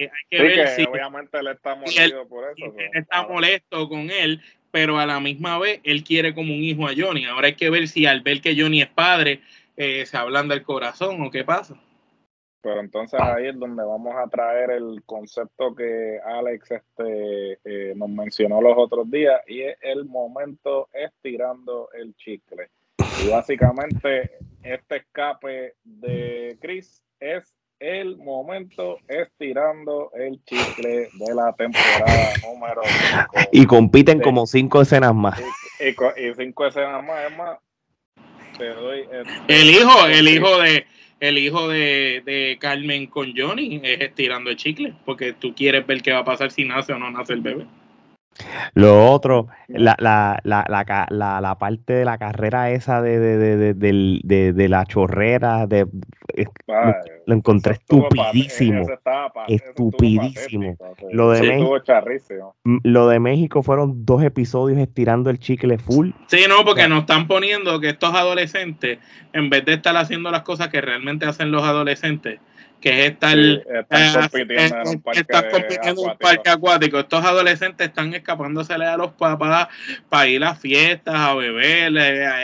hay 0.00 0.08
que 0.30 0.42
ver 0.42 0.68
si. 0.68 0.84
Obviamente 0.84 1.38
él 1.38 1.48
está 1.48 1.74
molesto 1.76 2.28
por 2.28 2.44
eso. 2.50 2.74
Él 2.76 2.90
está 2.94 3.22
molesto 3.28 3.88
con 3.88 4.10
él, 4.10 4.40
pero 4.70 4.98
a 4.98 5.06
la 5.06 5.20
misma 5.20 5.58
vez 5.58 5.80
él 5.84 6.02
quiere 6.02 6.34
como 6.34 6.52
un 6.52 6.62
hijo 6.62 6.88
a 6.88 6.92
Johnny. 6.96 7.26
Ahora 7.26 7.48
hay 7.48 7.54
que 7.54 7.70
ver 7.70 7.88
si 7.88 8.06
al 8.06 8.22
ver 8.22 8.40
que 8.40 8.60
Johnny 8.60 8.82
es 8.82 8.88
padre, 8.88 9.40
eh, 9.82 10.04
se 10.04 10.14
hablan 10.18 10.46
del 10.46 10.62
corazón 10.62 11.22
o 11.22 11.30
qué 11.30 11.42
pasa. 11.42 11.74
Pero 12.60 12.80
entonces 12.80 13.18
ahí 13.18 13.46
es 13.46 13.58
donde 13.58 13.82
vamos 13.82 14.14
a 14.14 14.28
traer 14.28 14.72
el 14.72 15.02
concepto 15.06 15.74
que 15.74 16.20
Alex 16.22 16.70
este, 16.70 17.58
eh, 17.64 17.94
nos 17.96 18.10
mencionó 18.10 18.60
los 18.60 18.74
otros 18.76 19.10
días 19.10 19.40
y 19.46 19.62
es 19.62 19.78
el 19.80 20.04
momento 20.04 20.90
estirando 20.92 21.88
el 21.94 22.14
chicle. 22.16 22.68
Y 23.24 23.30
básicamente 23.30 24.32
este 24.62 24.96
escape 24.96 25.76
de 25.82 26.58
Chris 26.60 27.02
es 27.18 27.54
el 27.78 28.18
momento 28.18 28.98
estirando 29.08 30.10
el 30.12 30.44
chicle 30.44 31.08
de 31.14 31.34
la 31.34 31.54
temporada 31.54 32.34
número 32.46 32.82
5. 32.84 33.48
Y 33.52 33.64
compiten 33.64 34.20
como 34.20 34.44
cinco 34.46 34.82
escenas 34.82 35.14
más. 35.14 35.40
Y, 35.80 36.34
cinco 36.34 36.66
escenas 36.66 37.02
más, 37.02 37.30
es 37.30 37.38
más. 37.38 37.58
Doy 38.68 39.04
el 39.48 39.70
hijo, 39.70 40.06
el 40.06 40.28
hijo 40.28 40.58
de 40.60 40.86
el 41.20 41.36
hijo 41.36 41.68
de, 41.68 42.22
de, 42.24 42.56
Carmen 42.58 43.06
con 43.06 43.34
Johnny 43.36 43.80
es 43.84 44.00
estirando 44.00 44.48
el 44.48 44.56
chicle, 44.56 44.94
porque 45.04 45.34
tú 45.34 45.54
quieres 45.54 45.86
ver 45.86 46.00
qué 46.00 46.12
va 46.12 46.20
a 46.20 46.24
pasar 46.24 46.50
si 46.50 46.64
nace 46.64 46.94
o 46.94 46.98
no 46.98 47.10
nace 47.10 47.34
el 47.34 47.42
bebé. 47.42 47.66
Lo 48.74 49.10
otro, 49.10 49.48
la, 49.68 49.96
la, 49.98 50.40
la, 50.44 50.64
la, 51.10 51.40
la 51.40 51.58
parte 51.58 51.92
de 51.92 52.04
la 52.04 52.18
carrera 52.18 52.70
esa 52.70 53.02
de, 53.02 53.18
de, 53.18 53.74
de, 53.74 54.52
de 54.52 54.68
la 54.68 54.86
chorrera, 54.86 55.66
de, 55.66 55.86
lo, 57.26 57.34
encontré 57.34 57.74
estupidísimo. 57.74 58.86
estupidísimo. 59.48 60.76
Lo 61.12 61.30
de, 61.30 61.42
México, 61.42 61.82
lo 62.84 63.08
de 63.08 63.20
México 63.20 63.62
fueron 63.62 64.04
dos 64.04 64.22
episodios 64.22 64.78
estirando 64.78 65.30
el 65.30 65.38
chicle 65.38 65.78
full. 65.78 66.10
Sí, 66.26 66.44
no, 66.48 66.64
porque 66.64 66.88
nos 66.88 67.00
están 67.00 67.26
poniendo 67.26 67.80
que 67.80 67.90
estos 67.90 68.14
adolescentes, 68.14 68.98
en 69.32 69.50
vez 69.50 69.64
de 69.64 69.74
estar 69.74 69.96
haciendo 69.96 70.30
las 70.30 70.42
cosas 70.42 70.68
que 70.68 70.80
realmente 70.80 71.26
hacen 71.26 71.50
los 71.50 71.62
adolescentes, 71.62 72.40
que 72.80 73.06
es 73.06 73.12
estar 73.12 73.38
eh, 73.38 73.64
compitiendo, 74.30 74.82
en, 75.82 75.98
un 75.98 76.16
parque 76.18 76.50
acuático. 76.50 76.98
Estos 76.98 77.24
adolescentes 77.24 77.88
están 77.88 78.14
escapándosele 78.14 78.86
a 78.86 78.96
los 78.96 79.12
papás 79.12 79.68
para 80.08 80.28
ir 80.28 80.42
a 80.42 80.54
fiestas, 80.54 81.14
a 81.14 81.34
beber. 81.34 81.96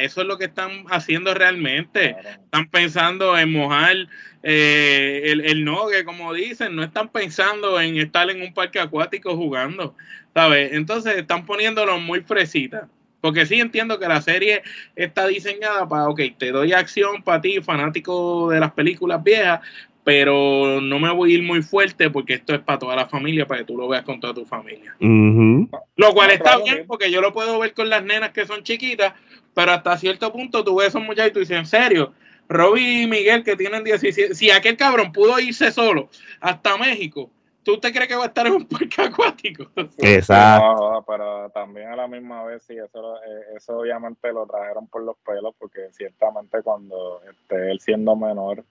Eso 0.02 0.20
es 0.20 0.26
lo 0.26 0.36
que 0.38 0.44
están 0.44 0.84
haciendo 0.90 1.32
realmente. 1.34 2.16
Están 2.44 2.68
pensando 2.68 3.38
en 3.38 3.52
mojar 3.52 3.96
eh, 4.42 5.22
el, 5.24 5.40
el 5.40 5.64
nogue, 5.64 6.04
como 6.04 6.32
dicen. 6.32 6.76
No 6.76 6.82
están 6.82 7.08
pensando 7.08 7.80
en 7.80 7.96
estar 7.96 8.28
en 8.30 8.42
un 8.42 8.52
parque 8.52 8.78
acuático 8.78 9.34
jugando. 9.36 9.94
¿sabes? 10.36 10.74
Entonces 10.74 11.16
están 11.16 11.46
poniéndolo 11.46 11.98
muy 11.98 12.20
fresitas. 12.20 12.84
Porque 13.22 13.46
sí 13.46 13.58
entiendo 13.58 13.98
que 13.98 14.06
la 14.06 14.20
serie 14.20 14.62
está 14.94 15.26
diseñada 15.26 15.88
para, 15.88 16.08
ok, 16.08 16.20
te 16.38 16.52
doy 16.52 16.74
acción 16.74 17.22
para 17.22 17.40
ti, 17.40 17.62
fanático 17.62 18.50
de 18.50 18.60
las 18.60 18.72
películas 18.72 19.24
viejas, 19.24 19.60
pero 20.06 20.80
no 20.80 21.00
me 21.00 21.12
voy 21.12 21.32
a 21.32 21.34
ir 21.34 21.42
muy 21.42 21.62
fuerte 21.62 22.10
porque 22.10 22.34
esto 22.34 22.54
es 22.54 22.60
para 22.60 22.78
toda 22.78 22.94
la 22.94 23.06
familia, 23.06 23.44
para 23.44 23.62
que 23.62 23.66
tú 23.66 23.76
lo 23.76 23.88
veas 23.88 24.04
con 24.04 24.20
toda 24.20 24.32
tu 24.32 24.44
familia. 24.44 24.94
Lo 25.00 26.14
cual 26.14 26.30
está 26.30 26.58
bien 26.58 26.84
porque 26.86 27.10
yo 27.10 27.20
lo 27.20 27.32
puedo 27.32 27.58
ver 27.58 27.74
con 27.74 27.90
las 27.90 28.04
nenas 28.04 28.30
que 28.30 28.46
son 28.46 28.62
chiquitas, 28.62 29.14
pero 29.52 29.72
hasta 29.72 29.98
cierto 29.98 30.32
punto 30.32 30.62
tú 30.62 30.76
ves 30.76 30.84
a 30.84 30.88
esos 30.90 31.02
muchachos 31.02 31.30
y 31.30 31.32
tú 31.32 31.40
dices, 31.40 31.58
en 31.58 31.66
serio, 31.66 32.12
Robbie 32.48 33.02
y 33.02 33.06
Miguel 33.08 33.42
que 33.42 33.56
tienen 33.56 33.82
17, 33.82 34.36
si 34.36 34.48
aquel 34.48 34.76
cabrón 34.76 35.10
pudo 35.10 35.40
irse 35.40 35.72
solo 35.72 36.08
hasta 36.38 36.76
México, 36.76 37.28
¿tú 37.64 37.80
te 37.80 37.90
crees 37.90 38.06
que 38.06 38.14
va 38.14 38.22
a 38.22 38.28
estar 38.28 38.46
en 38.46 38.52
un 38.52 38.64
parque 38.68 39.02
acuático? 39.02 39.72
Exacto. 39.98 41.04
pero 41.04 41.50
también 41.50 41.88
a 41.88 41.96
la 41.96 42.06
misma 42.06 42.44
vez, 42.44 42.62
sí, 42.62 42.76
eso, 42.76 43.16
eh, 43.16 43.56
eso 43.56 43.78
obviamente 43.78 44.32
lo 44.32 44.46
trajeron 44.46 44.86
por 44.86 45.02
los 45.02 45.16
pelos, 45.26 45.52
porque 45.58 45.88
ciertamente 45.90 46.62
cuando 46.62 47.22
este, 47.28 47.72
él 47.72 47.80
siendo 47.80 48.14
menor, 48.14 48.62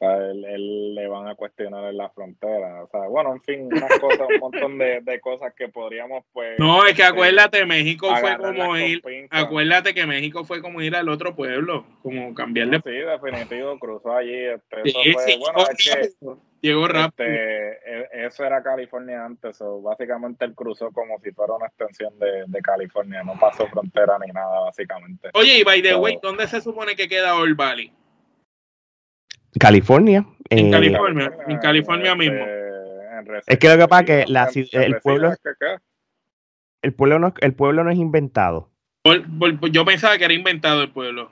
él, 0.00 0.94
le 0.94 1.08
van 1.08 1.28
a 1.28 1.34
cuestionar 1.34 1.84
en 1.84 1.96
la 1.96 2.08
frontera. 2.10 2.84
O 2.84 2.88
sea, 2.88 3.08
bueno, 3.08 3.32
en 3.32 3.42
fin, 3.42 3.66
unas 3.66 3.98
cosas, 3.98 4.26
un 4.28 4.40
montón 4.40 4.78
de, 4.78 5.00
de, 5.02 5.20
cosas 5.20 5.52
que 5.54 5.68
podríamos, 5.68 6.24
pues. 6.32 6.58
No, 6.58 6.84
es 6.84 6.94
que 6.94 7.02
este, 7.02 7.04
acuérdate, 7.04 7.66
México 7.66 8.14
fue 8.16 8.36
como 8.36 8.76
ir. 8.76 9.02
Acuérdate 9.30 9.94
que 9.94 10.06
México 10.06 10.44
fue 10.44 10.62
como 10.62 10.80
ir 10.82 10.94
al 10.94 11.08
otro 11.08 11.34
pueblo, 11.34 11.84
como 12.02 12.34
cambiarle. 12.34 12.80
Sí, 12.84 12.90
definitivo, 12.90 13.78
cruzó 13.78 14.16
allí. 14.16 14.36
Este, 14.36 14.82
eso 14.84 15.00
fue, 15.12 15.36
bueno, 15.38 15.58
es 15.70 16.18
que. 16.20 16.26
Llegó 16.60 16.88
rápido. 16.88 17.28
Este, 17.28 18.18
e, 18.18 18.26
eso 18.26 18.44
era 18.44 18.62
California 18.62 19.24
antes, 19.24 19.60
o 19.60 19.80
básicamente 19.80 20.44
él 20.44 20.54
cruzó 20.56 20.90
como 20.90 21.18
si 21.20 21.30
fuera 21.30 21.54
una 21.54 21.66
extensión 21.66 22.18
de, 22.18 22.44
de, 22.48 22.60
California, 22.60 23.22
no 23.22 23.38
pasó 23.38 23.68
frontera 23.68 24.18
ni 24.18 24.32
nada, 24.32 24.60
básicamente. 24.60 25.30
Oye, 25.34 25.58
y 25.58 25.62
by 25.62 25.80
the 25.82 25.94
way, 25.94 26.18
¿dónde 26.20 26.48
se 26.48 26.60
supone 26.60 26.96
que 26.96 27.08
queda 27.08 27.36
Old 27.36 27.56
Valley? 27.56 27.92
California. 29.58 30.26
En 30.50 30.68
eh, 30.68 30.70
California, 30.70 31.32
en 31.46 31.58
California 31.58 32.12
este, 32.12 32.18
mismo. 32.18 32.46
Es 33.46 33.58
que 33.58 33.68
lo 33.68 33.76
que 33.76 33.88
pasa 33.88 34.00
es 34.00 34.06
que 34.06 34.32
la, 34.32 34.48
el 34.72 35.00
pueblo 35.00 35.34
el 36.82 36.94
pueblo 36.94 37.18
no 37.18 37.34
el 37.40 37.54
pueblo 37.54 37.84
no 37.84 37.90
es 37.90 37.98
inventado. 37.98 38.70
Yo 39.70 39.84
pensaba 39.84 40.18
que 40.18 40.24
era 40.24 40.34
inventado 40.34 40.82
el 40.82 40.90
pueblo. 40.90 41.30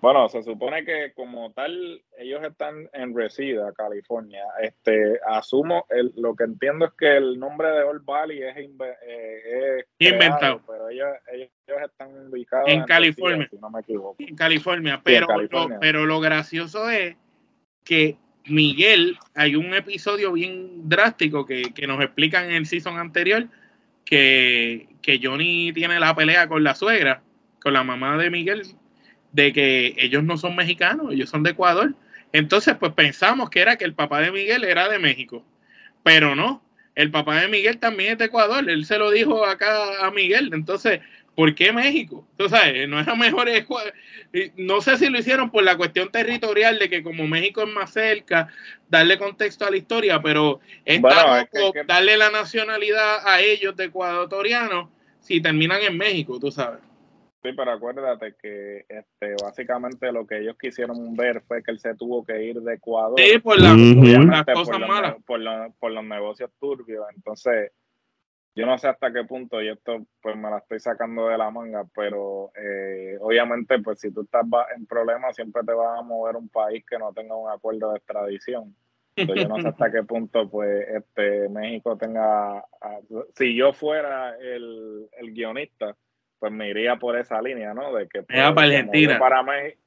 Bueno, 0.00 0.28
se 0.30 0.42
supone 0.42 0.84
que 0.84 1.12
como 1.14 1.52
tal 1.52 2.02
ellos 2.16 2.42
están 2.42 2.88
en 2.94 3.14
Resida, 3.14 3.72
California. 3.72 4.42
Este, 4.62 5.20
asumo, 5.26 5.84
el, 5.90 6.12
lo 6.16 6.34
que 6.34 6.44
entiendo 6.44 6.86
es 6.86 6.92
que 6.92 7.16
el 7.18 7.38
nombre 7.38 7.68
de 7.68 7.82
Old 7.82 8.04
Valley 8.04 8.42
es, 8.42 8.56
eh, 8.56 9.84
inventado, 9.98 10.62
pero 10.66 10.88
ellos, 10.88 11.08
ellos, 11.30 11.50
están 11.84 12.28
ubicados 12.28 12.68
en, 12.68 12.84
California, 12.84 13.46
si 13.50 13.58
no 13.58 13.70
me 13.70 13.80
equivoco. 13.80 14.16
En 14.18 14.36
California, 14.36 15.00
pero, 15.04 15.26
Lo, 15.50 15.68
pero 15.80 16.06
lo 16.06 16.20
gracioso 16.20 16.88
es 16.88 17.16
que 17.84 18.16
Miguel, 18.46 19.18
hay 19.34 19.54
un 19.54 19.74
episodio 19.74 20.32
bien 20.32 20.88
drástico 20.88 21.44
que, 21.44 21.74
que 21.74 21.86
nos 21.86 22.02
explican 22.02 22.46
en 22.46 22.52
el 22.52 22.66
season 22.66 22.98
anterior 22.98 23.48
que, 24.04 24.88
que 25.02 25.20
Johnny 25.22 25.72
tiene 25.72 26.00
la 26.00 26.14
pelea 26.14 26.48
con 26.48 26.64
la 26.64 26.74
suegra, 26.74 27.22
con 27.62 27.74
la 27.74 27.84
mamá 27.84 28.16
de 28.16 28.30
Miguel, 28.30 28.62
de 29.32 29.52
que 29.52 29.94
ellos 29.98 30.24
no 30.24 30.36
son 30.36 30.56
mexicanos, 30.56 31.12
ellos 31.12 31.30
son 31.30 31.42
de 31.42 31.50
Ecuador. 31.50 31.94
Entonces, 32.32 32.76
pues 32.78 32.92
pensamos 32.92 33.50
que 33.50 33.60
era 33.60 33.76
que 33.76 33.84
el 33.84 33.94
papá 33.94 34.20
de 34.20 34.30
Miguel 34.30 34.64
era 34.64 34.88
de 34.88 34.98
México, 34.98 35.44
pero 36.02 36.34
no, 36.34 36.62
el 36.94 37.10
papá 37.10 37.40
de 37.40 37.48
Miguel 37.48 37.78
también 37.78 38.12
es 38.12 38.18
de 38.18 38.26
Ecuador, 38.26 38.68
él 38.68 38.84
se 38.84 38.98
lo 38.98 39.10
dijo 39.10 39.44
acá 39.44 40.06
a 40.06 40.10
Miguel, 40.10 40.50
entonces, 40.52 41.00
¿por 41.34 41.54
qué 41.54 41.72
México? 41.72 42.26
Tú 42.36 42.48
sabes, 42.48 42.88
no 42.88 43.00
era 43.00 43.14
mejor, 43.14 43.48
no 44.56 44.80
sé 44.80 44.96
si 44.98 45.08
lo 45.08 45.18
hicieron 45.18 45.50
por 45.50 45.64
la 45.64 45.76
cuestión 45.76 46.10
territorial 46.12 46.78
de 46.78 46.88
que 46.88 47.02
como 47.02 47.26
México 47.26 47.62
es 47.62 47.68
más 47.68 47.92
cerca, 47.92 48.48
darle 48.88 49.18
contexto 49.18 49.66
a 49.66 49.70
la 49.70 49.76
historia, 49.76 50.20
pero 50.22 50.60
es 50.84 51.00
darle 51.86 52.16
la 52.16 52.30
nacionalidad 52.30 53.26
a 53.26 53.40
ellos 53.40 53.74
de 53.76 53.84
ecuatorianos 53.86 54.88
si 55.20 55.40
terminan 55.40 55.82
en 55.82 55.96
México, 55.96 56.38
tú 56.38 56.50
sabes. 56.50 56.80
Sí, 57.42 57.52
pero 57.56 57.72
acuérdate 57.72 58.34
que 58.40 58.84
este, 58.86 59.34
básicamente 59.42 60.12
lo 60.12 60.26
que 60.26 60.40
ellos 60.40 60.56
quisieron 60.58 61.14
ver 61.14 61.40
fue 61.42 61.62
que 61.62 61.70
él 61.70 61.78
se 61.78 61.94
tuvo 61.94 62.24
que 62.24 62.42
ir 62.44 62.60
de 62.60 62.74
Ecuador. 62.74 63.18
Sí, 63.18 63.38
por, 63.38 63.58
las 63.58 64.44
cosas 64.44 64.78
malas. 64.80 65.16
Por, 65.24 65.40
los 65.40 66.04
negocios 66.04 66.50
turbios. 66.60 67.06
Entonces, 67.16 67.72
yo 68.54 68.66
no 68.66 68.76
sé 68.76 68.88
hasta 68.88 69.12
qué 69.12 69.24
punto, 69.24 69.62
y 69.62 69.68
esto 69.68 70.04
pues 70.20 70.36
me 70.36 70.50
la 70.50 70.58
estoy 70.58 70.80
sacando 70.80 71.28
de 71.28 71.38
la 71.38 71.50
manga, 71.50 71.86
pero 71.94 72.52
eh, 72.56 73.16
obviamente 73.20 73.78
pues 73.78 74.00
si 74.00 74.12
tú 74.12 74.22
estás 74.22 74.44
en 74.76 74.86
problemas 74.86 75.36
siempre 75.36 75.62
te 75.64 75.72
vas 75.72 75.98
a 75.98 76.02
mover 76.02 76.36
un 76.36 76.48
país 76.48 76.84
que 76.84 76.98
no 76.98 77.12
tenga 77.12 77.36
un 77.36 77.48
acuerdo 77.48 77.92
de 77.92 77.98
extradición. 77.98 78.74
yo 79.16 79.48
no 79.48 79.60
sé 79.60 79.68
hasta 79.68 79.90
qué 79.90 80.02
punto 80.02 80.48
pues 80.50 80.86
este 80.88 81.48
México 81.48 81.96
tenga, 81.96 82.64
si 83.34 83.54
yo 83.54 83.72
fuera 83.72 84.36
el, 84.36 85.08
guionista, 85.32 85.96
pues 86.40 86.52
me 86.52 86.68
iría 86.68 86.96
por 86.96 87.16
esa 87.16 87.40
línea, 87.40 87.72
¿no? 87.72 87.94
De 87.94 88.08
que 88.08 88.24
pues, 88.24 88.52
para 88.52 88.66
Argentina. 88.66 89.18
Para 89.20 89.42
México, 89.44 89.80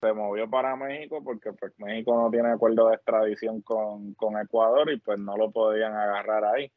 se 0.00 0.12
movió 0.14 0.48
para 0.48 0.76
México 0.76 1.22
porque 1.22 1.52
pues 1.52 1.72
México 1.78 2.16
no 2.16 2.30
tiene 2.30 2.48
acuerdo 2.48 2.88
de 2.88 2.94
extradición 2.94 3.60
con, 3.60 4.14
con 4.14 4.38
Ecuador 4.38 4.90
y 4.90 4.98
pues 4.98 5.18
no 5.18 5.36
lo 5.36 5.50
podían 5.50 5.92
agarrar 5.92 6.44
ahí 6.44 6.72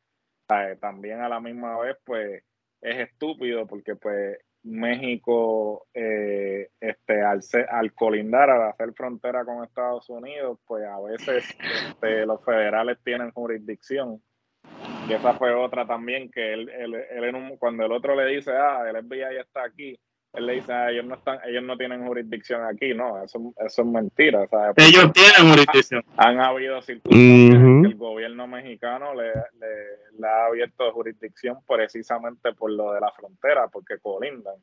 también 0.79 1.21
a 1.21 1.29
la 1.29 1.39
misma 1.39 1.79
vez, 1.79 1.97
pues 2.03 2.43
es 2.81 3.09
estúpido 3.09 3.65
porque 3.67 3.95
pues 3.95 4.37
México, 4.63 5.87
eh, 5.93 6.69
este, 6.79 7.21
al, 7.21 7.41
al 7.69 7.93
colindar, 7.93 8.49
al 8.49 8.69
hacer 8.69 8.93
frontera 8.93 9.43
con 9.45 9.63
Estados 9.63 10.09
Unidos, 10.09 10.59
pues 10.67 10.85
a 10.85 10.99
veces 10.99 11.55
este, 11.89 12.25
los 12.25 12.43
federales 12.43 12.97
tienen 13.03 13.31
jurisdicción. 13.31 14.21
Y 15.07 15.13
esa 15.13 15.33
fue 15.33 15.53
otra 15.53 15.85
también 15.85 16.29
que 16.31 16.53
él, 16.53 16.69
él, 16.69 17.57
cuando 17.59 17.85
el 17.85 17.91
otro 17.91 18.15
le 18.15 18.35
dice, 18.35 18.51
ah, 18.51 18.83
el 18.87 19.03
FBI 19.03 19.37
está 19.39 19.63
aquí, 19.63 19.99
él 20.33 20.45
le 20.45 20.53
dice, 20.53 20.71
ah, 20.71 20.89
ellos 20.89 21.05
no 21.05 21.15
están, 21.15 21.39
ellos 21.45 21.63
no 21.63 21.77
tienen 21.77 22.05
jurisdicción 22.05 22.63
aquí, 22.63 22.93
no, 22.93 23.21
eso, 23.21 23.53
eso 23.57 23.81
es 23.81 23.87
mentira. 23.87 24.47
Ellos 24.77 25.11
tienen 25.11 25.51
jurisdicción. 25.51 26.03
Han 26.15 26.39
habido 26.39 26.81
circunstancias 26.81 27.81
que 27.81 27.87
el 27.87 27.95
gobierno 27.95 28.47
mexicano 28.47 29.13
le, 29.13 29.33
le, 29.59 30.27
ha 30.27 30.45
abierto 30.45 30.91
jurisdicción 30.93 31.57
precisamente 31.67 32.53
por 32.53 32.71
lo 32.71 32.93
de 32.93 33.01
la 33.01 33.11
frontera, 33.11 33.67
porque 33.67 33.99
colindan. 33.99 34.55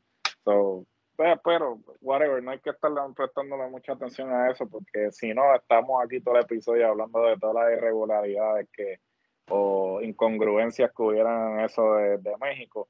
So, 0.42 0.86
pues, 1.16 1.38
pero, 1.44 1.80
whatever, 2.00 2.42
no 2.42 2.52
hay 2.52 2.60
que 2.60 2.70
estar 2.70 2.90
prestándole 3.14 3.68
mucha 3.68 3.92
atención 3.92 4.32
a 4.32 4.50
eso, 4.50 4.66
porque 4.68 5.10
si 5.10 5.34
no, 5.34 5.54
estamos 5.54 6.02
aquí 6.02 6.20
todo 6.20 6.36
el 6.36 6.44
episodio 6.44 6.88
hablando 6.88 7.24
de 7.24 7.36
todas 7.36 7.56
las 7.56 7.76
irregularidades 7.76 8.68
que 8.72 9.00
o 9.48 10.00
incongruencias 10.02 10.90
que 10.94 11.02
hubieran 11.02 11.58
en 11.58 11.64
eso 11.64 11.94
de, 11.94 12.36
México 12.40 12.88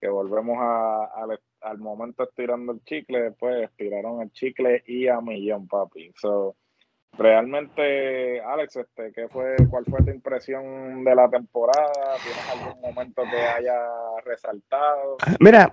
que 0.00 0.08
volvemos 0.08 0.56
a, 0.58 1.26
al 1.60 1.78
momento 1.78 2.22
estirando 2.22 2.72
el 2.72 2.82
chicle, 2.84 3.22
después 3.22 3.64
estiraron 3.64 4.22
el 4.22 4.32
chicle 4.32 4.82
y 4.86 5.08
a 5.08 5.20
millón, 5.20 5.68
papi. 5.68 6.12
So, 6.16 6.56
realmente, 7.18 8.40
Alex, 8.40 8.76
este, 8.76 9.12
¿qué 9.14 9.28
fue, 9.28 9.56
¿cuál 9.68 9.84
fue 9.84 10.02
tu 10.02 10.10
impresión 10.10 11.04
de 11.04 11.14
la 11.14 11.28
temporada? 11.28 11.92
¿Tienes 12.22 12.48
algún 12.50 12.80
momento 12.80 13.22
que 13.30 13.36
haya 13.36 13.78
resaltado? 14.24 15.18
Mira, 15.38 15.70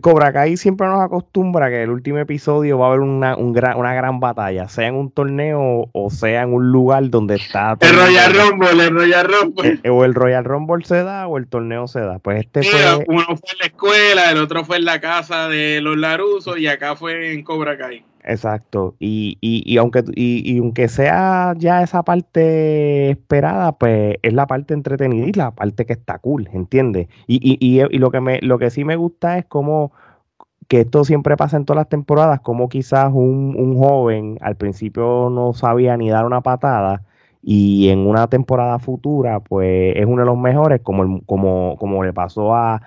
Cobra 0.00 0.32
Kai 0.32 0.56
siempre 0.56 0.86
nos 0.86 1.00
acostumbra 1.00 1.68
que 1.68 1.82
el 1.82 1.90
último 1.90 2.18
episodio 2.18 2.78
va 2.78 2.86
a 2.86 2.88
haber 2.90 3.00
una, 3.00 3.36
una 3.36 3.94
gran 3.94 4.20
batalla, 4.20 4.68
sea 4.68 4.88
en 4.88 4.94
un 4.94 5.10
torneo 5.10 5.88
o 5.92 6.10
sea 6.10 6.42
en 6.42 6.52
un 6.52 6.70
lugar 6.70 7.10
donde 7.10 7.36
está... 7.36 7.76
El 7.80 7.96
Royal 7.96 8.34
Rumble, 8.34 8.84
el 8.84 8.90
Royal 8.90 9.28
Rumble. 9.28 9.80
Eh, 9.82 9.90
o 9.90 10.04
el 10.04 10.14
Royal 10.14 10.44
Rumble 10.44 10.84
se 10.84 11.02
da 11.02 11.26
o 11.28 11.38
el 11.38 11.48
torneo 11.48 11.86
se 11.86 12.00
da. 12.00 12.18
Pues 12.18 12.40
este 12.40 12.62
fue... 12.62 13.04
Uno 13.06 13.24
fue 13.24 13.52
en 13.52 13.58
la 13.60 13.66
escuela, 13.66 14.30
el 14.30 14.38
otro 14.38 14.64
fue 14.64 14.76
en 14.76 14.84
la 14.84 15.00
casa 15.00 15.48
de 15.48 15.80
los 15.80 15.96
Larusos 15.96 16.58
y 16.58 16.66
acá 16.66 16.96
fue 16.96 17.32
en 17.32 17.42
Cobra 17.42 17.76
Kai. 17.76 18.04
Exacto. 18.28 18.94
Y, 18.98 19.38
y, 19.40 19.62
y 19.64 19.78
aunque 19.78 20.04
y, 20.14 20.58
aunque 20.58 20.88
sea 20.88 21.54
ya 21.56 21.82
esa 21.82 22.02
parte 22.02 23.10
esperada, 23.10 23.72
pues 23.72 24.16
es 24.22 24.34
la 24.34 24.46
parte 24.46 24.74
entretenida 24.74 25.26
y 25.26 25.32
la 25.32 25.52
parte 25.52 25.86
que 25.86 25.94
está 25.94 26.18
cool, 26.18 26.48
¿entiendes? 26.52 27.08
Y, 27.26 27.58
y, 27.58 27.98
lo 27.98 28.10
que 28.10 28.20
me, 28.20 28.38
lo 28.42 28.58
que 28.58 28.68
sí 28.70 28.84
me 28.84 28.96
gusta 28.96 29.38
es 29.38 29.46
como 29.46 29.92
que 30.68 30.80
esto 30.82 31.04
siempre 31.04 31.38
pasa 31.38 31.56
en 31.56 31.64
todas 31.64 31.78
las 31.78 31.88
temporadas, 31.88 32.40
como 32.40 32.68
quizás 32.68 33.10
un, 33.14 33.54
un 33.58 33.78
joven 33.78 34.36
al 34.42 34.56
principio 34.56 35.30
no 35.30 35.54
sabía 35.54 35.96
ni 35.96 36.10
dar 36.10 36.26
una 36.26 36.42
patada 36.42 37.04
y 37.42 37.88
en 37.88 38.00
una 38.00 38.26
temporada 38.28 38.78
futura, 38.78 39.40
pues 39.40 39.96
es 39.96 40.04
uno 40.04 40.20
de 40.20 40.26
los 40.26 40.36
mejores, 40.36 40.82
como, 40.82 41.22
como, 41.24 41.76
como 41.78 42.04
le 42.04 42.12
pasó 42.12 42.54
a, 42.54 42.82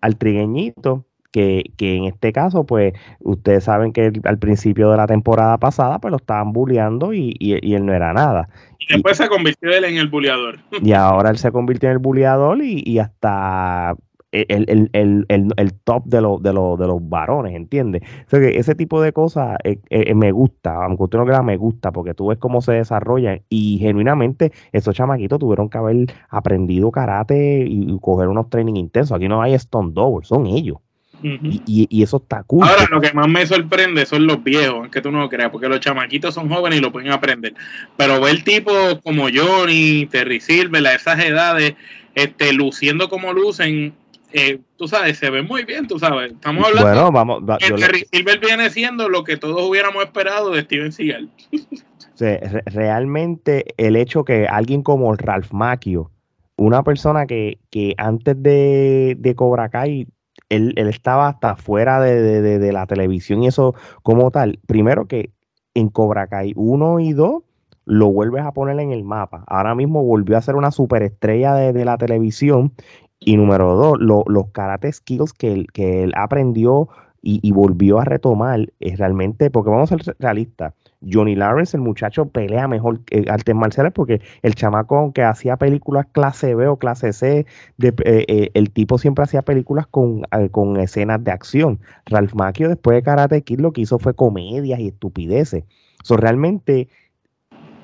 al 0.00 0.16
trigueñito 0.16 1.06
que, 1.32 1.72
en 1.78 2.04
este 2.04 2.32
caso, 2.32 2.64
pues, 2.64 2.92
ustedes 3.20 3.64
saben 3.64 3.92
que 3.92 4.12
al 4.24 4.38
principio 4.38 4.90
de 4.90 4.96
la 4.96 5.06
temporada 5.06 5.58
pasada, 5.58 5.98
pues 5.98 6.10
lo 6.10 6.18
estaban 6.18 6.52
bulleando 6.52 7.12
y, 7.12 7.34
él 7.40 7.84
no 7.84 7.92
era 7.92 8.12
nada. 8.12 8.48
Y 8.78 8.92
después 8.94 9.16
se 9.16 9.28
convirtió 9.28 9.70
él 9.70 9.84
en 9.84 9.96
el 9.96 10.08
bulleador. 10.08 10.58
Y 10.82 10.92
ahora 10.92 11.30
él 11.30 11.38
se 11.38 11.50
convirtió 11.50 11.88
en 11.88 11.94
el 11.94 11.98
bulleador 11.98 12.62
y, 12.62 12.98
hasta 12.98 13.96
el, 14.32 14.90
el, 14.92 15.74
top 15.84 16.04
de, 16.06 16.20
los 16.22 16.42
de, 16.42 16.52
los 16.54 16.78
de 16.78 16.86
los 16.86 17.06
varones, 17.06 17.54
¿entiendes? 17.54 18.02
que 18.30 18.58
ese 18.58 18.74
tipo 18.74 19.02
de 19.02 19.12
cosas 19.12 19.58
eh, 19.62 19.78
eh, 19.90 20.14
me 20.14 20.32
gusta, 20.32 20.84
aunque 20.84 21.04
usted 21.04 21.18
no 21.18 21.26
crea, 21.26 21.42
me 21.42 21.58
gusta, 21.58 21.92
porque 21.92 22.14
tú 22.14 22.28
ves 22.28 22.38
cómo 22.38 22.62
se 22.62 22.72
desarrollan 22.72 23.42
y 23.50 23.78
genuinamente 23.78 24.52
esos 24.72 24.94
chamaquitos 24.94 25.38
tuvieron 25.38 25.68
que 25.68 25.76
haber 25.76 26.06
aprendido 26.30 26.90
karate 26.90 27.66
y, 27.68 27.98
coger 28.00 28.28
unos 28.28 28.48
training 28.48 28.76
intensos. 28.76 29.14
Aquí 29.14 29.28
no 29.28 29.42
hay 29.42 29.52
Stone 29.52 29.90
Double, 29.92 30.24
son 30.24 30.46
ellos 30.46 30.78
y, 31.22 32.02
eso 32.02 32.18
está 32.18 32.42
cool. 32.44 32.66
Ahora, 32.66 32.86
lo 32.90 33.00
que 33.00 33.12
más 33.12 33.28
me 33.28 33.46
sorprende 33.46 34.06
son 34.06 34.26
los 34.26 34.42
viejos, 34.42 34.80
aunque 34.80 35.00
tú 35.00 35.10
no 35.10 35.20
lo 35.20 35.28
creas, 35.28 35.50
porque 35.50 35.68
los 35.68 35.80
chamaquitos 35.80 36.34
son 36.34 36.48
jóvenes 36.48 36.78
y 36.78 36.82
lo 36.82 36.92
pueden 36.92 37.12
aprender. 37.12 37.54
Pero 37.96 38.20
ver 38.20 38.42
tipos 38.42 39.00
como 39.02 39.28
Johnny, 39.32 40.06
Terry 40.06 40.40
Silver, 40.40 40.86
a 40.86 40.94
esas 40.94 41.18
edades, 41.24 41.74
este, 42.14 42.52
luciendo 42.52 43.08
como 43.08 43.32
lucen, 43.32 43.94
eh, 44.32 44.60
tú 44.76 44.88
sabes, 44.88 45.18
se 45.18 45.30
ve 45.30 45.42
muy 45.42 45.64
bien, 45.64 45.86
tú 45.86 45.98
sabes. 45.98 46.32
Estamos 46.32 46.66
hablando 46.66 46.88
bueno, 46.88 47.12
vamos, 47.12 47.58
que 47.58 47.72
Terry 47.72 48.06
Silver 48.10 48.40
viene 48.40 48.70
siendo 48.70 49.08
lo 49.08 49.24
que 49.24 49.36
todos 49.36 49.68
hubiéramos 49.68 50.02
esperado 50.04 50.50
de 50.50 50.62
Steven 50.62 50.92
Seagal. 50.92 51.30
realmente 52.66 53.64
el 53.76 53.96
hecho 53.96 54.24
que 54.24 54.46
alguien 54.46 54.82
como 54.82 55.14
Ralph 55.14 55.52
Macchio, 55.52 56.10
una 56.56 56.82
persona 56.82 57.26
que, 57.26 57.58
que 57.70 57.94
antes 57.98 58.40
de, 58.40 59.16
de 59.18 59.34
Cobra 59.34 59.68
Kai 59.68 60.06
él, 60.52 60.74
estaba 60.76 61.28
hasta 61.28 61.56
fuera 61.56 62.00
de, 62.00 62.72
la 62.72 62.86
televisión 62.86 63.42
y 63.42 63.48
eso 63.48 63.74
como 64.02 64.30
tal. 64.30 64.60
Primero 64.66 65.06
que 65.06 65.32
en 65.74 65.88
Cobra 65.88 66.26
Kai 66.26 66.52
1 66.56 67.00
y 67.00 67.12
2 67.12 67.42
lo 67.84 68.12
vuelves 68.12 68.44
a 68.44 68.52
poner 68.52 68.78
en 68.78 68.92
el 68.92 69.04
mapa. 69.04 69.44
Ahora 69.46 69.74
mismo 69.74 70.04
volvió 70.04 70.36
a 70.36 70.42
ser 70.42 70.54
una 70.54 70.70
superestrella 70.70 71.54
de, 71.54 71.84
la 71.84 71.98
televisión. 71.98 72.72
Y 73.18 73.36
número 73.36 73.76
dos, 73.76 73.98
los 74.00 74.50
karate 74.50 74.92
skills 74.92 75.32
que 75.32 75.52
él, 75.52 75.66
que 75.72 76.02
él 76.02 76.12
aprendió 76.16 76.88
y, 77.22 77.38
y, 77.40 77.52
volvió 77.52 78.00
a 78.00 78.04
retomar 78.04 78.72
es 78.80 78.98
realmente, 78.98 79.48
porque 79.48 79.70
vamos 79.70 79.92
a 79.92 79.96
ser 79.96 80.16
realistas, 80.18 80.74
Johnny 81.10 81.34
Lawrence, 81.34 81.76
el 81.76 81.82
muchacho, 81.82 82.26
pelea 82.26 82.68
mejor 82.68 83.00
que 83.04 83.24
artes 83.28 83.54
marciales 83.54 83.92
porque 83.92 84.20
el 84.42 84.54
chamaco 84.54 85.12
que 85.12 85.22
hacía 85.22 85.56
películas 85.56 86.06
clase 86.12 86.54
B 86.54 86.68
o 86.68 86.76
clase 86.76 87.12
C, 87.12 87.46
de, 87.76 87.88
eh, 88.04 88.24
eh, 88.28 88.50
el 88.54 88.70
tipo 88.70 88.98
siempre 88.98 89.24
hacía 89.24 89.42
películas 89.42 89.86
con, 89.86 90.22
eh, 90.32 90.48
con 90.50 90.76
escenas 90.78 91.22
de 91.24 91.32
acción. 91.32 91.80
Ralph 92.06 92.34
Macchio 92.34 92.68
después 92.68 92.96
de 92.96 93.02
Karate 93.02 93.42
Kid 93.42 93.60
lo 93.60 93.72
que 93.72 93.82
hizo 93.82 93.98
fue 93.98 94.14
comedias 94.14 94.80
y 94.80 94.88
estupideces. 94.88 95.64
So, 96.02 96.16
realmente 96.16 96.88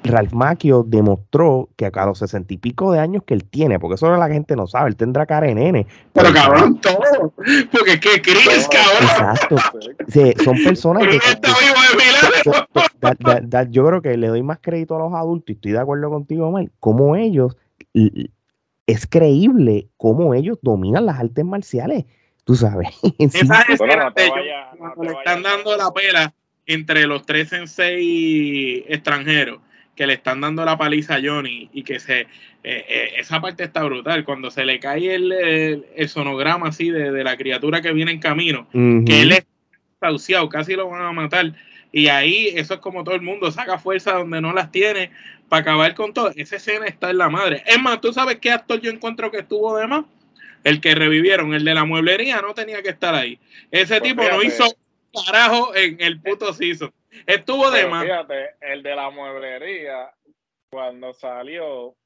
Ralph 0.05 0.33
Macchio 0.33 0.85
demostró 0.85 1.69
que 1.77 1.87
a 1.87 2.07
los 2.07 2.19
sesenta 2.19 2.55
y 2.55 2.59
pico 2.59 2.93
de 2.93 3.01
años 3.01 3.23
que 3.25 3.35
él 3.35 3.45
tiene, 3.45 3.79
porque 3.79 3.97
eso 3.97 4.11
la 4.17 4.29
gente 4.29 4.57
no 4.57 4.67
sabe, 4.67 4.89
él 4.91 4.97
tendrá 4.97 5.27
cara 5.27 5.47
de 5.47 5.55
nene. 5.55 5.87
Pero, 6.13 6.33
cabrón, 6.33 6.81
todo. 6.81 7.33
Porque 7.73 8.01
qué 8.01 8.23
Chris, 8.23 8.67
cabrón. 8.71 9.03
Exacto. 9.03 9.57
Sí, 10.09 10.33
son 10.45 10.57
personas 10.63 11.07
que. 11.07 11.19
yo 13.71 13.87
creo 13.87 14.03
que 14.03 14.17
le 14.17 14.27
doy 14.29 14.43
más 14.43 14.59
crédito 14.61 14.97
a 14.97 15.01
los 15.01 15.13
adultos 15.13 15.51
y 15.51 15.53
estoy 15.53 15.73
de 15.73 15.81
acuerdo 15.81 16.09
contigo, 16.11 16.51
Mike, 16.51 16.73
como 16.81 17.15
ellos. 17.17 17.57
Es 18.87 19.07
creíble 19.07 19.89
cómo 19.97 20.35
ellos 20.35 20.59
dominan 20.63 21.07
las 21.07 21.19
artes 21.19 21.45
marciales. 21.45 22.05
Tú 22.45 22.55
sabes. 22.55 22.89
Le 23.19 23.27
están 23.27 23.49
dando 25.43 25.77
la 25.77 25.93
pela 25.93 26.33
entre 26.65 27.07
los 27.07 27.27
tres 27.27 27.53
en 27.53 27.69
seis 27.69 28.85
extranjeros 28.89 29.61
que 29.99 30.07
le 30.07 30.13
están 30.13 30.41
dando 30.41 30.65
la 30.65 30.79
paliza 30.79 31.17
a 31.17 31.21
Johnny 31.21 31.69
y 31.73 31.83
que 31.83 31.99
se 31.99 32.21
eh, 32.21 32.27
eh, 32.63 33.11
esa 33.19 33.41
parte 33.41 33.65
está 33.65 33.83
brutal 33.83 34.25
cuando 34.25 34.49
se 34.49 34.65
le 34.65 34.79
cae 34.79 35.13
el, 35.13 35.33
el, 35.33 36.09
sonograma 36.09 36.69
así 36.69 36.89
de, 36.89 37.25
la 37.25 37.37
criatura 37.37 37.83
que 37.83 37.93
viene 37.93 38.13
en 38.13 38.21
camino 38.21 38.69
que 38.71 39.23
él 39.23 39.33
es 39.33 39.45
sauciado, 40.01 40.49
casi 40.49 40.75
lo 40.75 40.89
van 40.89 41.03
a 41.03 41.11
matar. 41.11 41.53
Y 41.91 42.07
ahí 42.07 42.53
eso 42.55 42.75
es 42.75 42.81
como 42.81 43.03
todo 43.03 43.17
el 43.17 43.23
mundo 43.23 43.51
saca 43.51 43.81
fuerza 43.81 44.13
donde 44.13 44.41
no 44.41 44.53
las 44.53 44.71
tiene 44.71 45.11
para 45.49 45.63
acabar 45.63 45.93
con 45.97 46.15
todo. 46.15 46.31
Esa 46.37 46.57
escena 46.57 46.87
está 46.87 47.11
en 47.11 47.19
la 47.19 47.29
madre. 47.29 47.65
Es 47.67 47.81
más, 47.81 48.01
¿tú 48.01 48.13
sabes 48.13 48.39
qué 48.39 48.53
actor 48.53 48.81
yo 48.81 48.93
encuentro 48.93 49.33
que 49.33 49.39
estuvo 49.39 49.77
de 49.77 49.89
más? 49.89 50.05
el 50.63 50.81
que 50.81 50.95
revivieron, 50.95 51.55
el 51.55 51.65
de 51.65 51.75
la 51.75 51.85
mueblería 51.85 52.43
no 52.43 52.53
tenía 52.55 52.83
que 52.83 52.91
estar 52.91 53.15
ahí. 53.15 53.39
Ese 53.71 53.99
pues 53.99 54.11
tipo 54.11 54.23
no 54.23 54.43
hizo 54.43 54.65
carajo 55.27 55.75
en 55.75 55.97
el 56.01 56.21
puto 56.21 56.53
season 56.53 56.93
Estuvo 57.27 57.71
de 57.71 57.87
más. 57.87 58.05
Fíjate, 58.05 58.55
el 58.61 58.83
de 58.83 58.94
la 58.94 59.11
mueblería, 59.11 60.12
cuando 60.71 61.14
salió, 61.14 61.97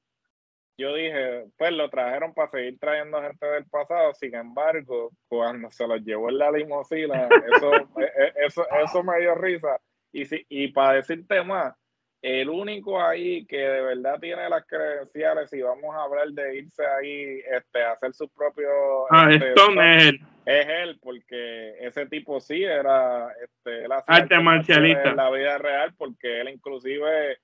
yo 0.78 0.94
dije, 0.94 1.46
pues 1.56 1.72
lo 1.72 1.90
trajeron 1.90 2.32
para 2.34 2.50
seguir 2.50 2.78
trayendo 2.78 3.20
gente 3.20 3.46
del 3.46 3.66
pasado, 3.66 4.14
sin 4.14 4.34
embargo, 4.34 5.10
cuando 5.28 5.70
se 5.70 5.86
los 5.86 6.00
llevó 6.02 6.30
en 6.30 6.38
la 6.38 6.50
limosina, 6.50 7.28
eso, 7.54 7.74
e, 8.00 8.04
e, 8.04 8.32
eso, 8.46 8.66
eso 8.84 9.02
me 9.02 9.20
dio 9.20 9.34
risa. 9.34 9.80
Y, 10.12 10.24
si, 10.24 10.44
y 10.48 10.68
para 10.68 10.96
decirte 10.96 11.42
más, 11.42 11.74
el 12.22 12.48
único 12.48 13.02
ahí 13.02 13.44
que 13.46 13.58
de 13.58 13.82
verdad 13.82 14.20
tiene 14.20 14.48
las 14.48 14.64
credenciales 14.64 15.52
y 15.52 15.60
vamos 15.60 15.94
a 15.94 16.04
hablar 16.04 16.28
de 16.28 16.58
irse 16.58 16.86
ahí 16.86 17.42
este, 17.50 17.82
a 17.82 17.92
hacer 17.92 18.14
su 18.14 18.28
propio 18.28 18.68
ah, 19.10 19.28
este, 19.28 19.52
es 19.52 20.06
él. 20.06 20.20
es 20.46 20.66
él 20.68 21.00
porque 21.02 21.74
ese 21.80 22.06
tipo 22.06 22.40
sí 22.40 22.62
era 22.62 23.28
este 23.42 23.86
arte 24.06 24.38
marcialista. 24.38 25.10
en 25.10 25.16
la 25.16 25.30
vida 25.30 25.58
real 25.58 25.94
porque 25.98 26.40
él 26.40 26.50
inclusive 26.50 27.38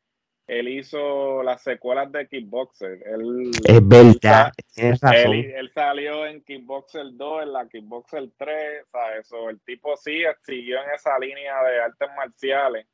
él 0.47 0.69
hizo 0.69 1.43
las 1.43 1.63
secuelas 1.63 2.11
de 2.11 2.27
Kickboxer. 2.27 3.03
Él, 3.05 3.51
es 3.67 3.87
verdad 3.87 4.51
él, 4.77 5.53
él, 5.55 5.71
salió 5.75 6.25
en 6.25 6.43
Kickboxer 6.43 7.05
2 7.13 7.43
en 7.43 7.53
la 7.53 7.69
Kickboxer 7.69 8.31
3 8.39 8.85
o 8.85 8.91
sea, 8.91 9.17
eso 9.19 9.51
el 9.51 9.61
tipo 9.61 9.97
sí 9.97 10.23
siguió 10.45 10.79
en 10.83 10.91
esa 10.95 11.19
línea 11.19 11.63
de 11.65 11.81
artes 11.81 12.09
marciales 12.17 12.87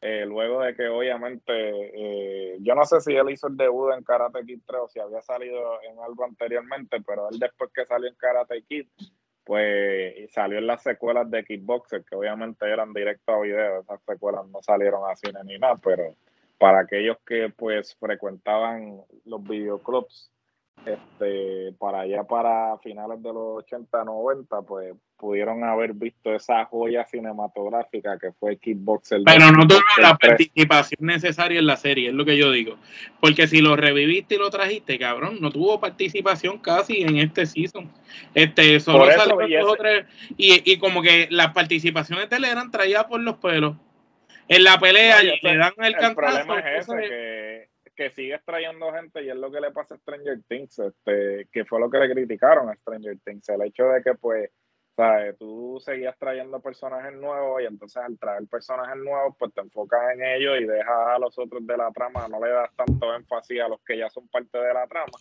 eh, 0.00 0.24
luego 0.26 0.62
de 0.62 0.74
que 0.74 0.88
obviamente, 0.88 1.52
eh, 1.52 2.56
yo 2.60 2.74
no 2.74 2.84
sé 2.84 3.00
si 3.00 3.14
él 3.14 3.30
hizo 3.30 3.48
el 3.48 3.56
debut 3.56 3.92
en 3.92 4.02
Karate 4.02 4.44
Kid 4.44 4.60
3 4.66 4.80
o 4.82 4.88
si 4.88 4.98
había 4.98 5.20
salido 5.20 5.82
en 5.82 5.98
algo 5.98 6.24
anteriormente, 6.24 7.02
pero 7.06 7.28
él 7.30 7.38
después 7.38 7.70
que 7.74 7.84
salió 7.84 8.08
en 8.08 8.14
Karate 8.14 8.62
Kid, 8.62 8.86
pues 9.44 10.32
salió 10.32 10.58
en 10.58 10.66
las 10.66 10.82
secuelas 10.82 11.30
de 11.30 11.44
Kickboxer, 11.44 12.04
que 12.04 12.14
obviamente 12.14 12.66
eran 12.66 12.92
directo 12.92 13.32
a 13.32 13.40
video, 13.40 13.80
esas 13.80 14.00
secuelas 14.04 14.46
no 14.48 14.62
salieron 14.62 15.10
a 15.10 15.16
cine 15.16 15.40
ni 15.44 15.58
nada, 15.58 15.76
pero 15.82 16.14
para 16.56 16.80
aquellos 16.80 17.18
que 17.26 17.50
pues 17.50 17.96
frecuentaban 17.96 19.02
los 19.24 19.42
videoclubs 19.42 20.30
este, 20.86 21.72
para 21.78 22.00
allá 22.00 22.24
para 22.24 22.78
finales 22.78 23.22
de 23.22 23.32
los 23.32 23.58
80, 23.64 24.04
90, 24.04 24.62
pues 24.62 24.94
pudieron 25.16 25.62
haber 25.64 25.92
visto 25.92 26.34
esa 26.34 26.64
joya 26.64 27.04
cinematográfica 27.04 28.18
que 28.18 28.32
fue 28.32 28.56
Kickboxer. 28.56 29.20
Pero 29.24 29.52
no 29.52 29.66
tuvo 29.66 29.80
la 29.98 30.16
participación 30.16 31.06
necesaria 31.06 31.58
en 31.58 31.66
la 31.66 31.76
serie, 31.76 32.08
es 32.08 32.14
lo 32.14 32.24
que 32.24 32.38
yo 32.38 32.50
digo. 32.50 32.76
Porque 33.20 33.46
si 33.46 33.60
lo 33.60 33.76
reviviste 33.76 34.36
y 34.36 34.38
lo 34.38 34.48
trajiste, 34.48 34.98
cabrón, 34.98 35.38
no 35.40 35.50
tuvo 35.50 35.78
participación 35.78 36.58
casi 36.58 37.02
en 37.02 37.18
este 37.18 37.44
season. 37.44 37.90
Este, 38.34 38.80
solo 38.80 39.06
salió 39.10 39.76
y, 40.36 40.72
y, 40.72 40.78
como 40.78 41.02
que 41.02 41.28
las 41.30 41.52
participaciones 41.52 42.30
de 42.30 42.36
él 42.36 42.44
eran 42.46 42.70
traídas 42.70 43.04
por 43.04 43.20
los 43.20 43.36
pelos. 43.36 43.76
En 44.48 44.64
la 44.64 44.80
pelea 44.80 45.22
le 45.22 45.56
dan 45.56 45.72
el, 45.78 45.94
el 45.94 46.14
problema 46.14 46.58
es 46.60 46.88
ese, 46.88 46.96
que 46.96 47.69
que 48.00 48.10
sigue 48.12 48.40
trayendo 48.46 48.90
gente 48.94 49.22
y 49.22 49.28
es 49.28 49.36
lo 49.36 49.50
que 49.50 49.60
le 49.60 49.72
pasa 49.72 49.94
a 49.94 49.98
Stranger 49.98 50.40
Things, 50.48 50.78
este, 50.78 51.46
que 51.52 51.66
fue 51.66 51.78
lo 51.78 51.90
que 51.90 51.98
le 51.98 52.10
criticaron 52.10 52.70
a 52.70 52.74
Stranger 52.74 53.18
Things, 53.22 53.46
el 53.50 53.60
hecho 53.60 53.84
de 53.88 54.02
que 54.02 54.14
pues, 54.14 54.50
¿sabes? 54.96 55.36
tú 55.36 55.78
seguías 55.84 56.16
trayendo 56.18 56.60
personajes 56.60 57.12
nuevos 57.12 57.60
y 57.60 57.66
entonces 57.66 58.02
al 58.02 58.18
traer 58.18 58.48
personajes 58.48 58.96
nuevos 58.96 59.36
pues 59.38 59.52
te 59.52 59.60
enfocas 59.60 60.14
en 60.14 60.24
ellos 60.24 60.58
y 60.62 60.64
dejas 60.64 61.08
a 61.14 61.18
los 61.18 61.38
otros 61.38 61.66
de 61.66 61.76
la 61.76 61.90
trama, 61.90 62.26
no 62.26 62.42
le 62.42 62.50
das 62.50 62.70
tanto 62.74 63.14
énfasis 63.14 63.60
a 63.60 63.68
los 63.68 63.82
que 63.82 63.98
ya 63.98 64.08
son 64.08 64.26
parte 64.28 64.56
de 64.56 64.72
la 64.72 64.86
trama. 64.86 65.18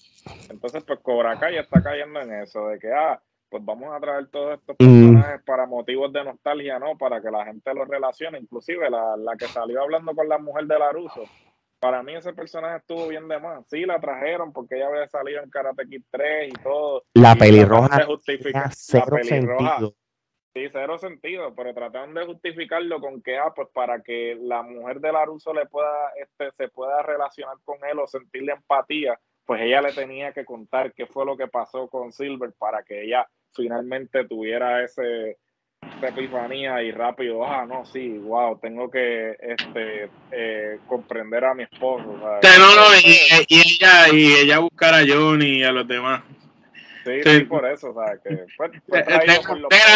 Entonces 0.50 0.82
pues 0.86 1.00
Cobra 1.02 1.38
Kai 1.38 1.58
está 1.58 1.84
cayendo 1.84 2.22
en 2.22 2.32
eso, 2.32 2.70
de 2.70 2.80
que, 2.80 2.94
ah, 2.94 3.22
pues 3.50 3.66
vamos 3.66 3.94
a 3.94 4.00
traer 4.00 4.28
todos 4.28 4.58
estos 4.58 4.78
mm. 4.80 4.86
personajes 4.86 5.44
para 5.44 5.66
motivos 5.66 6.14
de 6.14 6.24
nostalgia, 6.24 6.80
¿no? 6.80 6.98
Para 6.98 7.22
que 7.22 7.30
la 7.30 7.44
gente 7.44 7.74
los 7.74 7.90
relacione, 7.90 8.40
inclusive 8.40 8.90
la, 8.90 9.18
la 9.18 9.36
que 9.36 9.48
salió 9.48 9.82
hablando 9.82 10.16
con 10.16 10.30
la 10.30 10.38
mujer 10.38 10.64
de 10.64 10.80
Laruso 10.80 11.26
para 11.80 12.04
mí 12.04 12.16
ese 12.16 12.34
personaje 12.34 12.78
estuvo 12.78 13.08
bien 13.08 13.28
de 13.28 13.40
más. 13.40 13.66
Sí, 13.68 13.86
la 13.86 14.00
trajeron 14.00 14.52
porque 14.52 14.76
ella 14.76 14.88
había 14.88 15.08
salido 15.08 15.42
en 15.42 15.50
Karate 15.50 15.88
Kid 15.88 16.04
3 16.12 16.50
y 16.50 16.64
todo. 16.64 17.04
La 17.14 17.36
pelirroja 17.36 18.06
justifica. 18.06 18.70
Cero 18.74 19.18
sentido. 19.24 19.96
Sí, 20.54 20.68
cero 20.72 20.98
sentido, 20.98 21.54
pero 21.56 21.76
trataron 21.76 22.14
de 22.16 22.26
justificarlo 22.26 23.00
con 23.00 23.22
que, 23.22 23.38
ah, 23.38 23.54
pues 23.56 23.68
para 23.72 24.02
que 24.02 24.36
la 24.42 24.64
mujer 24.64 25.00
de 25.00 25.12
Laruso 25.12 25.54
le 25.54 25.68
pueda, 25.68 26.12
este, 26.20 26.52
se 26.58 26.70
pueda 26.70 27.04
relacionar 27.04 27.56
con 27.64 27.78
él 27.86 28.00
o 28.00 28.08
sentirle 28.08 28.54
empatía, 28.54 29.20
pues 29.46 29.62
ella 29.62 29.82
le 29.82 29.94
tenía 29.94 30.34
que 30.34 30.46
contar 30.46 30.92
qué 30.94 31.06
fue 31.06 31.24
lo 31.24 31.38
que 31.38 31.48
pasó 31.48 31.88
con 31.88 32.12
Silver 32.12 32.52
para 32.58 32.84
que 32.84 33.04
ella 33.04 33.28
finalmente 33.54 34.28
tuviera 34.28 34.84
ese, 34.84 35.38
epifanía 36.08 36.82
y 36.82 36.92
rápido, 36.92 37.46
ah, 37.46 37.66
no, 37.66 37.86
sí, 37.86 38.18
wow, 38.18 38.58
tengo 38.60 38.90
que 38.90 39.36
este, 39.40 40.10
eh, 40.32 40.80
comprender 40.88 41.46
a 41.46 41.54
mi 41.54 41.64
esposo. 41.64 42.06
no, 42.06 42.32
no, 42.32 42.96
y, 43.04 43.60
ella, 43.60 44.14
y 44.14 44.34
ella 44.34 44.60
buscar 44.60 44.94
a 44.94 45.06
Johnny 45.08 45.60
y 45.60 45.64
a 45.64 45.72
los 45.72 45.88
demás. 45.88 46.24
Sí, 47.06 47.22
sí, 47.24 47.40
por 47.46 47.66
eso, 47.66 47.92
o 47.92 47.94
sea, 47.94 48.18
que 48.24 48.46
fue, 48.56 48.70
de, 48.70 48.80
la 48.88 49.04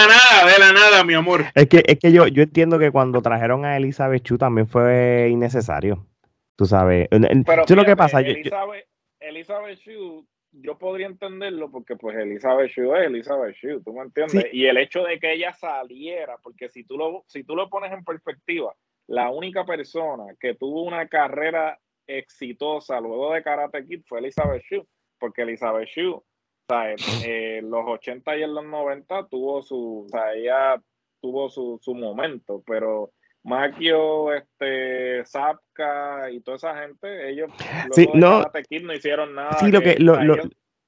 nada, 0.08 0.52
de 0.52 0.60
la 0.60 0.74
nada, 0.74 1.04
mi 1.04 1.14
amor. 1.14 1.46
Es 1.54 1.68
que, 1.68 1.84
es 1.86 2.00
que 2.00 2.12
yo, 2.12 2.28
yo 2.28 2.44
entiendo 2.44 2.80
que 2.80 2.92
cuando 2.92 3.22
trajeron 3.22 3.66
a 3.66 3.78
Elizabeth 3.78 4.24
Chu 4.24 4.38
también 4.38 4.68
fue 4.68 5.30
innecesario. 5.30 6.08
Tú 6.56 6.66
sabes. 6.66 7.08
Pero 7.10 7.76
lo 7.76 7.86
que 7.86 7.96
pasa. 7.96 8.22
Elizabeth, 8.22 8.86
Elizabeth 9.20 9.80
Chu 9.80 10.26
yo 10.54 10.78
podría 10.78 11.08
entenderlo 11.08 11.72
porque 11.72 11.96
pues 11.96 12.16
Elizabeth 12.18 12.72
Shue 12.72 12.94
es 12.98 13.08
Elizabeth 13.08 13.56
Shue, 13.56 13.82
¿tú 13.84 13.94
me 13.94 14.04
entiendes? 14.04 14.46
Y 14.54 14.66
el 14.68 14.78
hecho 14.78 15.04
de 15.04 15.20
que 15.20 15.34
ella 15.34 15.54
saliera, 15.54 16.38
porque 16.42 16.70
si 16.70 16.84
tú, 16.84 16.98
lo, 16.98 17.24
si 17.28 17.44
tú 17.44 17.56
lo 17.56 17.70
pones 17.70 17.92
en 17.92 18.04
perspectiva, 18.04 18.74
la 19.08 19.32
única 19.32 19.66
persona 19.66 20.36
que 20.40 20.56
tuvo 20.56 20.84
una 20.84 21.08
carrera 21.08 21.80
exitosa 22.08 23.00
luego 23.00 23.34
de 23.34 23.44
Karate 23.44 23.86
Kid 23.86 24.04
fue 24.06 24.20
Elizabeth 24.20 24.64
Shue, 24.64 24.86
porque 25.20 25.42
Elizabeth 25.42 25.90
Shue, 25.90 26.22
sea, 26.68 26.94
en 26.94 26.98
los 27.70 27.84
80 27.86 28.38
y 28.38 28.44
en 28.44 28.54
los 28.54 28.66
90 28.66 29.28
tuvo 29.28 29.62
su, 29.62 30.06
o 30.06 30.10
sea, 30.10 30.34
ella 30.34 30.82
tuvo 31.22 31.50
su, 31.50 31.80
su 31.82 31.96
momento, 31.96 32.64
pero 32.66 33.12
Maquio, 33.44 34.34
este, 34.34 35.26
Zapka 35.26 36.32
y 36.32 36.40
toda 36.42 36.58
esa 36.58 36.78
gente, 36.78 37.30
ellos 37.30 37.52
sí, 37.92 38.08
no, 38.14 38.42
no 38.42 38.94
hicieron 38.94 39.36
nada. 39.36 39.54
Sí, 39.60 39.70
lo 39.70 39.82
que, 39.82 39.98
lo, 40.00 40.18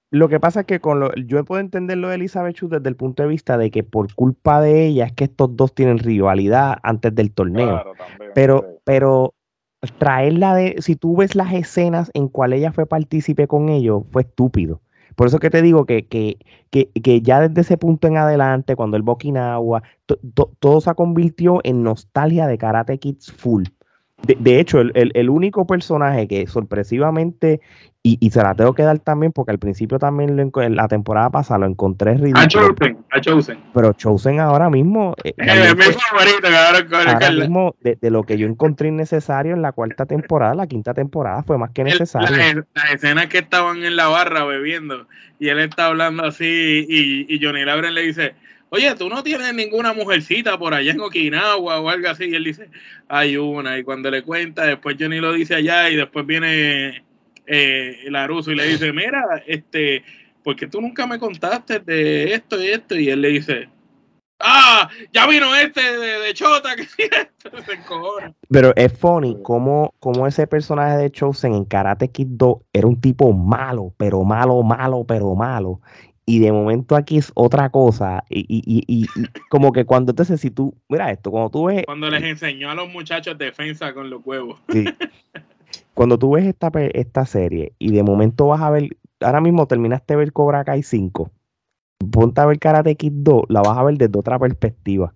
lo, 0.10 0.30
que 0.30 0.39
pasa 0.39 0.62
es 0.62 0.65
que 0.65 0.80
con 0.80 1.02
lo, 1.02 1.13
yo 1.15 1.44
puedo 1.44 1.60
entender 1.60 1.98
lo 1.98 2.08
de 2.10 2.15
Elizabeth 2.15 2.56
Chu 2.56 2.70
desde 2.70 2.88
el 2.88 2.96
punto 2.96 3.24
de 3.24 3.30
vista 3.30 3.58
de 3.58 3.72
que 3.72 3.84
por 3.84 4.13
culpa 4.15 4.62
de 4.62 4.86
ella 4.86 5.06
es 5.06 5.13
que 5.13 5.26
estos 5.26 5.56
dos 5.58 5.76
tienen 5.76 6.00
rivalidad 6.00 6.78
antes 6.84 7.13
del 7.13 7.34
torneo. 7.34 7.84
pero, 8.34 8.80
pero 8.86 9.34
traerla 9.98 10.56
de, 10.56 10.82
si 10.82 10.96
tú 10.96 11.18
ves 11.18 11.36
las 11.36 11.54
escenas 11.54 12.10
en 12.13 12.30
cual 12.30 12.54
ella 12.54 12.72
fue 12.72 12.86
partícipe 12.86 13.48
con 13.48 13.68
ellos, 13.70 14.04
fue 14.12 14.22
estúpido. 14.22 14.82
Por 15.15 15.28
eso 15.28 15.39
que 15.39 15.49
te 15.49 15.62
digo 15.62 15.86
que, 15.86 16.06
que, 16.08 16.38
que, 16.69 16.89
que 16.91 17.21
ya 17.21 17.39
desde 17.41 17.62
ese 17.62 17.78
punto 17.78 18.08
en 18.08 18.17
adelante, 18.17 18.75
cuando 18.75 18.97
el 18.97 19.04
Bokinagua, 19.04 19.84
todo 20.60 20.82
se 20.82 20.93
convirtió 20.95 21.62
en 21.63 21.84
nostalgia 21.84 22.47
de 22.47 22.58
Karate 22.58 22.97
Kids 22.99 23.32
full. 23.32 23.63
De, 24.23 24.60
hecho, 24.60 24.80
el, 24.80 25.12
el, 25.13 25.30
único 25.30 25.67
personaje 25.67 26.28
que 26.28 26.47
sorpresivamente, 26.47 27.60
y, 28.06 28.20
y, 28.20 28.30
se 28.30 28.39
la 28.44 28.54
tengo 28.54 28.76
que 28.76 28.84
dar 28.84 29.00
también, 29.00 29.32
porque 29.32 29.52
al 29.52 29.58
principio 29.58 29.98
también 29.98 30.38
lo, 30.38 30.70
la 30.70 30.88
temporada 30.88 31.32
pasada 31.32 31.62
lo 31.62 31.65
encontré 31.65 32.13
ridículo. 32.13 32.39
A 32.39 32.48
Chosen, 32.48 32.98
a 33.10 33.20
Chosen. 33.20 33.60
Pero 33.74 33.94
Chosen 33.94 34.39
ahora 34.39 34.70
mismo. 34.70 35.15
Eh, 35.24 35.34
eh, 35.36 35.74
ahora, 37.02 37.32
mismo, 37.32 37.76
de, 37.82 37.98
de, 38.00 38.12
lo 38.12 38.22
que 38.22 38.38
yo 38.38 38.46
encontré 38.46 38.89
innecesario 38.89 39.56
en 39.56 39.63
la 39.63 39.72
cuarta 39.72 40.06
temporada, 40.06 40.54
la 40.54 40.68
quinta 40.68 40.94
temporada 40.94 41.41
fue 41.41 41.58
más 41.58 41.72
que 41.72 41.84
necesario. 41.84 42.63
Las 42.76 42.91
escenas 42.94 43.26
que 43.26 43.39
estaban 43.39 43.84
en 43.84 43.96
la 43.96 44.08
barra 44.08 44.46
bebiendo, 44.46 45.08
y 45.39 45.50
él 45.50 45.58
está 45.58 45.88
hablando 45.88 46.26
así, 46.26 46.86
y, 46.88 47.26
y 47.28 47.44
Johnny 47.44 47.65
Labren 47.65 47.96
le 47.96 48.04
dice 48.04 48.36
oye, 48.70 48.94
tú 48.96 49.10
no 49.10 49.24
tienes 49.24 49.52
ninguna 49.54 49.94
mujercita 49.94 50.60
por 50.60 50.76
allá 50.76 50.91
en 50.91 51.00
Okinawa 51.00 51.80
o 51.80 51.89
algo 51.89 52.10
así. 52.10 52.26
Y 52.26 52.36
él 52.36 52.44
dice, 52.44 52.70
hay 53.08 53.38
una. 53.38 53.80
Y 53.80 53.84
cuando 53.84 54.12
le 54.12 54.22
cuenta, 54.22 54.65
después 54.65 54.96
Johnny 55.00 55.20
lo 55.20 55.34
dice 55.34 55.56
allá 55.56 55.89
y 55.89 55.96
después 55.96 56.26
viene 56.26 57.05
eh, 57.47 58.05
Laruso 58.10 58.51
y 58.51 58.55
le 58.55 58.67
dice, 58.67 58.91
mira, 58.91 59.43
este, 59.45 60.03
¿por 60.43 60.55
qué 60.55 60.67
tú 60.67 60.81
nunca 60.81 61.05
me 61.08 61.19
contaste 61.19 61.79
de 61.79 62.34
esto 62.34 62.62
y 62.62 62.67
esto? 62.67 62.95
Y 62.95 63.10
él 63.10 63.21
le 63.21 63.29
dice, 63.29 63.69
ah, 64.39 64.89
ya 65.13 65.27
vino 65.27 65.55
este 65.55 65.81
de, 65.81 66.34
Chota, 66.34 66.75
que 66.75 66.84
esto 67.43 67.62
se 67.65 67.79
Pero 68.49 68.73
es 68.75 68.93
funny 68.97 69.38
como, 69.43 69.93
como 69.99 70.27
ese 70.27 70.47
personaje 70.47 70.97
de 70.97 71.12
Chosen 71.12 71.53
en 71.53 71.65
Karate 71.65 72.10
Kid 72.10 72.27
2 72.31 72.58
era 72.73 72.88
un 72.88 72.99
tipo 72.99 73.31
malo, 73.34 73.93
pero 73.97 74.23
malo, 74.23 74.62
malo, 74.63 75.05
pero 75.08 75.36
malo 75.36 75.81
y 76.25 76.39
de 76.39 76.51
momento 76.51 76.95
aquí 76.95 77.17
es 77.17 77.31
otra 77.36 77.69
cosa. 77.69 78.23
Y, 78.29 78.45
y, 78.49 78.84
y, 78.88 79.05
como 79.49 79.71
que 79.71 79.86
cuando 79.86 80.12
entonces, 80.12 80.41
si 80.41 80.49
tú, 80.49 80.75
mira 80.89 81.12
esto, 81.12 81.29
cuando 81.29 81.49
tú 81.51 81.65
ves. 81.65 81.84
Cuando 81.86 82.10
les 82.10 82.23
enseñó 82.23 82.71
a 82.71 82.75
los 82.75 82.89
muchachos 82.89 83.38
defensa 83.38 83.93
con 83.93 84.10
los 84.10 84.25
huevos. 84.25 84.60
Sí. 84.69 84.86
cuando 85.93 86.17
tú 86.17 86.31
ves 86.31 86.45
esta, 86.45 86.71
esta 86.93 87.25
serie 87.25 87.73
y 87.79 87.91
de 87.93 88.03
momento 88.03 88.47
vas 88.47 88.61
a 88.61 88.69
ver, 88.69 88.97
ahora 89.21 89.41
mismo 89.41 89.67
terminaste 89.67 90.13
de 90.13 90.17
ver 90.17 90.33
Cobra 90.33 90.63
Kai 90.63 90.83
5, 90.83 91.31
ponte 92.11 92.41
a 92.41 92.45
ver 92.45 92.59
Karate 92.59 92.95
Kid 92.95 93.13
2, 93.13 93.45
la 93.49 93.61
vas 93.61 93.77
a 93.77 93.83
ver 93.83 93.97
desde 93.97 94.17
otra 94.17 94.38
perspectiva. 94.39 95.13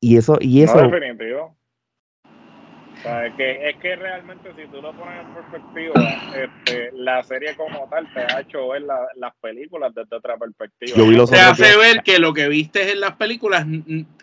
Y 0.00 0.16
eso, 0.16 0.36
y 0.40 0.62
eso. 0.62 0.78
Es, 3.04 3.34
que, 3.34 3.68
es 3.68 3.76
que 3.76 3.96
realmente 3.96 4.50
si 4.56 4.66
tú 4.68 4.80
lo 4.80 4.92
pones 4.94 5.20
en 5.20 5.34
perspectiva, 5.34 5.92
este, 6.34 6.90
la 6.94 7.22
serie 7.22 7.54
como 7.54 7.86
tal 7.90 8.10
te 8.12 8.20
ha 8.20 8.40
hecho 8.40 8.68
ver 8.68 8.82
las 8.82 9.34
películas 9.40 9.94
desde 9.94 10.16
otra 10.16 10.36
perspectiva. 10.36 11.26
te 11.26 11.40
hace 11.40 11.76
ver 11.76 12.02
que 12.02 12.18
lo 12.18 12.32
que 12.32 12.48
viste 12.48 12.92
en 12.92 13.00
las 13.00 13.16
películas 13.16 13.66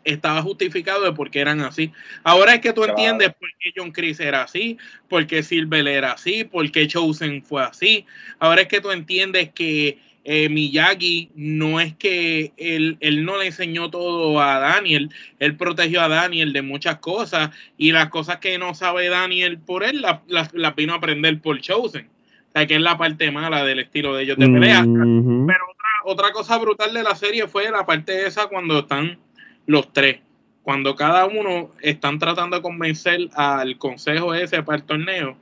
estaba 0.03 0.41
justificado 0.41 1.03
de 1.03 1.13
por 1.13 1.29
qué 1.29 1.41
eran 1.41 1.61
así. 1.61 1.91
Ahora 2.23 2.55
es 2.55 2.61
que 2.61 2.73
tú 2.73 2.83
entiendes 2.83 3.29
por 3.29 3.49
qué 3.59 3.71
John 3.75 3.91
Chris 3.91 4.19
era 4.19 4.43
así, 4.43 4.77
por 5.07 5.27
qué 5.27 5.43
Silver 5.43 5.87
era 5.87 6.13
así, 6.13 6.43
por 6.43 6.69
qué 6.71 6.87
Chosen 6.87 7.43
fue 7.43 7.63
así. 7.63 8.05
Ahora 8.39 8.61
es 8.61 8.67
que 8.67 8.81
tú 8.81 8.91
entiendes 8.91 9.51
que 9.53 9.99
eh, 10.23 10.49
Miyagi 10.49 11.31
no 11.35 11.79
es 11.79 11.95
que 11.95 12.53
él, 12.57 12.97
él, 12.99 13.25
no 13.25 13.37
le 13.37 13.47
enseñó 13.47 13.89
todo 13.89 14.39
a 14.39 14.59
Daniel, 14.59 15.09
él 15.39 15.55
protegió 15.55 16.01
a 16.01 16.07
Daniel 16.07 16.53
de 16.53 16.61
muchas 16.61 16.97
cosas 16.97 17.49
y 17.77 17.91
las 17.91 18.09
cosas 18.09 18.37
que 18.37 18.57
no 18.57 18.75
sabe 18.75 19.09
Daniel 19.09 19.57
por 19.57 19.83
él 19.83 20.05
las, 20.27 20.51
vino 20.75 20.93
a 20.93 20.97
aprender 20.97 21.41
por 21.41 21.59
Chosen. 21.59 22.07
O 22.49 22.51
sea, 22.53 22.67
que 22.67 22.75
es 22.75 22.81
la 22.81 22.97
parte 22.97 23.31
mala 23.31 23.63
del 23.63 23.79
estilo 23.79 24.13
de 24.13 24.23
ellos 24.23 24.37
de 24.37 24.49
pelea. 24.49 24.81
Pero 24.81 25.65
otra, 25.71 25.89
otra 26.03 26.31
cosa 26.33 26.57
brutal 26.57 26.93
de 26.93 27.01
la 27.01 27.15
serie 27.15 27.47
fue 27.47 27.71
la 27.71 27.85
parte 27.85 28.27
esa 28.27 28.47
cuando 28.47 28.79
están 28.79 29.17
los 29.65 29.91
tres. 29.93 30.19
Cuando 30.61 30.95
cada 30.95 31.25
uno 31.25 31.71
están 31.81 32.19
tratando 32.19 32.57
de 32.57 32.61
convencer 32.61 33.29
al 33.33 33.77
consejo 33.77 34.35
ese 34.35 34.61
para 34.63 34.79
el 34.79 34.83
torneo 34.83 35.37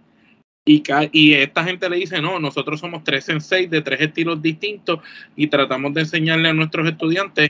y, 1.11 1.33
esta 1.33 1.63
gente 1.63 1.89
le 1.89 1.97
dice, 1.97 2.21
no, 2.21 2.39
nosotros 2.39 2.79
somos 2.79 3.03
tres 3.03 3.27
en 3.29 3.41
seis 3.41 3.69
de 3.69 3.81
tres 3.81 4.01
estilos 4.01 4.41
distintos 4.41 4.99
y 5.35 5.47
tratamos 5.47 5.93
de 5.93 6.01
enseñarle 6.01 6.49
a 6.49 6.53
nuestros 6.53 6.87
estudiantes 6.87 7.49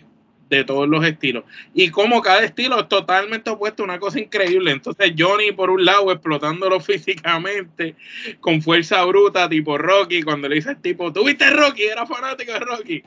de 0.50 0.64
todos 0.64 0.88
los 0.88 1.06
estilos. 1.06 1.44
Y 1.74 1.90
como 1.90 2.22
cada 2.22 2.44
estilo 2.44 2.80
es 2.80 2.88
totalmente 2.88 3.50
opuesto, 3.50 3.84
una 3.84 4.00
cosa 4.00 4.20
increíble. 4.20 4.72
Entonces 4.72 5.14
Johnny 5.18 5.52
por 5.52 5.70
un 5.70 5.84
lado 5.84 6.12
explotándolo 6.12 6.80
físicamente, 6.80 7.96
con 8.40 8.62
fuerza 8.62 9.04
bruta, 9.04 9.50
tipo 9.50 9.78
Rocky, 9.78 10.24
cuando 10.24 10.48
le 10.48 10.56
dice 10.56 10.72
el 10.72 10.82
tipo, 10.82 11.12
¿tú 11.12 11.26
viste 11.26 11.50
Rocky? 11.50 11.84
Era 11.84 12.06
fanático 12.06 12.54
de 12.54 12.60
Rocky. 12.60 13.04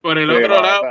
Por 0.00 0.16
el 0.16 0.30
otro 0.30 0.62
lado. 0.62 0.82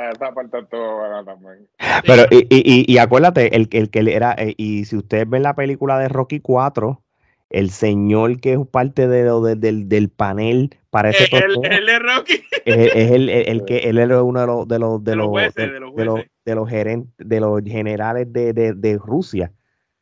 Pero, 2.06 2.26
y, 2.30 2.94
y, 2.94 2.98
acuérdate, 2.98 3.56
el, 3.56 3.70
el 3.72 3.90
que 3.90 4.00
era, 4.00 4.34
eh, 4.38 4.54
y 4.58 4.84
si 4.84 4.98
ustedes 4.98 5.30
ven 5.30 5.44
la 5.44 5.56
película 5.56 5.98
de 5.98 6.10
Rocky 6.10 6.42
4, 6.42 7.02
el 7.50 7.70
señor 7.70 8.40
que 8.40 8.54
es 8.54 8.60
parte 8.70 9.08
de 9.08 9.24
lo, 9.24 9.42
del, 9.42 9.88
del, 9.88 10.10
panel 10.10 10.76
para 10.90 11.12
ese 11.12 11.28
el, 11.36 11.58
el, 11.64 11.90
el 11.90 12.02
Rocky. 12.02 12.44
Es, 12.66 13.12
el, 13.12 13.30
el, 13.30 13.66
que 13.66 13.78
él 13.90 13.98
es 13.98 14.10
uno 14.10 14.42
de 14.42 14.48
los 14.48 14.68
de 14.68 14.80
los 14.80 15.04
de 15.04 15.16
los, 15.16 15.34
de 15.34 16.06
los, 16.06 16.22
de 16.46 16.56
los, 16.56 16.70
gerentes 16.70 17.14
de 17.18 17.40
los 17.40 17.62
generales 17.64 18.32
de, 18.32 19.00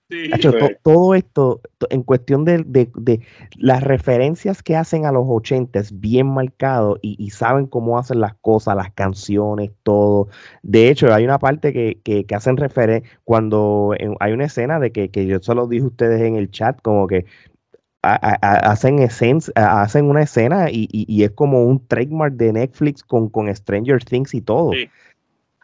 de, 0.10 0.30
de 0.30 0.38
Rusia 0.38 0.80
todo 0.84 1.16
esto, 1.16 1.62
en 1.90 2.04
cuestión 2.04 2.46
de, 2.46 2.64
de, 2.66 3.22
las 3.58 3.84
referencias 3.84 4.62
que 4.62 4.76
hacen 4.76 5.06
a 5.06 5.12
los 5.12 5.26
80 5.28 5.80
es 5.80 6.00
bien 6.00 6.28
marcado 6.28 6.98
y, 7.02 7.30
saben 7.32 7.68
cómo 7.68 7.98
hacen 7.98 8.20
las 8.20 8.36
cosas, 8.36 8.76
las 8.76 8.92
canciones, 8.94 9.72
todo. 9.84 10.28
De 10.62 10.90
hecho, 10.90 11.14
hay 11.14 11.26
una 11.26 11.40
parte 11.40 11.74
que, 11.74 12.00
que, 12.04 12.26
hacen 12.36 12.58
referencia 12.58 13.10
cuando 13.24 13.94
hay 14.20 14.34
una 14.34 14.46
escena 14.46 14.80
de 14.80 14.92
que, 14.92 15.10
que 15.10 15.26
yo 15.26 15.40
solo 15.42 15.68
dije 15.68 15.84
a 15.84 15.88
ustedes 15.88 16.22
en 16.22 16.36
el 16.36 16.52
chat, 16.52 16.80
como 16.82 17.08
que 17.08 17.26
hacen, 18.02 19.00
hacen 19.56 20.06
una 20.06 20.22
escena 20.22 20.70
y, 20.70 20.88
y, 20.92 21.24
es 21.24 21.32
como 21.32 21.66
un 21.66 21.86
trademark 21.88 22.34
de 22.36 22.54
Netflix 22.54 23.04
con, 23.04 23.30
con 23.30 23.54
Stranger 23.54 24.04
Things 24.04 24.34
y 24.34 24.42
todo. 24.42 24.72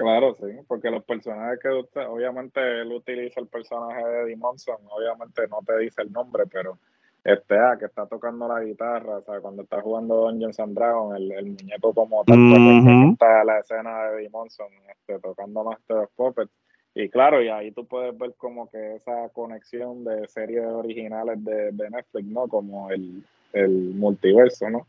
Claro, 0.01 0.35
sí, 0.39 0.47
porque 0.67 0.89
los 0.89 1.03
personajes 1.03 1.59
que 1.61 1.69
usted, 1.69 2.07
obviamente 2.07 2.59
él 2.81 2.91
utiliza 2.91 3.39
el 3.39 3.47
personaje 3.47 4.03
de 4.03 4.21
Eddie 4.23 4.35
Monson, 4.35 4.77
obviamente 4.89 5.47
no 5.47 5.59
te 5.63 5.77
dice 5.77 6.01
el 6.01 6.11
nombre, 6.11 6.45
pero 6.51 6.79
este, 7.23 7.55
ah, 7.55 7.77
que 7.77 7.85
está 7.85 8.07
tocando 8.07 8.47
la 8.47 8.63
guitarra, 8.63 9.17
o 9.17 9.21
sea, 9.21 9.39
cuando 9.39 9.61
está 9.61 9.79
jugando 9.79 10.15
Dungeons 10.21 10.59
and 10.59 10.73
Dragons, 10.73 11.19
el, 11.19 11.31
el 11.33 11.45
muñeco 11.51 11.93
como 11.93 12.23
tal, 12.23 12.39
uh 12.39 13.11
está 13.11 13.43
la 13.43 13.59
escena 13.59 14.05
de 14.05 14.17
Eddie 14.17 14.29
Monson 14.31 14.69
este, 14.89 15.19
tocando 15.19 15.63
Master 15.63 15.97
of 15.97 16.09
Puppets. 16.15 16.51
Y 16.95 17.07
claro, 17.07 17.43
y 17.43 17.49
ahí 17.49 17.71
tú 17.71 17.85
puedes 17.85 18.17
ver 18.17 18.33
como 18.37 18.71
que 18.71 18.95
esa 18.95 19.29
conexión 19.29 20.03
de 20.03 20.27
series 20.27 20.65
originales 20.65 21.43
de, 21.45 21.71
de 21.73 21.89
Netflix, 21.91 22.25
¿no? 22.27 22.47
Como 22.47 22.89
el, 22.89 23.23
el 23.53 23.93
multiverso, 23.93 24.67
¿no? 24.67 24.87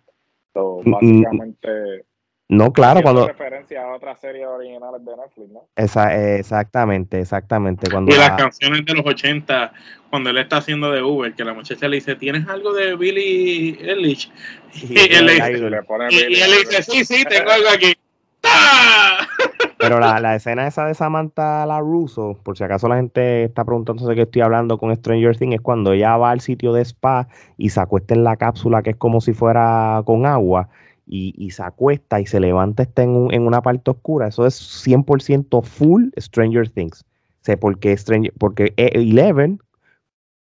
So, 0.55 0.81
básicamente 0.87 2.07
no, 2.53 2.71
claro, 2.71 3.01
cuando. 3.01 3.27
referencia 3.29 3.83
a 3.83 3.95
otras 3.95 4.21
series 4.21 4.47
originales 4.47 5.03
de 5.03 5.17
Netflix, 5.17 5.51
¿no? 5.51 5.65
Esa, 5.75 6.37
exactamente, 6.37 7.19
exactamente. 7.19 7.91
Cuando 7.91 8.12
y 8.12 8.19
las 8.19 8.33
canciones 8.33 8.85
de 8.85 8.93
los 8.93 9.07
80, 9.07 9.73
cuando 10.11 10.29
él 10.29 10.37
está 10.37 10.59
haciendo 10.59 10.93
de 10.93 11.03
Uber, 11.03 11.33
que 11.33 11.45
la 11.45 11.55
muchacha 11.55 11.88
le 11.88 11.97
dice, 11.97 12.15
¿tienes 12.15 12.47
algo 12.47 12.75
de 12.75 12.95
Billy 12.95 13.79
Eilish? 13.81 14.31
Y, 14.75 14.99
él 15.15 15.27
le 15.27 15.33
dice, 15.33 16.83
sí, 16.83 17.07
sí, 17.07 17.25
tengo 17.25 17.51
algo 17.51 17.69
aquí. 17.75 17.95
Pero 19.79 19.99
la, 19.99 20.21
la, 20.21 20.35
escena 20.37 20.67
esa 20.67 20.85
de 20.85 20.95
Samantha 20.95 21.65
La 21.65 21.81
Russo, 21.81 22.38
por 22.43 22.59
si 22.59 22.65
acaso 22.65 22.87
la 22.87 22.97
gente 22.97 23.45
está 23.45 23.65
preguntando 23.65 24.07
de 24.07 24.15
qué 24.15 24.23
estoy 24.23 24.43
hablando 24.43 24.77
con 24.77 24.95
Stranger 24.95 25.38
Things, 25.38 25.55
es 25.55 25.61
cuando 25.62 25.95
ella 25.95 26.19
va 26.19 26.31
al 26.31 26.41
sitio 26.43 26.75
de 26.75 26.83
spa 26.83 27.29
y 27.57 27.71
se 27.71 27.81
acuesta 27.81 28.12
en 28.12 28.25
la 28.25 28.37
cápsula 28.37 28.83
que 28.83 28.91
es 28.91 28.97
como 28.97 29.23
si 29.23 29.33
fuera 29.33 30.03
con 30.05 30.27
agua 30.27 30.69
y, 31.07 31.51
se 31.51 31.62
acuesta 31.62 32.21
y 32.21 32.27
se 32.27 32.41
levanta 32.41 32.83
está 32.83 33.03
en, 33.03 33.29
en, 33.33 33.47
una 33.47 33.61
parte 33.61 33.91
oscura, 33.91 34.29
eso 34.29 34.47
es 34.47 34.87
100% 34.87 35.62
full 35.62 36.09
Stranger 36.19 36.69
Things. 36.71 37.05
sé 37.41 37.57
porque, 37.57 37.97
Stranger, 37.97 38.33
porque 38.38 38.73
Eleven 38.77 39.61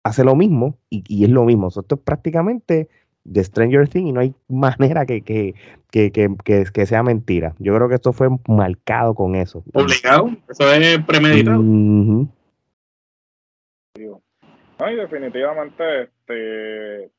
hace 0.04 0.24
lo 0.24 0.36
mismo 0.36 0.78
y, 0.90 1.24
es 1.24 1.30
lo 1.30 1.46
mismo. 1.46 1.70
Esto 1.70 1.96
es 1.96 2.02
prácticamente 2.02 2.90
de 3.24 3.44
Stranger 3.44 3.88
Things 3.88 4.10
y 4.10 4.14
no 4.14 4.20
hay 4.20 4.34
manera 4.48 5.06
que, 5.06 5.22
que, 5.22 5.54
que, 5.90 6.12
que, 6.12 6.86
sea 6.86 7.04
mentira. 7.04 7.56
Yo 7.60 7.76
creo 7.76 7.88
que 7.88 7.96
esto 7.96 8.14
fue 8.14 8.30
marcado 8.48 9.14
con 9.14 9.36
eso. 9.36 9.64
Obligado, 9.74 10.30
eso 10.50 10.72
es 10.72 11.00
premeditado. 11.06 11.64
definitivamente 14.80 16.04
este, 16.04 17.12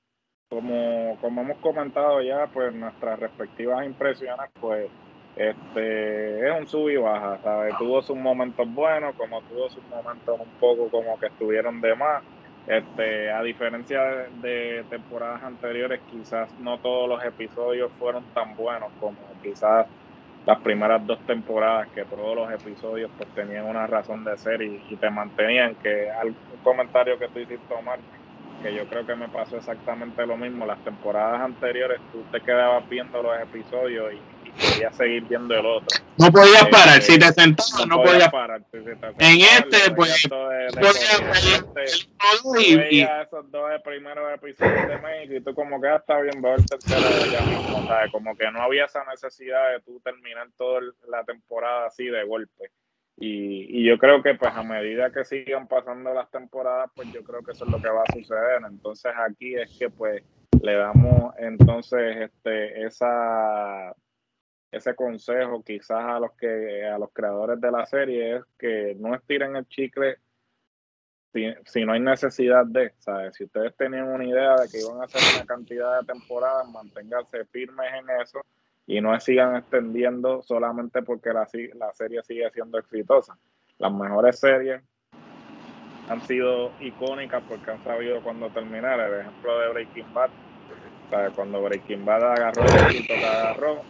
como, 0.53 1.17
como 1.23 1.41
hemos 1.41 1.57
comentado 1.59 2.21
ya, 2.21 2.47
pues 2.53 2.75
nuestras 2.75 3.19
respectivas 3.19 3.87
impresiones, 3.87 4.51
pues 4.61 4.87
este 5.35 6.47
es 6.47 6.61
un 6.61 6.67
sub 6.67 6.91
y 6.91 6.97
baja, 6.97 7.39
¿sabes? 7.43 7.75
Tuvo 7.79 8.03
sus 8.03 8.19
momentos 8.19 8.69
buenos, 8.75 9.15
como 9.15 9.41
tuvo 9.43 9.71
sus 9.71 9.83
momentos 9.85 10.39
un 10.39 10.51
poco 10.61 10.91
como 10.91 11.19
que 11.19 11.27
estuvieron 11.27 11.81
de 11.81 11.95
más. 11.95 12.23
Este, 12.67 13.33
a 13.33 13.43
diferencia 13.43 14.03
de, 14.43 14.85
temporadas 14.91 15.43
anteriores, 15.43 16.01
quizás 16.11 16.53
no 16.61 16.79
todos 16.79 17.09
los 17.09 17.25
episodios 17.25 17.91
fueron 17.99 18.23
tan 18.35 18.55
buenos 18.55 18.91
como 19.01 19.17
quizás 19.43 19.87
las 20.45 20.61
primeras 20.61 21.05
dos 21.07 21.19
temporadas, 21.21 21.89
que 21.95 22.05
todos 22.05 22.37
los 22.37 22.53
episodios 22.53 23.11
pues 23.17 23.29
tenían 23.31 23.65
una 23.65 23.87
razón 23.87 24.23
de 24.23 24.37
ser 24.37 24.61
y, 24.61 24.85
y 24.91 24.97
te 24.97 25.09
mantenían, 25.09 25.77
que 25.77 26.11
algún 26.11 26.37
comentario 26.63 27.19
que 27.19 27.29
tú 27.29 27.39
hiciste, 27.39 27.75
Omar, 27.75 27.99
que 28.63 28.75
yo 28.75 28.87
creo 28.87 29.07
que 29.07 29.15
me 29.15 29.29
pasó 29.29 29.57
exactamente 29.57 30.25
lo 30.27 30.37
mismo. 30.37 30.65
Las 30.65 30.83
temporadas 30.85 31.41
anteriores 31.41 32.01
tú 32.13 32.23
te 32.31 32.41
quedabas 32.41 32.89
viendo 32.89 33.23
los 33.23 33.39
episodios 33.41 34.15
y, 34.15 34.21
querías 34.53 34.95
seguir 34.95 35.25
viendo 35.25 35.55
el 35.55 35.65
otro. 35.65 35.99
No 36.19 36.31
podías 36.31 36.67
parar, 36.69 37.01
si 37.01 37.19
te 37.19 37.33
sentabas 37.33 37.87
no, 37.89 38.03
podías 38.03 38.31
parar. 38.31 38.63
en 38.73 39.41
este, 39.41 39.91
pues, 39.97 40.29
y, 42.59 42.97
y, 42.97 43.01
esos 43.01 43.51
dos 43.51 43.71
primeros 43.83 44.35
episodios 44.35 44.89
de 44.89 44.99
México 44.99 45.35
y 45.35 45.41
tú 45.41 45.55
como 45.55 45.81
que 45.81 45.89
hasta 45.89 46.21
bien 46.21 46.43
ver 46.43 46.59
el 46.59 46.67
tercero 46.67 47.33
ya 47.33 47.41
mismo, 47.47 47.87
¿sabes? 47.87 48.13
Como 48.13 48.37
que 48.37 48.51
no 48.51 48.61
había 48.61 48.85
esa 48.85 49.03
necesidad 49.05 49.73
de 49.73 49.81
tú 49.81 50.01
terminar 50.01 50.49
toda 50.59 50.83
la 51.09 51.25
temporada 51.25 51.87
así 51.87 52.05
de 52.05 52.23
golpe. 52.25 52.71
Y, 53.17 53.85
yo 53.85 53.99
creo 53.99 54.23
que 54.23 54.35
pues 54.35 54.53
a 54.55 54.63
medida 54.63 55.13
que 55.13 55.25
sigan 55.25 55.69
pasando 55.69 56.13
las 56.15 56.31
temporadas, 56.31 56.91
pues 56.95 57.13
yo 57.13 57.23
creo 57.23 57.43
que 57.43 57.53
eso 57.53 57.65
es 57.65 57.71
lo 57.71 57.81
que 57.81 57.89
va 57.89 58.03
a 58.03 58.13
suceder. 58.13 58.63
Entonces 58.69 59.13
aquí 59.17 59.55
es 59.55 59.77
que 59.79 59.91
pues 59.91 60.23
le 60.63 60.75
damos 60.75 61.35
entonces 61.39 62.17
este 62.19 62.85
esa 62.85 63.95
ese 64.71 64.95
consejo 64.95 65.63
quizás 65.63 66.05
a 66.05 66.21
los 66.21 66.33
que 66.33 66.87
a 66.87 66.99
los 66.99 67.13
creadores 67.13 67.61
de 67.61 67.71
la 67.71 67.85
serie 67.85 68.37
es 68.37 68.43
que 68.59 68.97
no 68.99 69.15
estiren 69.15 69.57
el 69.57 69.67
chicle 69.67 70.19
si, 71.33 71.53
si 71.67 71.85
no 71.85 71.93
hay 71.93 72.01
necesidad 72.01 72.65
de, 72.67 72.93
¿sabes? 72.99 73.35
Si 73.35 73.45
ustedes 73.45 73.75
tenían 73.77 74.09
una 74.09 74.25
idea 74.25 74.55
de 74.57 74.69
que 74.69 74.81
iban 74.81 75.01
a 75.01 75.05
hacer 75.05 75.21
una 75.35 75.47
cantidad 75.47 76.01
de 76.01 76.07
temporadas, 76.07 76.69
manténganse 76.71 77.45
firmes 77.47 77.87
en 77.95 78.11
eso 78.21 78.45
y 78.87 79.01
no 79.01 79.19
sigan 79.21 79.57
extendiendo 79.57 80.43
solamente 80.43 81.03
porque 81.03 81.31
la, 81.33 81.47
la 81.75 81.93
serie 81.93 82.23
sigue 82.23 82.51
siendo 82.51 82.79
exitosa. 82.79 83.37
Las 83.79 83.93
mejores 83.93 84.39
series 84.39 84.83
han 86.09 86.21
sido 86.27 86.73
icónicas 86.81 87.43
porque 87.49 87.71
han 87.71 87.83
sabido 87.85 88.21
cuándo 88.23 88.49
terminar. 88.51 89.01
El 89.01 89.21
ejemplo 89.21 89.59
de 89.61 89.69
Breaking 89.69 90.15
Bad, 90.15 90.31
cuando 91.35 91.63
Breaking 91.63 92.05
Bad 92.05 92.33
agarró 92.33 92.63
el 92.65 92.87
éxito 92.87 93.15
que 93.15 93.25
agarró, 93.25 93.83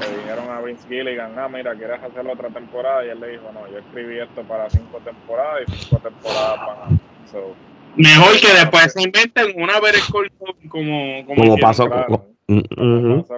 le 0.00 0.16
dijeron 0.16 0.50
a 0.50 0.60
Vince 0.60 0.88
Gilligan, 0.88 1.38
ah, 1.38 1.48
mira, 1.48 1.74
¿quieres 1.74 2.02
hacer 2.02 2.26
otra 2.26 2.48
temporada? 2.48 3.04
Y 3.04 3.10
él 3.10 3.20
le 3.20 3.28
dijo, 3.28 3.50
no, 3.52 3.70
yo 3.70 3.78
escribí 3.78 4.18
esto 4.18 4.42
para 4.42 4.68
cinco 4.70 4.98
temporadas 5.04 5.62
y 5.66 5.72
cinco 5.72 5.98
temporadas 6.02 6.58
para... 6.58 6.88
So, 7.30 7.54
Mejor 7.96 8.32
que 8.40 8.52
después 8.52 8.92
se 8.92 9.02
inventen 9.02 9.62
una 9.62 9.78
ver 9.80 9.94
como, 10.10 10.26
como, 10.68 11.26
como 11.26 11.56
pasó 11.58 11.88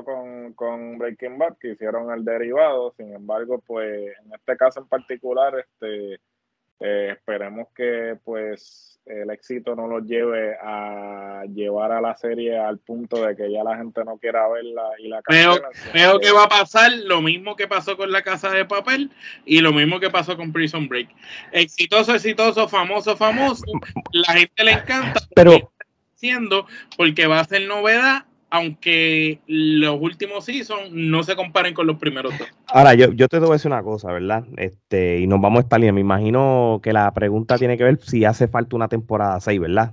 con, 0.04 0.52
con, 0.54 0.98
Breaking 0.98 1.38
Bad, 1.38 1.58
que 1.58 1.72
hicieron 1.72 2.12
el 2.12 2.24
derivado. 2.24 2.92
Sin 2.96 3.12
embargo, 3.14 3.62
pues 3.66 4.12
en 4.24 4.34
este 4.34 4.56
caso 4.56 4.80
en 4.80 4.88
particular, 4.88 5.54
este 5.58 6.20
eh, 6.80 7.12
esperemos 7.12 7.68
que 7.74 8.18
pues 8.22 9.00
el 9.06 9.30
éxito 9.30 9.74
no 9.74 9.86
los 9.86 10.04
lleve 10.04 10.56
a 10.60 11.44
llevar 11.54 11.92
a 11.92 12.00
la 12.02 12.14
serie 12.16 12.58
al 12.58 12.78
punto 12.78 13.24
de 13.24 13.34
que 13.34 13.50
ya 13.50 13.64
la 13.64 13.76
gente 13.76 14.04
no 14.04 14.18
quiera 14.18 14.46
verla 14.48 14.82
y 14.98 15.08
la 15.08 15.22
Creo, 15.22 15.54
creo 15.92 16.18
que 16.18 16.32
va 16.32 16.44
a 16.44 16.48
pasar 16.48 16.92
lo 17.04 17.22
mismo 17.22 17.56
que 17.56 17.68
pasó 17.68 17.96
con 17.96 18.10
La 18.10 18.22
Casa 18.22 18.50
de 18.50 18.64
Papel 18.64 19.10
y 19.46 19.60
lo 19.60 19.72
mismo 19.72 20.00
que 20.00 20.10
pasó 20.10 20.36
con 20.36 20.52
Prison 20.52 20.88
Break. 20.88 21.08
Exitoso, 21.52 22.14
exitoso, 22.14 22.68
famoso, 22.68 23.16
famoso. 23.16 23.64
La 24.12 24.34
gente 24.34 24.64
le 24.64 24.72
encanta. 24.72 25.20
Pero 25.34 25.72
siendo 26.14 26.66
porque 26.96 27.26
va 27.26 27.40
a 27.40 27.44
ser 27.44 27.66
novedad 27.66 28.26
aunque 28.56 29.40
los 29.46 29.98
últimos 30.00 30.44
seasons 30.44 30.90
no 30.92 31.22
se 31.22 31.36
comparen 31.36 31.74
con 31.74 31.86
los 31.86 31.96
primeros 31.96 32.36
dos. 32.38 32.48
Ahora, 32.68 32.94
yo, 32.94 33.12
yo 33.12 33.28
te 33.28 33.36
a 33.36 33.40
decir 33.40 33.70
una 33.70 33.82
cosa, 33.82 34.12
¿verdad? 34.12 34.44
Este, 34.56 35.20
y 35.20 35.26
nos 35.26 35.40
vamos 35.40 35.58
a 35.58 35.62
estar 35.62 35.80
bien. 35.80 35.94
Me 35.94 36.00
imagino 36.00 36.80
que 36.82 36.92
la 36.92 37.12
pregunta 37.12 37.58
tiene 37.58 37.76
que 37.76 37.84
ver 37.84 37.98
si 37.98 38.24
hace 38.24 38.48
falta 38.48 38.76
una 38.76 38.88
temporada 38.88 39.40
6, 39.40 39.60
¿verdad? 39.60 39.92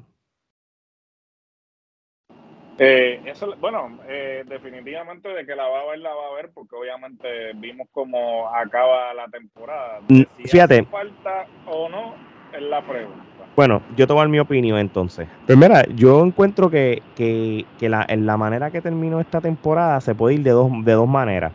Eh, 2.80 3.22
eso, 3.26 3.54
bueno, 3.60 4.00
eh, 4.08 4.44
definitivamente 4.48 5.30
de 5.30 5.46
que 5.46 5.56
la 5.56 5.68
va 5.68 5.82
a 5.82 5.86
ver, 5.86 6.00
la 6.00 6.14
va 6.14 6.28
a 6.32 6.36
ver, 6.36 6.50
porque 6.54 6.76
obviamente 6.76 7.54
vimos 7.56 7.88
cómo 7.92 8.50
acaba 8.54 9.14
la 9.14 9.28
temporada. 9.28 10.02
Mm, 10.08 10.24
si 10.38 10.48
Fíjate. 10.48 10.80
Hace 10.80 10.90
falta 10.90 11.46
o 11.68 11.88
no, 11.88 12.16
es 12.54 12.62
la 12.62 12.82
pregunta. 12.82 13.24
Bueno, 13.56 13.82
yo 13.96 14.08
te 14.08 14.28
mi 14.28 14.40
opinión 14.40 14.80
entonces. 14.80 15.28
Pues 15.46 15.58
mira, 15.58 15.86
yo 15.96 16.26
encuentro 16.26 16.72
que, 16.72 17.04
que, 17.16 17.66
que 17.78 17.88
la, 17.88 18.04
en 18.08 18.26
la 18.26 18.36
manera 18.36 18.72
que 18.72 18.82
terminó 18.82 19.20
esta 19.20 19.42
temporada 19.42 20.02
se 20.02 20.16
puede 20.16 20.36
ir 20.36 20.44
de 20.44 20.52
dos, 20.52 20.72
de 20.84 20.94
dos 20.94 21.08
maneras. 21.08 21.52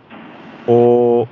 O, 0.69 1.27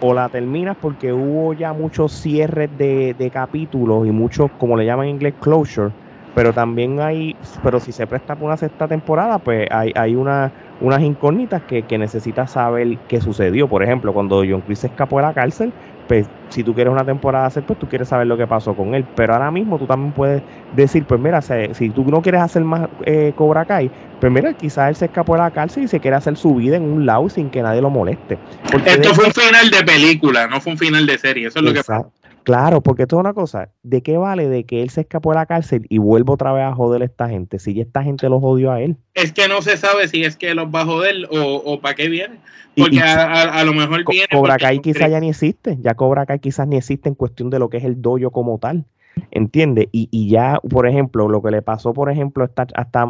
o 0.00 0.14
la 0.14 0.28
terminas 0.28 0.76
porque 0.80 1.12
hubo 1.12 1.52
ya 1.52 1.72
muchos 1.72 2.12
cierres 2.12 2.68
de, 2.76 3.14
de 3.14 3.30
capítulos 3.30 4.06
y 4.06 4.10
muchos, 4.10 4.50
como 4.58 4.76
le 4.76 4.86
llaman 4.86 5.06
en 5.06 5.14
inglés, 5.16 5.34
closure. 5.40 5.92
Pero 6.34 6.52
también 6.52 7.00
hay, 7.00 7.36
pero 7.62 7.80
si 7.80 7.90
se 7.92 8.06
presta 8.06 8.34
para 8.34 8.46
una 8.46 8.56
sexta 8.56 8.86
temporada, 8.86 9.38
pues 9.38 9.66
hay, 9.70 9.92
hay 9.94 10.14
una, 10.14 10.52
unas 10.80 11.00
incógnitas 11.00 11.62
que, 11.62 11.82
que 11.82 11.98
necesitas 11.98 12.52
saber 12.52 12.98
qué 13.08 13.20
sucedió. 13.20 13.68
Por 13.68 13.82
ejemplo, 13.82 14.12
cuando 14.12 14.42
John 14.48 14.62
Chris 14.62 14.84
escapó 14.84 15.16
de 15.16 15.22
la 15.22 15.32
cárcel, 15.34 15.72
pues 16.08 16.26
si 16.48 16.64
tú 16.64 16.74
quieres 16.74 16.90
una 16.90 17.04
temporada 17.04 17.46
hacer, 17.46 17.62
pues 17.64 17.78
tú 17.78 17.86
quieres 17.86 18.08
saber 18.08 18.26
lo 18.26 18.36
que 18.36 18.46
pasó 18.46 18.74
con 18.74 18.94
él. 18.94 19.04
Pero 19.14 19.34
ahora 19.34 19.50
mismo 19.50 19.78
tú 19.78 19.86
también 19.86 20.12
puedes 20.12 20.42
decir, 20.74 21.04
pues 21.04 21.20
mira, 21.20 21.42
si 21.42 21.90
tú 21.90 22.04
no 22.10 22.22
quieres 22.22 22.40
hacer 22.40 22.64
más 22.64 22.88
eh, 23.04 23.32
Cobra 23.36 23.66
Kai, 23.66 23.90
pues 24.18 24.32
mira, 24.32 24.54
quizás 24.54 24.88
él 24.88 24.96
se 24.96 25.04
escapó 25.04 25.34
de 25.34 25.40
la 25.42 25.50
cárcel 25.50 25.84
y 25.84 25.88
se 25.88 26.00
quiere 26.00 26.16
hacer 26.16 26.36
su 26.36 26.54
vida 26.54 26.76
en 26.76 26.82
un 26.82 27.04
lado 27.06 27.28
sin 27.28 27.50
que 27.50 27.62
nadie 27.62 27.82
lo 27.82 27.90
moleste. 27.90 28.38
Esto 28.86 29.14
fue 29.14 29.26
un 29.26 29.32
final 29.32 29.70
de 29.70 29.84
película, 29.84 30.48
no 30.48 30.60
fue 30.60 30.72
un 30.72 30.78
final 30.78 31.06
de 31.06 31.18
serie, 31.18 31.48
eso 31.48 31.58
es 31.58 31.64
lo 31.64 31.72
que 31.72 31.84
pasa. 31.84 32.08
Claro, 32.44 32.82
porque 32.82 33.02
esto 33.02 33.16
es 33.16 33.20
una 33.20 33.34
cosa, 33.34 33.70
¿de 33.82 34.02
qué 34.02 34.16
vale 34.16 34.48
de 34.48 34.64
que 34.64 34.82
él 34.82 34.90
se 34.90 35.02
escapó 35.02 35.30
de 35.30 35.36
la 35.36 35.46
cárcel 35.46 35.86
y 35.88 35.98
vuelva 35.98 36.34
otra 36.34 36.52
vez 36.52 36.64
a 36.64 36.74
joder 36.74 37.02
a 37.02 37.04
esta 37.04 37.28
gente? 37.28 37.58
Si 37.58 37.74
ya 37.74 37.82
esta 37.82 38.02
gente 38.02 38.28
lo 38.28 38.40
jodió 38.40 38.72
a 38.72 38.80
él. 38.80 38.96
Es 39.14 39.32
que 39.32 39.48
no 39.48 39.60
se 39.60 39.76
sabe 39.76 40.08
si 40.08 40.24
es 40.24 40.36
que 40.36 40.54
los 40.54 40.66
va 40.66 40.80
a 40.82 40.84
joder 40.86 41.28
o, 41.30 41.80
para 41.80 41.94
qué 41.94 42.08
viene. 42.08 42.38
Porque 42.76 43.00
a, 43.00 43.62
lo 43.64 43.74
mejor 43.74 44.04
viene. 44.08 44.28
Cobra 44.30 44.56
Kai 44.56 44.78
quizás 44.80 45.10
ya 45.10 45.20
ni 45.20 45.30
existe, 45.30 45.78
ya 45.80 45.94
Cobra 45.94 46.24
Kai 46.24 46.38
quizás 46.38 46.66
ni 46.66 46.76
existe 46.76 47.08
en 47.08 47.14
cuestión 47.14 47.50
de 47.50 47.58
lo 47.58 47.68
que 47.68 47.78
es 47.78 47.84
el 47.84 48.00
dojo 48.00 48.30
como 48.30 48.58
tal. 48.58 48.86
¿Entiendes? 49.30 49.88
Y, 49.92 50.08
y 50.10 50.30
ya, 50.30 50.60
por 50.70 50.86
ejemplo, 50.86 51.28
lo 51.28 51.42
que 51.42 51.50
le 51.50 51.60
pasó, 51.60 51.92
por 51.92 52.10
ejemplo, 52.10 52.44
a 52.44 52.46
esta, 52.46 52.66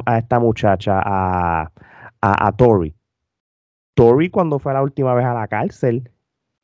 a 0.06 0.18
esta, 0.18 0.38
muchacha, 0.40 1.00
a, 1.04 1.70
a, 2.20 2.46
a 2.46 2.52
Tori. 2.52 2.94
Tori, 3.94 4.30
cuando 4.30 4.58
fue 4.58 4.72
la 4.72 4.82
última 4.82 5.14
vez 5.14 5.26
a 5.26 5.34
la 5.34 5.48
cárcel, 5.48 6.10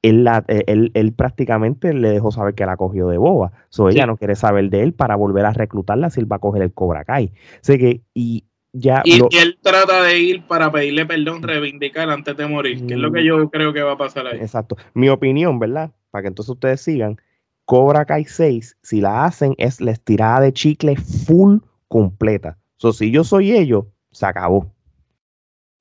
eh, 0.04 0.64
él, 0.66 0.90
él, 0.94 1.12
prácticamente 1.12 1.94
le 1.94 2.10
dejó 2.10 2.30
saber 2.30 2.54
que 2.54 2.66
la 2.66 2.76
cogió 2.76 3.08
de 3.08 3.16
boba. 3.16 3.52
So, 3.70 3.88
ella 3.88 4.06
no 4.06 4.16
quiere 4.16 4.34
saber 4.34 4.68
de 4.68 4.82
él 4.82 4.92
para 4.92 5.16
volver 5.16 5.46
a 5.46 5.52
reclutarla 5.52 6.10
si 6.10 6.20
él 6.20 6.30
va 6.30 6.36
a 6.36 6.40
coger 6.40 6.62
el 6.62 6.72
Cobra 6.72 7.04
Kai. 7.04 7.32
Así 7.60 7.78
que, 7.78 8.02
y 8.12 8.44
ya. 8.72 9.02
Y, 9.04 9.14
él 9.14 9.58
trata 9.62 10.02
de 10.02 10.18
ir 10.18 10.46
para 10.46 10.70
pedirle 10.70 11.06
perdón, 11.06 11.42
reivindicar 11.42 12.10
antes 12.10 12.36
de 12.36 12.46
morir, 12.46 12.86
que 12.86 12.94
es 12.94 13.00
lo 13.00 13.10
que 13.12 13.22
mm. 13.22 13.24
yo 13.24 13.50
creo 13.50 13.72
que 13.72 13.82
va 13.82 13.92
a 13.92 13.98
pasar 13.98 14.26
ahí. 14.26 14.38
Exacto. 14.40 14.76
Mi 14.92 15.08
opinión, 15.08 15.58
¿verdad? 15.58 15.92
Para 16.10 16.22
que 16.22 16.28
entonces 16.28 16.50
ustedes 16.50 16.80
sigan. 16.80 17.16
Cobra 17.64 18.04
Kai 18.04 18.26
6, 18.26 18.76
si 18.82 19.00
la 19.00 19.24
hacen, 19.24 19.54
es 19.56 19.80
la 19.80 19.92
estirada 19.92 20.40
de 20.40 20.52
chicle 20.52 20.96
full 20.96 21.60
completa. 21.88 22.58
So, 22.76 22.92
si 22.92 23.10
yo 23.10 23.24
soy 23.24 23.52
ellos, 23.52 23.86
se 24.10 24.26
acabó. 24.26 24.70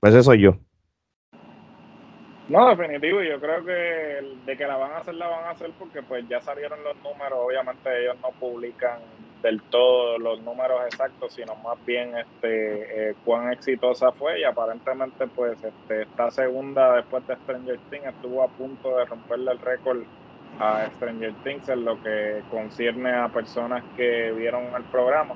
Pues 0.00 0.14
eso 0.14 0.22
soy 0.22 0.40
yo. 0.40 0.58
No, 2.46 2.68
definitivo, 2.76 3.22
yo 3.22 3.40
creo 3.40 3.64
que 3.64 3.72
de 4.44 4.56
que 4.56 4.66
la 4.66 4.76
van 4.76 4.92
a 4.92 4.98
hacer, 4.98 5.14
la 5.14 5.28
van 5.28 5.46
a 5.46 5.50
hacer 5.50 5.74
porque 5.78 6.02
pues 6.02 6.26
ya 6.28 6.42
salieron 6.42 6.84
los 6.84 6.94
números, 7.02 7.38
obviamente 7.40 8.02
ellos 8.02 8.16
no 8.22 8.32
publican 8.38 9.00
del 9.40 9.62
todo 9.70 10.18
los 10.18 10.42
números 10.42 10.82
exactos, 10.86 11.32
sino 11.34 11.56
más 11.56 11.82
bien 11.86 12.14
este 12.18 13.10
eh, 13.12 13.16
cuán 13.24 13.50
exitosa 13.50 14.12
fue 14.12 14.40
y 14.40 14.44
aparentemente 14.44 15.26
pues 15.28 15.62
este, 15.64 16.02
esta 16.02 16.30
segunda 16.30 16.96
después 16.96 17.26
de 17.26 17.36
Stranger 17.36 17.80
Things 17.88 18.06
estuvo 18.08 18.42
a 18.42 18.48
punto 18.52 18.94
de 18.98 19.06
romperle 19.06 19.52
el 19.52 19.58
récord 19.60 20.06
a 20.58 20.90
Stranger 20.90 21.36
Things 21.42 21.68
en 21.70 21.84
lo 21.84 21.98
que 22.00 22.44
concierne 22.48 23.10
a 23.14 23.30
personas 23.30 23.84
que 23.94 24.32
vieron 24.32 24.74
el 24.76 24.84
programa 24.86 25.34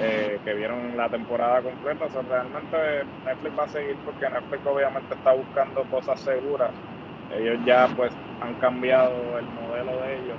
eh, 0.00 0.38
que 0.44 0.54
vieron 0.54 0.96
la 0.96 1.08
temporada 1.08 1.62
completa. 1.62 2.06
O 2.06 2.10
sea, 2.10 2.22
realmente 2.22 3.04
Netflix 3.24 3.58
va 3.58 3.64
a 3.64 3.68
seguir 3.68 3.96
porque 4.04 4.28
Netflix 4.28 4.66
obviamente 4.66 5.14
está 5.14 5.32
buscando 5.32 5.82
cosas 5.84 6.20
seguras. 6.20 6.70
Ellos 7.30 7.58
ya 7.64 7.88
pues 7.96 8.12
han 8.40 8.54
cambiado 8.54 9.38
el 9.38 9.46
modelo 9.46 9.92
de 10.02 10.16
ellos 10.18 10.38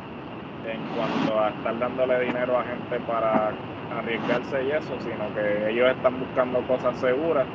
en 0.66 0.80
cuanto 0.96 1.40
a 1.40 1.50
estar 1.50 1.80
dándole 1.80 2.20
dinero 2.20 2.58
a 2.58 2.64
gente 2.64 3.00
para 3.02 3.52
arriesgarse 3.90 4.64
y 4.64 4.72
eso, 4.72 5.00
sino 5.00 5.34
que 5.34 5.70
ellos 5.70 5.90
están 5.90 6.20
buscando 6.20 6.62
cosas 6.68 6.98
seguras 7.00 7.48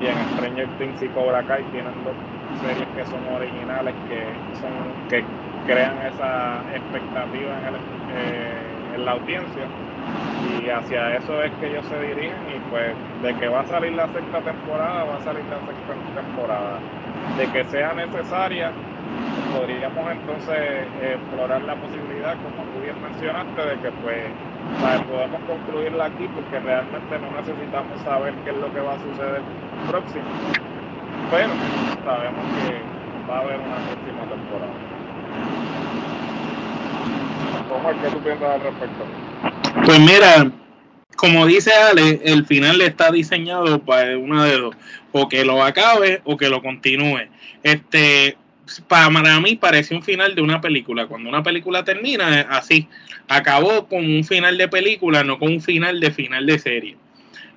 y 0.00 0.06
en 0.06 0.16
Stranger 0.28 0.68
Things 0.78 1.02
y 1.02 1.08
Cobra 1.08 1.42
Kai 1.44 1.64
tienen 1.72 2.04
dos 2.04 2.14
series 2.60 2.88
que 2.88 3.04
son 3.06 3.26
originales 3.26 3.94
que 4.08 4.22
son 4.60 4.70
que 5.08 5.24
crean 5.66 5.98
esa 6.06 6.62
expectativa 6.74 7.68
en, 7.68 7.74
eh, 8.16 8.94
en 8.94 9.04
la 9.04 9.12
audiencia 9.12 9.64
y 10.62 10.70
hacia 10.70 11.16
eso 11.16 11.42
es 11.42 11.52
que 11.60 11.68
ellos 11.68 11.84
se 11.86 11.98
dirigen 12.00 12.36
y 12.54 12.58
pues 12.70 12.94
de 13.22 13.34
que 13.34 13.48
va 13.48 13.60
a 13.60 13.66
salir 13.66 13.92
la 13.92 14.06
sexta 14.08 14.40
temporada, 14.40 15.04
va 15.04 15.16
a 15.16 15.20
salir 15.22 15.44
la 15.44 15.58
sexta 15.60 16.20
temporada. 16.20 16.78
De 17.36 17.46
que 17.46 17.64
sea 17.64 17.92
necesaria, 17.94 18.72
podríamos 19.54 20.10
entonces 20.10 20.86
explorar 21.02 21.62
la 21.62 21.74
posibilidad, 21.76 22.34
como 22.36 22.62
tú 22.72 22.80
bien 22.82 23.00
mencionaste, 23.02 23.62
de 23.62 23.76
que 23.80 23.90
pues 24.02 24.24
podemos 25.08 25.40
concluirla 25.46 26.06
aquí 26.06 26.28
porque 26.34 26.58
realmente 26.60 27.18
no 27.18 27.30
necesitamos 27.36 28.00
saber 28.02 28.34
qué 28.44 28.50
es 28.50 28.56
lo 28.56 28.72
que 28.72 28.80
va 28.80 28.94
a 28.94 28.98
suceder 28.98 29.42
próximo. 29.88 30.24
Pero 31.30 31.52
sabemos 32.04 32.44
que 32.56 32.80
va 33.30 33.36
a 33.36 33.40
haber 33.40 33.60
una 33.60 33.76
próxima 33.76 34.24
temporada. 34.28 34.76
¿Cómo 37.68 37.90
es 37.90 37.96
que 37.98 38.08
tú 38.08 38.18
piensas 38.20 38.48
al 38.48 38.60
respecto? 38.60 39.27
Pues 39.88 40.00
mira, 40.00 40.52
como 41.16 41.46
dice 41.46 41.72
Ale, 41.72 42.20
el 42.22 42.44
final 42.44 42.82
está 42.82 43.10
diseñado 43.10 43.82
para 43.82 44.18
una 44.18 44.44
de 44.44 44.58
dos, 44.58 44.76
o 45.12 45.30
que 45.30 45.46
lo 45.46 45.62
acabe 45.64 46.20
o 46.24 46.36
que 46.36 46.50
lo 46.50 46.60
continúe. 46.60 47.22
Este, 47.62 48.36
para 48.86 49.08
mí 49.40 49.56
pareció 49.56 49.96
un 49.96 50.02
final 50.02 50.34
de 50.34 50.42
una 50.42 50.60
película. 50.60 51.06
Cuando 51.06 51.30
una 51.30 51.42
película 51.42 51.84
termina, 51.84 52.42
así, 52.50 52.86
acabó 53.28 53.88
con 53.88 54.04
un 54.04 54.24
final 54.24 54.58
de 54.58 54.68
película, 54.68 55.24
no 55.24 55.38
con 55.38 55.52
un 55.52 55.62
final 55.62 56.00
de 56.00 56.10
final 56.10 56.44
de 56.44 56.58
serie. 56.58 56.96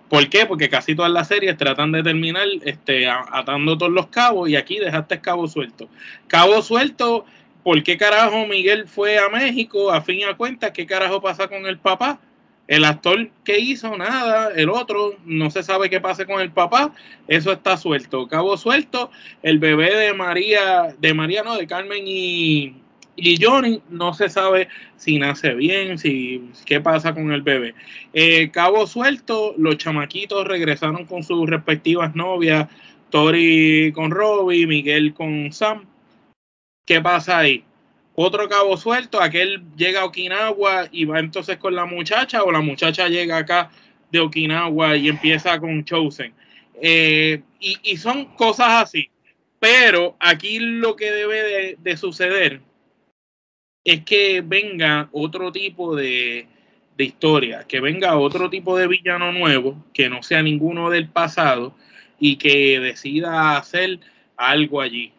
¿Por 0.07 0.29
qué? 0.29 0.45
Porque 0.45 0.69
casi 0.69 0.95
todas 0.95 1.11
las 1.11 1.27
series 1.27 1.57
tratan 1.57 1.91
de 1.91 2.01
terminar 2.01 2.47
este, 2.63 3.09
atando 3.09 3.77
todos 3.77 3.91
los 3.91 4.07
cabos 4.07 4.47
y 4.47 4.55
aquí 4.55 4.79
dejaste 4.79 5.19
cabo 5.19 5.49
suelto. 5.49 5.89
Cabo 6.27 6.61
suelto 6.61 7.25
¿por 7.63 7.81
qué 7.83 7.97
carajo 7.97 8.45
Miguel 8.47 8.87
fue 8.87 9.17
a 9.17 9.29
México? 9.29 9.91
A 9.91 10.01
fin 10.01 10.19
y 10.19 10.23
a 10.23 10.35
cuentas, 10.35 10.71
¿qué 10.71 10.85
carajo 10.85 11.21
pasa 11.21 11.47
con 11.47 11.65
el 11.65 11.77
papá? 11.77 12.19
El 12.67 12.85
actor 12.85 13.29
que 13.43 13.59
hizo, 13.59 13.97
nada. 13.97 14.51
El 14.55 14.69
otro, 14.69 15.17
no 15.25 15.51
se 15.51 15.61
sabe 15.61 15.89
qué 15.89 15.99
pasa 15.99 16.25
con 16.25 16.39
el 16.39 16.51
papá. 16.51 16.93
Eso 17.27 17.51
está 17.51 17.75
suelto. 17.75 18.27
Cabo 18.27 18.55
suelto. 18.55 19.11
El 19.43 19.59
bebé 19.59 19.93
de 19.93 20.13
María, 20.13 20.95
de 20.97 21.13
María, 21.13 21.43
no, 21.43 21.57
de 21.57 21.67
Carmen 21.67 22.03
y, 22.05 22.75
y 23.17 23.43
Johnny, 23.43 23.81
no 23.89 24.13
se 24.13 24.29
sabe 24.29 24.69
si 24.95 25.19
nace 25.19 25.53
bien, 25.53 25.97
si 25.97 26.49
qué 26.65 26.79
pasa 26.79 27.13
con 27.13 27.33
el 27.33 27.41
bebé. 27.41 27.75
Eh, 28.13 28.51
cabo 28.51 28.87
suelto, 28.87 29.53
los 29.57 29.77
chamaquitos 29.77 30.47
regresaron 30.47 31.05
con 31.05 31.23
sus 31.23 31.49
respectivas 31.49 32.15
novias. 32.15 32.69
Tori 33.09 33.91
con 33.93 34.11
Robbie, 34.11 34.65
Miguel 34.65 35.13
con 35.13 35.51
Sam 35.51 35.90
¿Qué 36.85 37.01
pasa 37.01 37.39
ahí? 37.39 37.63
otro 38.15 38.47
cabo 38.49 38.77
suelto, 38.77 39.21
aquel 39.21 39.63
llega 39.75 40.01
a 40.01 40.05
Okinawa 40.05 40.89
y 40.91 41.05
va 41.05 41.19
entonces 41.19 41.57
con 41.57 41.75
la 41.75 41.85
muchacha, 41.85 42.43
o 42.43 42.51
la 42.51 42.61
muchacha 42.61 43.07
llega 43.07 43.37
acá 43.37 43.71
de 44.11 44.19
Okinawa 44.19 44.97
y 44.97 45.09
empieza 45.09 45.59
con 45.59 45.83
Chosen. 45.85 46.33
Eh, 46.81 47.41
y, 47.59 47.97
son 47.97 48.25
cosas 48.35 48.83
así. 48.83 49.09
Pero 49.59 50.15
aquí 50.19 50.59
lo 50.59 50.95
que 50.95 51.11
debe 51.11 51.77
de, 51.79 51.97
suceder 51.97 52.61
es 53.83 54.03
que 54.03 54.41
venga 54.41 55.09
otro 55.11 55.51
tipo 55.51 55.95
de, 55.95 56.47
de, 56.97 57.03
historia, 57.03 57.65
que 57.67 57.79
venga 57.79 58.17
otro 58.17 58.49
tipo 58.49 58.75
de 58.77 58.87
villano 58.87 59.31
nuevo, 59.31 59.85
que 59.93 60.09
no 60.09 60.23
sea 60.23 60.41
ninguno 60.41 60.89
del 60.89 61.09
pasado 61.09 61.75
y 62.19 62.37
que 62.37 62.79
decida 62.79 63.57
hacer 63.57 63.99
algo 64.35 64.81
allí. 64.81 65.13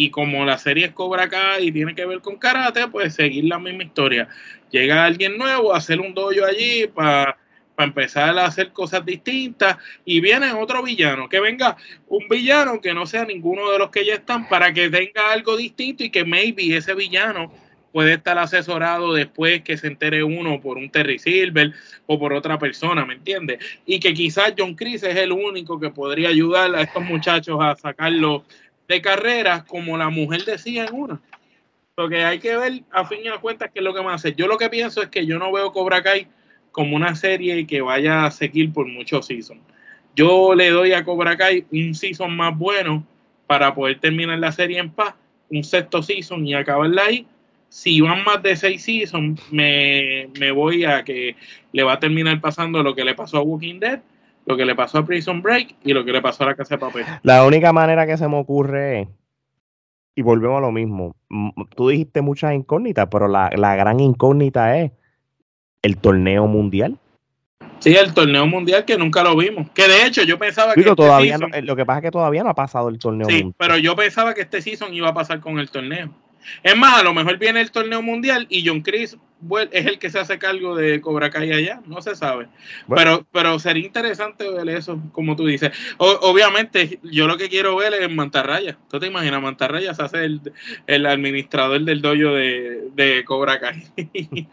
Y 0.00 0.08
como 0.08 0.46
la 0.46 0.56
serie 0.56 0.86
es 0.86 0.92
Cobra 0.92 1.28
Kai 1.28 1.68
y 1.68 1.72
tiene 1.72 1.94
que 1.94 2.06
ver 2.06 2.22
con 2.22 2.38
karate, 2.38 2.88
pues 2.88 3.12
seguir 3.12 3.44
la 3.44 3.58
misma 3.58 3.82
historia. 3.82 4.28
Llega 4.70 5.04
alguien 5.04 5.36
nuevo 5.36 5.74
a 5.74 5.76
hacer 5.76 6.00
un 6.00 6.14
dojo 6.14 6.42
allí 6.48 6.86
para 6.86 7.36
empezar 7.76 8.38
a 8.38 8.46
hacer 8.46 8.72
cosas 8.72 9.04
distintas 9.04 9.76
y 10.06 10.22
viene 10.22 10.54
otro 10.54 10.82
villano, 10.82 11.28
que 11.28 11.38
venga 11.38 11.76
un 12.08 12.26
villano 12.30 12.80
que 12.80 12.94
no 12.94 13.04
sea 13.04 13.26
ninguno 13.26 13.70
de 13.72 13.78
los 13.78 13.90
que 13.90 14.06
ya 14.06 14.14
están 14.14 14.48
para 14.48 14.72
que 14.72 14.88
tenga 14.88 15.32
algo 15.32 15.54
distinto 15.58 16.02
y 16.02 16.08
que 16.08 16.24
maybe 16.24 16.74
ese 16.74 16.94
villano 16.94 17.52
puede 17.92 18.14
estar 18.14 18.38
asesorado 18.38 19.12
después 19.12 19.60
que 19.60 19.76
se 19.76 19.88
entere 19.88 20.24
uno 20.24 20.62
por 20.62 20.78
un 20.78 20.88
Terry 20.88 21.18
Silver 21.18 21.74
o 22.06 22.18
por 22.18 22.32
otra 22.32 22.58
persona, 22.58 23.04
¿me 23.04 23.14
entiendes? 23.14 23.58
Y 23.84 24.00
que 24.00 24.14
quizás 24.14 24.54
John 24.56 24.76
Chris 24.76 25.02
es 25.02 25.16
el 25.16 25.32
único 25.32 25.78
que 25.78 25.90
podría 25.90 26.30
ayudar 26.30 26.74
a 26.74 26.80
estos 26.80 27.04
muchachos 27.04 27.58
a 27.60 27.76
sacarlo 27.76 28.46
de 28.90 29.00
carreras, 29.00 29.62
como 29.62 29.96
la 29.96 30.10
mujer 30.10 30.44
decía 30.44 30.84
en 30.84 30.92
una. 30.92 31.20
Porque 31.94 32.24
hay 32.24 32.40
que 32.40 32.56
ver 32.56 32.82
a 32.90 33.04
fin 33.04 33.20
y 33.22 33.38
cuentas 33.38 33.70
qué 33.72 33.78
es 33.78 33.84
lo 33.84 33.94
que 33.94 34.00
va 34.00 34.10
a 34.10 34.16
hacer. 34.16 34.34
Yo 34.34 34.48
lo 34.48 34.58
que 34.58 34.68
pienso 34.68 35.00
es 35.00 35.08
que 35.08 35.24
yo 35.24 35.38
no 35.38 35.52
veo 35.52 35.70
Cobra 35.70 36.02
Kai 36.02 36.26
como 36.72 36.96
una 36.96 37.14
serie 37.14 37.64
que 37.68 37.80
vaya 37.82 38.24
a 38.24 38.32
seguir 38.32 38.72
por 38.72 38.88
muchos 38.88 39.26
seasons. 39.26 39.60
Yo 40.16 40.56
le 40.56 40.70
doy 40.70 40.92
a 40.92 41.04
Cobra 41.04 41.36
Kai 41.36 41.64
un 41.70 41.94
season 41.94 42.36
más 42.36 42.58
bueno 42.58 43.06
para 43.46 43.72
poder 43.76 44.00
terminar 44.00 44.40
la 44.40 44.50
serie 44.50 44.80
en 44.80 44.90
paz, 44.90 45.14
un 45.50 45.62
sexto 45.62 46.02
season 46.02 46.44
y 46.44 46.54
acabarla 46.54 47.04
ahí. 47.04 47.26
Si 47.68 48.00
van 48.00 48.24
más 48.24 48.42
de 48.42 48.56
seis 48.56 48.82
seasons, 48.82 49.40
me, 49.52 50.26
voy 50.52 50.84
a 50.84 51.04
que 51.04 51.36
le 51.72 51.82
va 51.84 51.92
a 51.92 52.00
terminar 52.00 52.40
pasando 52.40 52.82
lo 52.82 52.96
que 52.96 53.04
le 53.04 53.14
pasó 53.14 53.38
a 53.38 53.42
Walking 53.42 53.78
Dead, 53.78 54.00
lo 54.46 54.56
que 54.56 54.64
le 54.64 54.74
pasó 54.74 54.98
a 54.98 55.06
Prison 55.06 55.42
Break 55.42 55.76
y 55.84 55.92
lo 55.92 56.04
que 56.04 56.12
le 56.12 56.22
pasó 56.22 56.44
a 56.44 56.48
la 56.48 56.54
Casa 56.54 56.74
de 56.76 56.78
Papel. 56.78 57.04
La 57.22 57.44
única 57.44 57.72
manera 57.72 58.06
que 58.06 58.16
se 58.16 58.28
me 58.28 58.36
ocurre 58.36 59.08
y 60.14 60.22
volvemos 60.22 60.58
a 60.58 60.60
lo 60.60 60.72
mismo, 60.72 61.16
tú 61.74 61.88
dijiste 61.88 62.20
muchas 62.20 62.54
incógnitas, 62.54 63.08
pero 63.10 63.28
la, 63.28 63.50
la 63.56 63.76
gran 63.76 64.00
incógnita 64.00 64.78
es 64.78 64.92
el 65.82 65.96
torneo 65.96 66.46
mundial. 66.46 66.98
Sí, 67.78 67.94
el 67.96 68.12
torneo 68.12 68.46
mundial 68.46 68.84
que 68.84 68.98
nunca 68.98 69.22
lo 69.22 69.34
vimos. 69.36 69.70
Que 69.70 69.88
de 69.88 70.04
hecho 70.04 70.22
yo 70.22 70.38
pensaba 70.38 70.74
que. 70.74 70.80
Este 70.80 70.94
todavía 70.94 71.38
eh, 71.54 71.62
lo 71.62 71.74
que 71.76 71.86
pasa 71.86 72.00
es 72.00 72.02
que 72.04 72.10
todavía 72.10 72.42
no 72.42 72.50
ha 72.50 72.54
pasado 72.54 72.88
el 72.90 72.98
torneo 72.98 73.26
sí, 73.28 73.52
pero 73.56 73.78
yo 73.78 73.96
pensaba 73.96 74.34
que 74.34 74.42
este 74.42 74.60
season 74.60 74.92
iba 74.92 75.08
a 75.08 75.14
pasar 75.14 75.40
con 75.40 75.58
el 75.58 75.70
torneo. 75.70 76.10
Es 76.62 76.76
más, 76.76 77.00
a 77.00 77.02
lo 77.02 77.14
mejor 77.14 77.38
viene 77.38 77.60
el 77.60 77.70
torneo 77.70 78.02
mundial 78.02 78.46
y 78.48 78.66
John 78.66 78.82
Chris 78.82 79.16
es 79.72 79.86
el 79.86 79.98
que 79.98 80.10
se 80.10 80.18
hace 80.18 80.38
cargo 80.38 80.76
de 80.76 81.00
Cobra 81.00 81.30
Kai 81.30 81.52
allá, 81.52 81.80
no 81.86 82.02
se 82.02 82.14
sabe. 82.14 82.48
Pero, 82.94 83.26
pero 83.32 83.58
sería 83.58 83.86
interesante 83.86 84.50
ver 84.50 84.68
eso, 84.68 85.00
como 85.12 85.36
tú 85.36 85.46
dices. 85.46 85.70
obviamente, 85.98 87.00
yo 87.02 87.26
lo 87.26 87.36
que 87.36 87.48
quiero 87.48 87.76
ver 87.76 87.94
es 87.94 88.10
Mantarraya. 88.10 88.76
¿Tú 88.88 88.98
te 88.98 89.06
imaginas? 89.06 89.40
Mantarraya 89.40 89.94
se 89.94 90.02
hace 90.02 90.24
el, 90.24 90.40
el 90.86 91.06
administrador 91.06 91.82
del 91.84 92.02
dojo 92.02 92.34
de, 92.34 92.88
de 92.94 93.24
Cobra 93.24 93.58
Kai. 93.58 93.84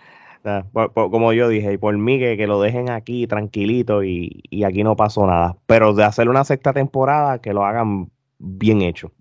como 0.93 1.33
yo 1.33 1.49
dije, 1.49 1.73
y 1.73 1.77
por 1.77 1.97
mí 1.97 2.19
que, 2.19 2.47
lo 2.47 2.61
dejen 2.61 2.89
aquí 2.89 3.27
tranquilito 3.27 4.03
y, 4.03 4.41
aquí 4.65 4.83
no 4.83 4.95
pasó 4.95 5.25
nada. 5.25 5.57
Pero 5.65 5.93
de 5.93 6.03
hacer 6.03 6.29
una 6.29 6.43
sexta 6.43 6.73
temporada, 6.73 7.39
que 7.39 7.53
lo 7.53 7.65
hagan 7.65 8.09
bien 8.39 8.81
hecho. 8.81 9.11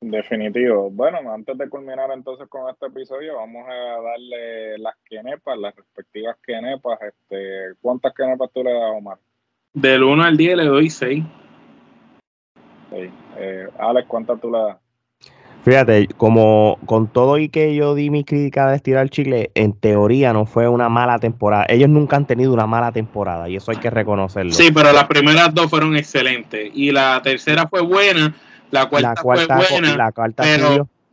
Definitivo. 0.00 0.90
Bueno, 0.90 1.18
antes 1.30 1.58
de 1.58 1.68
culminar 1.68 2.10
entonces 2.10 2.48
con 2.48 2.70
este 2.70 2.86
episodio, 2.86 3.36
vamos 3.36 3.66
a 3.68 4.00
darle 4.02 4.78
las 4.78 4.94
quenepas, 5.04 5.58
las 5.58 5.76
respectivas 5.76 6.36
quenepas. 6.42 6.98
Este, 7.02 7.74
¿Cuántas 7.82 8.14
quenepas 8.14 8.50
tú 8.54 8.64
le 8.64 8.72
das, 8.72 8.92
Omar? 8.96 9.18
Del 9.74 10.02
1 10.02 10.22
al 10.22 10.36
10 10.38 10.56
le 10.56 10.64
doy 10.64 10.88
6. 10.88 11.24
Eh, 12.92 13.68
Alex, 13.78 14.08
¿cuántas 14.08 14.40
tú 14.40 14.50
le 14.50 14.58
das? 14.58 14.78
Fíjate, 15.62 16.08
como 16.16 16.78
con 16.86 17.08
todo 17.08 17.36
y 17.36 17.50
que 17.50 17.74
yo 17.74 17.94
di 17.94 18.08
mi 18.08 18.24
crítica 18.24 18.70
de 18.70 18.76
estirar 18.76 19.10
Chile, 19.10 19.50
en 19.54 19.74
teoría 19.74 20.32
no 20.32 20.46
fue 20.46 20.66
una 20.68 20.88
mala 20.88 21.18
temporada. 21.18 21.66
Ellos 21.68 21.90
nunca 21.90 22.16
han 22.16 22.26
tenido 22.26 22.54
una 22.54 22.66
mala 22.66 22.92
temporada 22.92 23.46
y 23.48 23.56
eso 23.56 23.70
hay 23.70 23.76
que 23.76 23.90
reconocerlo. 23.90 24.52
Sí, 24.52 24.70
pero 24.72 24.92
las 24.92 25.04
primeras 25.04 25.54
dos 25.54 25.68
fueron 25.68 25.94
excelentes 25.96 26.70
y 26.72 26.90
la 26.90 27.20
tercera 27.22 27.68
fue 27.68 27.82
buena, 27.82 28.34
la 28.70 28.88
cuarta, 28.88 29.14
fue 29.16 29.46
buena, 29.70 29.96
la 29.96 30.12
cuarta 30.12 30.44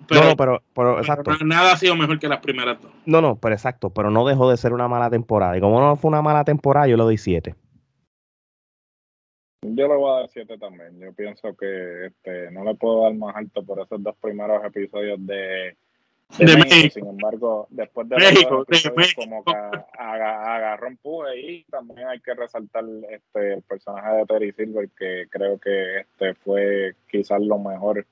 pero, 0.08 0.24
no, 0.24 0.38
pero, 0.38 0.62
pero, 0.74 0.99
exacto. 0.99 1.32
nada 1.45 1.74
ha 1.74 1.78
sido 1.78 1.95
mejor 1.95 2.18
que 2.18 2.28
las 2.28 2.39
primeras 2.39 2.82
dos. 2.82 2.91
No, 3.05 3.22
no, 3.22 3.36
pero 3.36 3.55
exacto, 3.55 3.89
pero 3.89 4.10
no 4.10 4.26
dejó 4.26 4.49
de 4.49 4.55
ser 4.55 4.72
una 4.72 4.88
mala 4.88 5.10
temporada. 5.10 5.58
Y 5.58 5.60
como 5.60 5.82
no 5.82 5.95
fue 5.97 6.10
una 6.10 6.22
mala 6.22 6.45
temporada, 6.45 6.88
yo 6.88 6.95
le 6.95 7.03
doy 7.03 7.18
siete. 7.18 7.55
Yo 9.62 9.88
le 9.88 9.95
voy 9.95 10.12
a 10.12 10.20
dar 10.22 10.30
7 10.30 10.58
también. 10.60 10.99
Yo 10.99 11.14
pienso 11.14 11.55
que 11.58 12.08
este, 12.08 12.51
no 12.51 12.64
le 12.64 12.76
puedo 12.76 13.03
dar 13.03 13.14
más 13.16 13.36
alto 13.36 13.64
por 13.64 13.82
esos 13.82 14.01
dos 14.01 14.16
primeros 14.22 14.64
episodios 14.64 15.18
de, 15.26 15.76
México. 16.39 16.93
Sin 16.93 17.07
embargo, 17.07 17.67
después 17.69 18.09
de 18.09 18.17
México, 18.17 18.65
como 19.15 19.43
que 19.43 19.53
agarró 19.97 20.88
empuje 20.88 21.39
y 21.39 21.63
también 21.65 22.07
hay 22.07 22.19
que 22.19 22.34
resaltar 22.34 22.84
este 23.09 23.53
el 23.53 23.61
personaje 23.63 24.17
de 24.17 24.25
Terry 24.25 24.51
Silver 24.53 24.89
que 24.97 25.25
creo 25.30 25.57
que 25.59 25.99
este 25.99 26.34
fue 26.36 26.95
quizás 27.09 27.41
lo 27.41 27.57
mejor. 27.57 28.05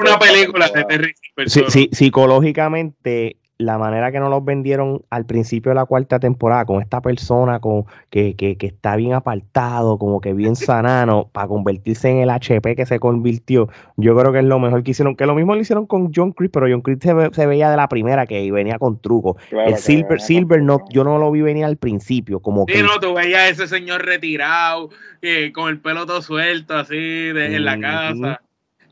Una 0.00 0.18
película 0.18 0.68
de 0.68 0.84
Terry 0.84 1.14
Silver. 1.14 1.50
Sí, 1.50 1.64
sí, 1.68 1.88
psicológicamente 1.92 3.36
la 3.58 3.78
manera 3.78 4.10
que 4.10 4.18
nos 4.18 4.30
los 4.30 4.44
vendieron 4.44 5.02
al 5.10 5.26
principio 5.26 5.70
de 5.70 5.76
la 5.76 5.84
cuarta 5.84 6.18
temporada, 6.18 6.64
con 6.64 6.82
esta 6.82 7.00
persona 7.00 7.60
con, 7.60 7.84
que, 8.10 8.34
que, 8.34 8.56
que 8.56 8.66
está 8.66 8.96
bien 8.96 9.12
apartado, 9.12 9.98
como 9.98 10.20
que 10.20 10.32
bien 10.32 10.56
sanano, 10.56 11.30
para 11.32 11.48
convertirse 11.48 12.10
en 12.10 12.18
el 12.18 12.30
HP 12.30 12.74
que 12.74 12.86
se 12.86 12.98
convirtió, 12.98 13.68
yo 13.96 14.16
creo 14.16 14.32
que 14.32 14.40
es 14.40 14.44
lo 14.44 14.58
mejor 14.58 14.82
que 14.82 14.90
hicieron. 14.90 15.14
Que 15.16 15.26
lo 15.26 15.34
mismo 15.34 15.54
lo 15.54 15.60
hicieron 15.60 15.86
con 15.86 16.12
John 16.14 16.32
Chris, 16.32 16.50
pero 16.52 16.66
John 16.68 16.82
Chris 16.82 16.98
se, 17.00 17.46
veía 17.46 17.70
de 17.70 17.76
la 17.76 17.88
primera 17.88 18.26
que 18.26 18.50
venía 18.50 18.78
con 18.78 19.00
truco. 19.00 19.36
el 19.50 19.76
Silver, 19.76 20.20
Silver 20.20 20.62
no, 20.62 20.80
yo 20.90 21.04
no 21.04 21.18
lo 21.18 21.30
vi 21.30 21.42
venir 21.42 21.64
al 21.64 21.76
principio, 21.76 22.40
como 22.40 22.64
sí, 22.68 22.82
no, 22.82 22.98
tú 23.00 23.14
veías 23.14 23.42
a 23.42 23.48
ese 23.48 23.68
señor 23.68 24.04
retirado, 24.04 24.90
eh, 25.22 25.52
con 25.52 25.68
el 25.68 25.80
pelo 25.80 26.06
todo 26.06 26.22
suelto, 26.22 26.76
así, 26.76 26.96
de, 26.96 27.56
en 27.56 27.64
la 27.64 27.78
casa. 27.78 28.40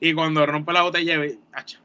Y 0.04 0.14
cuando 0.14 0.44
rompe 0.44 0.72
la 0.72 0.82
botella, 0.82 1.16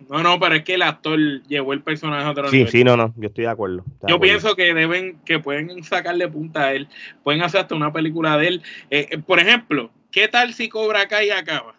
no, 0.10 0.24
no, 0.24 0.40
pero 0.40 0.56
es 0.56 0.64
que 0.64 0.74
el 0.74 0.82
actor 0.82 1.20
llevó 1.44 1.74
el 1.74 1.84
personaje 1.84 2.26
a 2.26 2.32
otro 2.32 2.50
Sí, 2.50 2.66
sí, 2.66 2.84
no, 2.84 2.98
no, 2.98 3.14
yo 3.16 3.28
estoy 3.28 3.44
de 3.44 3.52
acuerdo. 3.52 3.86
yo 4.08 4.20
pienso 4.20 4.56
que 4.56 4.74
deben, 4.74 5.20
que 5.24 5.38
pueden 5.38 5.84
sacarle 5.84 6.28
punta 6.28 6.64
a 6.64 6.74
él, 6.74 6.88
pueden 7.22 7.44
hacer 7.44 7.62
hasta 7.62 7.76
una 7.76 7.94
película 7.94 8.36
de 8.40 8.48
él. 8.48 8.64
Eh, 8.90 9.08
eh, 9.12 9.18
por 9.20 9.40
ejemplo, 9.40 9.92
¿qué 10.12 10.28
tal 10.28 10.56
si 10.56 10.68
Cobra 10.68 11.08
Kai 11.08 11.30
acaba? 11.30 11.76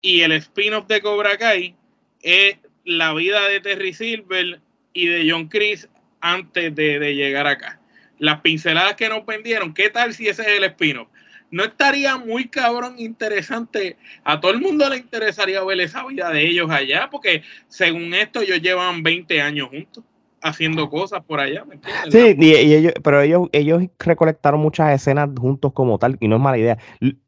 Y 0.00 0.20
el 0.20 0.30
spin-off 0.30 0.86
de 0.86 1.00
Cobra 1.00 1.36
Kai 1.36 1.74
es 2.20 2.58
la 2.84 3.12
vida 3.12 3.48
de 3.48 3.58
Terry 3.58 3.94
Silver 3.94 4.60
y 4.92 5.06
de 5.08 5.28
John 5.28 5.48
Chris 5.48 5.88
antes 6.20 6.72
de, 6.72 7.00
de 7.00 7.16
llegar 7.16 7.48
acá. 7.48 7.80
Las 8.20 8.42
pinceladas 8.42 8.94
que 8.94 9.08
nos 9.08 9.26
vendieron, 9.26 9.74
¿qué 9.74 9.90
tal 9.90 10.14
si 10.14 10.28
ese 10.28 10.42
es 10.42 10.48
el 10.58 10.62
spin-off? 10.62 11.08
No 11.52 11.64
estaría 11.64 12.16
muy 12.16 12.48
cabrón 12.48 12.94
interesante. 12.98 13.96
A 14.24 14.40
todo 14.40 14.50
el 14.50 14.60
mundo 14.60 14.88
le 14.88 14.96
interesaría 14.96 15.62
ver 15.62 15.80
esa 15.80 16.04
vida 16.06 16.30
de 16.30 16.44
ellos 16.48 16.68
allá, 16.70 17.08
porque 17.10 17.42
según 17.68 18.14
esto 18.14 18.40
ellos 18.40 18.60
llevan 18.60 19.02
20 19.02 19.40
años 19.40 19.68
juntos 19.68 20.02
haciendo 20.40 20.90
cosas 20.90 21.22
por 21.22 21.38
allá. 21.38 21.64
sí, 22.10 22.34
y, 22.36 22.54
ellos, 22.54 22.94
pero 23.04 23.20
ellos, 23.20 23.48
ellos 23.52 23.82
recolectaron 23.98 24.60
muchas 24.60 24.92
escenas 24.92 25.28
juntos 25.38 25.72
como 25.72 25.98
tal, 25.98 26.16
y 26.18 26.26
no 26.26 26.36
es 26.36 26.42
mala 26.42 26.58
idea. 26.58 26.78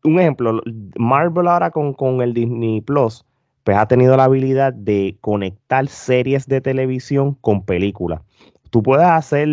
Un 0.03 0.19
ejemplo, 0.19 0.61
Marvel 0.97 1.47
ahora 1.47 1.71
con, 1.71 1.93
con 1.93 2.23
el 2.23 2.33
Disney 2.33 2.81
Plus, 2.81 3.25
pues 3.63 3.77
ha 3.77 3.87
tenido 3.87 4.17
la 4.17 4.25
habilidad 4.25 4.73
de 4.73 5.17
conectar 5.21 5.87
series 5.87 6.47
de 6.47 6.63
televisión 6.63 7.35
con 7.35 7.65
películas. 7.65 8.23
Tú 8.71 8.83
puedes 8.83 9.07
hacer 9.07 9.49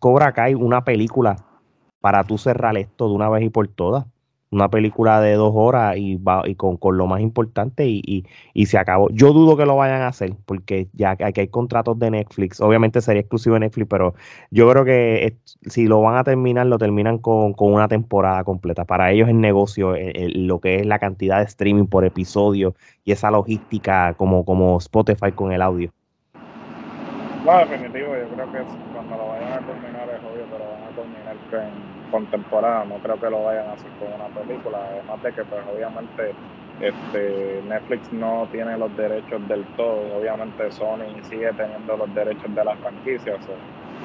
Cobra 0.00 0.32
Kai 0.32 0.54
una 0.54 0.82
película 0.82 1.36
para 2.02 2.24
tú 2.24 2.36
cerrar 2.36 2.76
esto 2.76 3.08
de 3.08 3.14
una 3.14 3.30
vez 3.30 3.44
y 3.44 3.50
por 3.50 3.68
todas. 3.68 4.06
Una 4.50 4.68
película 4.68 5.22
de 5.22 5.32
dos 5.34 5.52
horas 5.54 5.96
y, 5.96 6.16
va, 6.16 6.42
y 6.46 6.56
con, 6.56 6.78
lo 6.82 7.06
más 7.06 7.22
importante 7.22 7.86
y, 7.88 8.26
se 8.66 8.76
acabó. 8.76 9.08
Yo 9.10 9.32
dudo 9.32 9.56
que 9.56 9.64
lo 9.64 9.76
vayan 9.76 10.02
a 10.02 10.08
hacer 10.08 10.34
porque 10.44 10.88
ya 10.92 11.12
aquí 11.12 11.40
hay 11.40 11.48
contratos 11.48 11.98
de 11.98 12.10
Netflix. 12.10 12.60
Obviamente 12.60 13.00
sería 13.00 13.20
exclusivo 13.20 13.54
de 13.54 13.60
Netflix, 13.60 13.88
pero 13.88 14.14
yo 14.50 14.68
creo 14.70 14.84
que 14.84 15.38
si 15.44 15.86
lo 15.86 16.02
van 16.02 16.16
a 16.16 16.24
terminar, 16.24 16.66
lo 16.66 16.76
terminan 16.78 17.18
con, 17.18 17.54
una 17.58 17.88
temporada 17.88 18.44
completa. 18.44 18.84
Para 18.84 19.10
ellos 19.12 19.28
es 19.28 19.34
negocio 19.34 19.94
lo 20.34 20.60
que 20.60 20.80
es 20.80 20.86
la 20.86 20.98
cantidad 20.98 21.38
de 21.38 21.44
streaming 21.44 21.86
por 21.86 22.04
episodio 22.04 22.74
y 23.04 23.12
esa 23.12 23.30
logística 23.30 24.14
como, 24.14 24.44
como 24.44 24.76
Spotify 24.78 25.32
con 25.32 25.52
el 25.52 25.62
audio. 25.62 25.92
No, 27.44 27.58
definitivo, 27.58 28.14
yo 28.14 28.28
creo 28.28 28.52
que 28.52 28.62
cuando 28.94 29.16
lo 29.16 29.28
vayan 29.30 29.52
a 29.52 29.66
terminar 29.66 30.08
es 30.08 30.22
obvio 30.22 30.46
que 30.46 30.58
lo 30.62 30.70
van 30.70 30.84
a 30.86 30.94
terminar 30.94 31.36
con 32.12 32.26
temporada, 32.26 32.84
no 32.84 32.94
creo 32.98 33.18
que 33.18 33.30
lo 33.30 33.42
vayan 33.42 33.66
a 33.66 33.72
hacer 33.72 33.90
con 33.98 34.12
una 34.12 34.28
película, 34.28 34.78
además 34.78 35.22
de 35.24 35.32
que 35.32 35.44
pues 35.44 35.60
obviamente 35.74 36.34
este 36.80 37.60
Netflix 37.68 38.12
no 38.12 38.46
tiene 38.52 38.78
los 38.78 38.96
derechos 38.96 39.46
del 39.48 39.64
todo, 39.76 40.18
obviamente 40.18 40.70
Sony 40.70 41.18
sigue 41.22 41.52
teniendo 41.54 41.96
los 41.96 42.14
derechos 42.14 42.54
de 42.54 42.64
las 42.64 42.78
franquicias, 42.78 43.40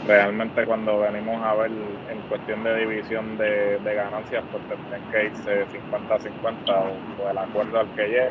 realmente 0.08 0.66
cuando 0.66 1.00
venimos 1.02 1.40
a 1.44 1.54
ver 1.54 1.70
en 2.10 2.20
cuestión 2.30 2.64
de 2.64 2.76
división 2.76 3.38
de, 3.38 3.80
ganancias, 3.84 4.44
pues 4.52 4.64
tendrían 4.68 5.12
que 5.12 5.26
irse 5.26 5.66
50-50 5.78 7.24
o, 7.24 7.30
el 7.30 7.38
acuerdo 7.38 7.82
al 7.82 7.88
que 7.90 8.08
llegue, 8.08 8.30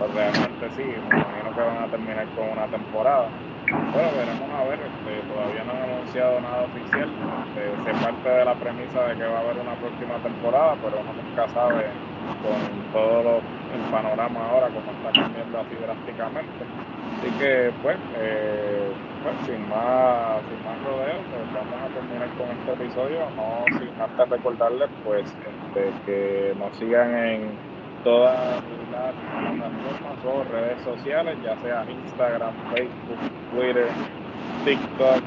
pues 0.00 0.12
realmente 0.14 0.66
sí, 0.76 0.82
me 0.82 1.14
imagino 1.14 1.54
que 1.54 1.60
van 1.60 1.84
a 1.84 1.86
terminar 1.86 2.26
con 2.34 2.48
una 2.48 2.66
temporada. 2.66 3.28
Bueno, 3.72 4.10
veremos 4.12 4.50
a 4.52 4.64
ver, 4.68 4.80
este, 4.84 5.32
todavía 5.32 5.64
no 5.64 5.72
han 5.72 5.88
anunciado 5.88 6.40
nada 6.40 6.68
oficial, 6.68 7.08
este, 7.08 7.62
se 7.84 8.04
parte 8.04 8.28
de 8.28 8.44
la 8.44 8.54
premisa 8.54 9.00
de 9.08 9.16
que 9.16 9.24
va 9.24 9.38
a 9.38 9.40
haber 9.40 9.56
una 9.56 9.74
próxima 9.80 10.16
temporada, 10.20 10.76
pero 10.82 11.00
uno 11.00 11.12
nunca 11.16 11.48
sabe 11.48 11.88
con 12.44 12.92
todo 12.92 13.40
el 13.40 13.80
panorama 13.90 14.40
ahora 14.44 14.68
como 14.68 14.92
está 14.92 15.20
cambiando 15.20 15.58
así 15.60 15.74
drásticamente. 15.80 16.62
Así 17.16 17.30
que 17.38 17.72
pues, 17.80 17.96
eh, 18.20 18.92
pues 19.24 19.36
sin 19.48 19.68
más 19.68 20.44
sin 20.52 20.60
más 20.68 20.76
rodeos, 20.84 21.24
pues, 21.32 21.44
vamos 21.56 21.78
a 21.80 21.88
terminar 21.96 22.28
con 22.36 22.48
este 22.52 22.70
episodio, 22.76 23.20
no 23.36 23.64
sin 23.78 23.88
antes 23.96 24.28
recordarles 24.28 24.90
pues 25.02 25.24
este, 25.24 25.92
que 26.04 26.54
nos 26.58 26.76
sigan 26.76 27.16
en 27.16 27.58
todas 28.04 28.60
las 28.92 29.14
plataformas 29.14 30.24
o 30.24 30.44
redes 30.44 30.82
sociales, 30.82 31.38
ya 31.42 31.56
sea 31.62 31.84
Instagram, 31.90 32.54
Facebook, 32.74 33.18
Twitter, 33.52 33.88
TikTok. 34.64 35.22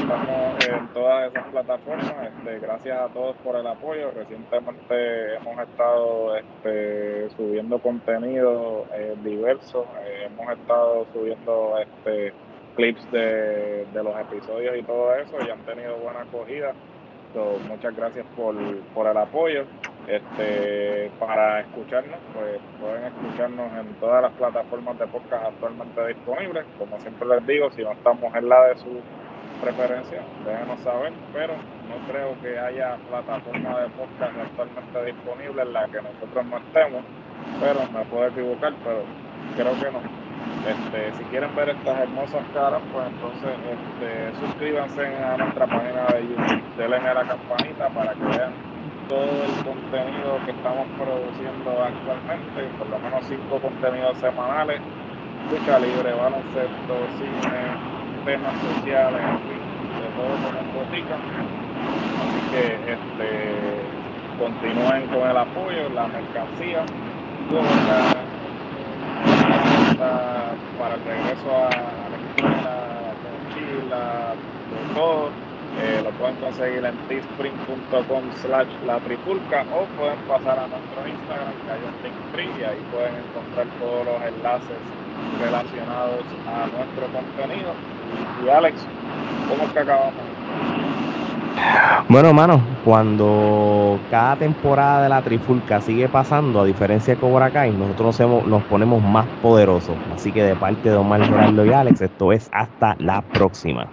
Estamos 0.00 0.66
en 0.66 0.88
todas 0.88 1.30
esas 1.30 1.44
plataformas. 1.48 2.14
Este, 2.22 2.58
gracias 2.60 2.98
a 2.98 3.08
todos 3.08 3.36
por 3.38 3.56
el 3.56 3.66
apoyo. 3.66 4.10
Recientemente 4.12 5.36
hemos 5.36 5.58
estado 5.68 6.36
este, 6.36 7.30
subiendo 7.36 7.78
contenido 7.78 8.86
eh, 8.94 9.14
diverso. 9.22 9.86
Eh, 10.04 10.26
hemos 10.26 10.52
estado 10.58 11.06
subiendo 11.12 11.78
este, 11.78 12.32
clips 12.76 13.10
de, 13.12 13.86
de, 13.92 14.02
los 14.02 14.14
episodios 14.20 14.76
y 14.76 14.82
todo 14.82 15.14
eso 15.14 15.36
y 15.46 15.50
han 15.50 15.60
tenido 15.60 15.96
buena 15.96 16.22
acogida. 16.22 16.72
Muchas 17.68 17.94
gracias 17.96 18.26
por, 18.36 18.54
por 18.94 19.06
el 19.06 19.16
apoyo. 19.16 19.64
Este, 20.06 21.10
para 21.18 21.60
escucharnos, 21.60 22.18
pues 22.32 22.60
pueden 22.80 23.04
escucharnos 23.06 23.72
en 23.72 23.92
todas 23.94 24.22
las 24.22 24.32
plataformas 24.32 24.98
de 24.98 25.06
podcast 25.08 25.46
actualmente 25.46 26.06
disponibles. 26.06 26.64
Como 26.78 26.98
siempre 27.00 27.26
les 27.28 27.46
digo, 27.46 27.70
si 27.72 27.82
no 27.82 27.92
estamos 27.92 28.34
en 28.34 28.48
la 28.48 28.68
de 28.68 28.76
su 28.76 29.00
preferencia, 29.60 30.22
déjenos 30.44 30.80
saber, 30.80 31.12
pero 31.32 31.54
no 31.54 32.12
creo 32.12 32.40
que 32.40 32.56
haya 32.58 32.96
plataforma 33.08 33.80
de 33.80 33.88
podcast 33.90 34.32
actualmente 34.38 35.04
disponible 35.06 35.62
en 35.62 35.72
la 35.72 35.86
que 35.88 36.02
nosotros 36.02 36.46
no 36.46 36.58
estemos, 36.58 37.02
pero 37.60 37.80
me 37.92 38.04
puedo 38.04 38.28
equivocar, 38.28 38.74
pero 38.84 39.02
creo 39.56 39.80
que 39.80 39.90
no. 39.90 40.25
Este, 40.66 41.12
si 41.16 41.24
quieren 41.30 41.54
ver 41.54 41.68
estas 41.68 42.00
hermosas 42.00 42.42
caras, 42.52 42.80
pues 42.92 43.06
entonces 43.06 43.54
este, 43.70 44.34
suscríbanse 44.40 45.06
a 45.06 45.36
nuestra 45.36 45.66
página 45.66 46.06
de 46.10 46.26
YouTube, 46.26 46.62
denle 46.76 46.96
a 46.96 47.14
la 47.14 47.24
campanita 47.24 47.88
para 47.90 48.12
que 48.14 48.24
vean 48.24 48.52
todo 49.08 49.22
el 49.22 49.54
contenido 49.62 50.38
que 50.44 50.50
estamos 50.50 50.86
produciendo 50.98 51.70
actualmente, 51.70 52.66
por 52.78 52.88
lo 52.90 52.98
menos 52.98 53.24
cinco 53.28 53.60
contenidos 53.60 54.18
semanales, 54.18 54.80
lucha 55.50 55.78
libre, 55.78 56.12
baloncesto, 56.14 56.94
cine, 57.14 57.62
temas 58.24 58.54
sociales, 58.58 59.22
en 59.22 59.38
fin, 59.46 59.62
de 60.02 60.08
todo 60.18 60.34
como 60.42 60.60
botica. 60.74 61.14
Así 61.14 62.40
que 62.50 62.64
este 62.90 63.86
continúen 64.38 65.06
con 65.08 65.30
el 65.30 65.36
apoyo, 65.36 65.88
la 65.94 66.08
mercancía, 66.08 66.82
para 69.98 70.94
el 70.94 71.04
regreso 71.04 71.56
a 71.56 71.70
la 71.70 72.16
escuela, 72.16 73.14
la 73.22 73.30
mochila, 73.32 74.34
todo 74.94 75.30
eh, 75.78 76.00
lo 76.02 76.10
pueden 76.12 76.36
conseguir 76.36 76.84
en 76.84 76.96
teespring.com 77.08 78.24
slash 78.40 78.68
la 78.86 78.98
trifulca 79.00 79.64
o 79.74 79.84
pueden 79.98 80.18
pasar 80.28 80.58
a 80.58 80.66
nuestro 80.68 81.06
Instagram 81.06 81.52
que 81.64 81.72
hay 81.72 81.80
un 81.84 82.02
link 82.02 82.16
free 82.32 82.50
y 82.60 82.64
ahí 82.64 82.80
pueden 82.90 83.14
encontrar 83.16 83.66
todos 83.78 84.06
los 84.06 84.22
enlaces 84.22 84.80
relacionados 85.38 86.24
a 86.48 86.66
nuestro 86.66 87.06
contenido. 87.12 87.72
Y 88.44 88.48
Alex, 88.48 88.86
¿cómo 89.48 89.64
es 89.64 89.72
que 89.72 89.78
acabamos? 89.80 90.35
Bueno, 92.08 92.28
hermano, 92.28 92.60
cuando 92.84 93.98
cada 94.10 94.36
temporada 94.36 95.02
de 95.02 95.08
la 95.08 95.22
Trifulca 95.22 95.80
sigue 95.80 96.08
pasando, 96.08 96.60
a 96.60 96.64
diferencia 96.64 97.14
de 97.14 97.20
Cobra 97.20 97.50
Kai, 97.50 97.72
nosotros 97.72 98.20
nos, 98.20 98.46
nos 98.46 98.62
ponemos 98.64 99.02
más 99.02 99.26
poderosos. 99.42 99.96
Así 100.14 100.30
que 100.30 100.42
de 100.42 100.54
parte 100.54 100.90
de 100.90 100.96
Omar 100.96 101.24
Gerardo 101.24 101.64
y 101.64 101.72
Alex, 101.72 102.00
esto 102.02 102.32
es 102.32 102.48
hasta 102.52 102.94
la 102.98 103.22
próxima. 103.22 103.88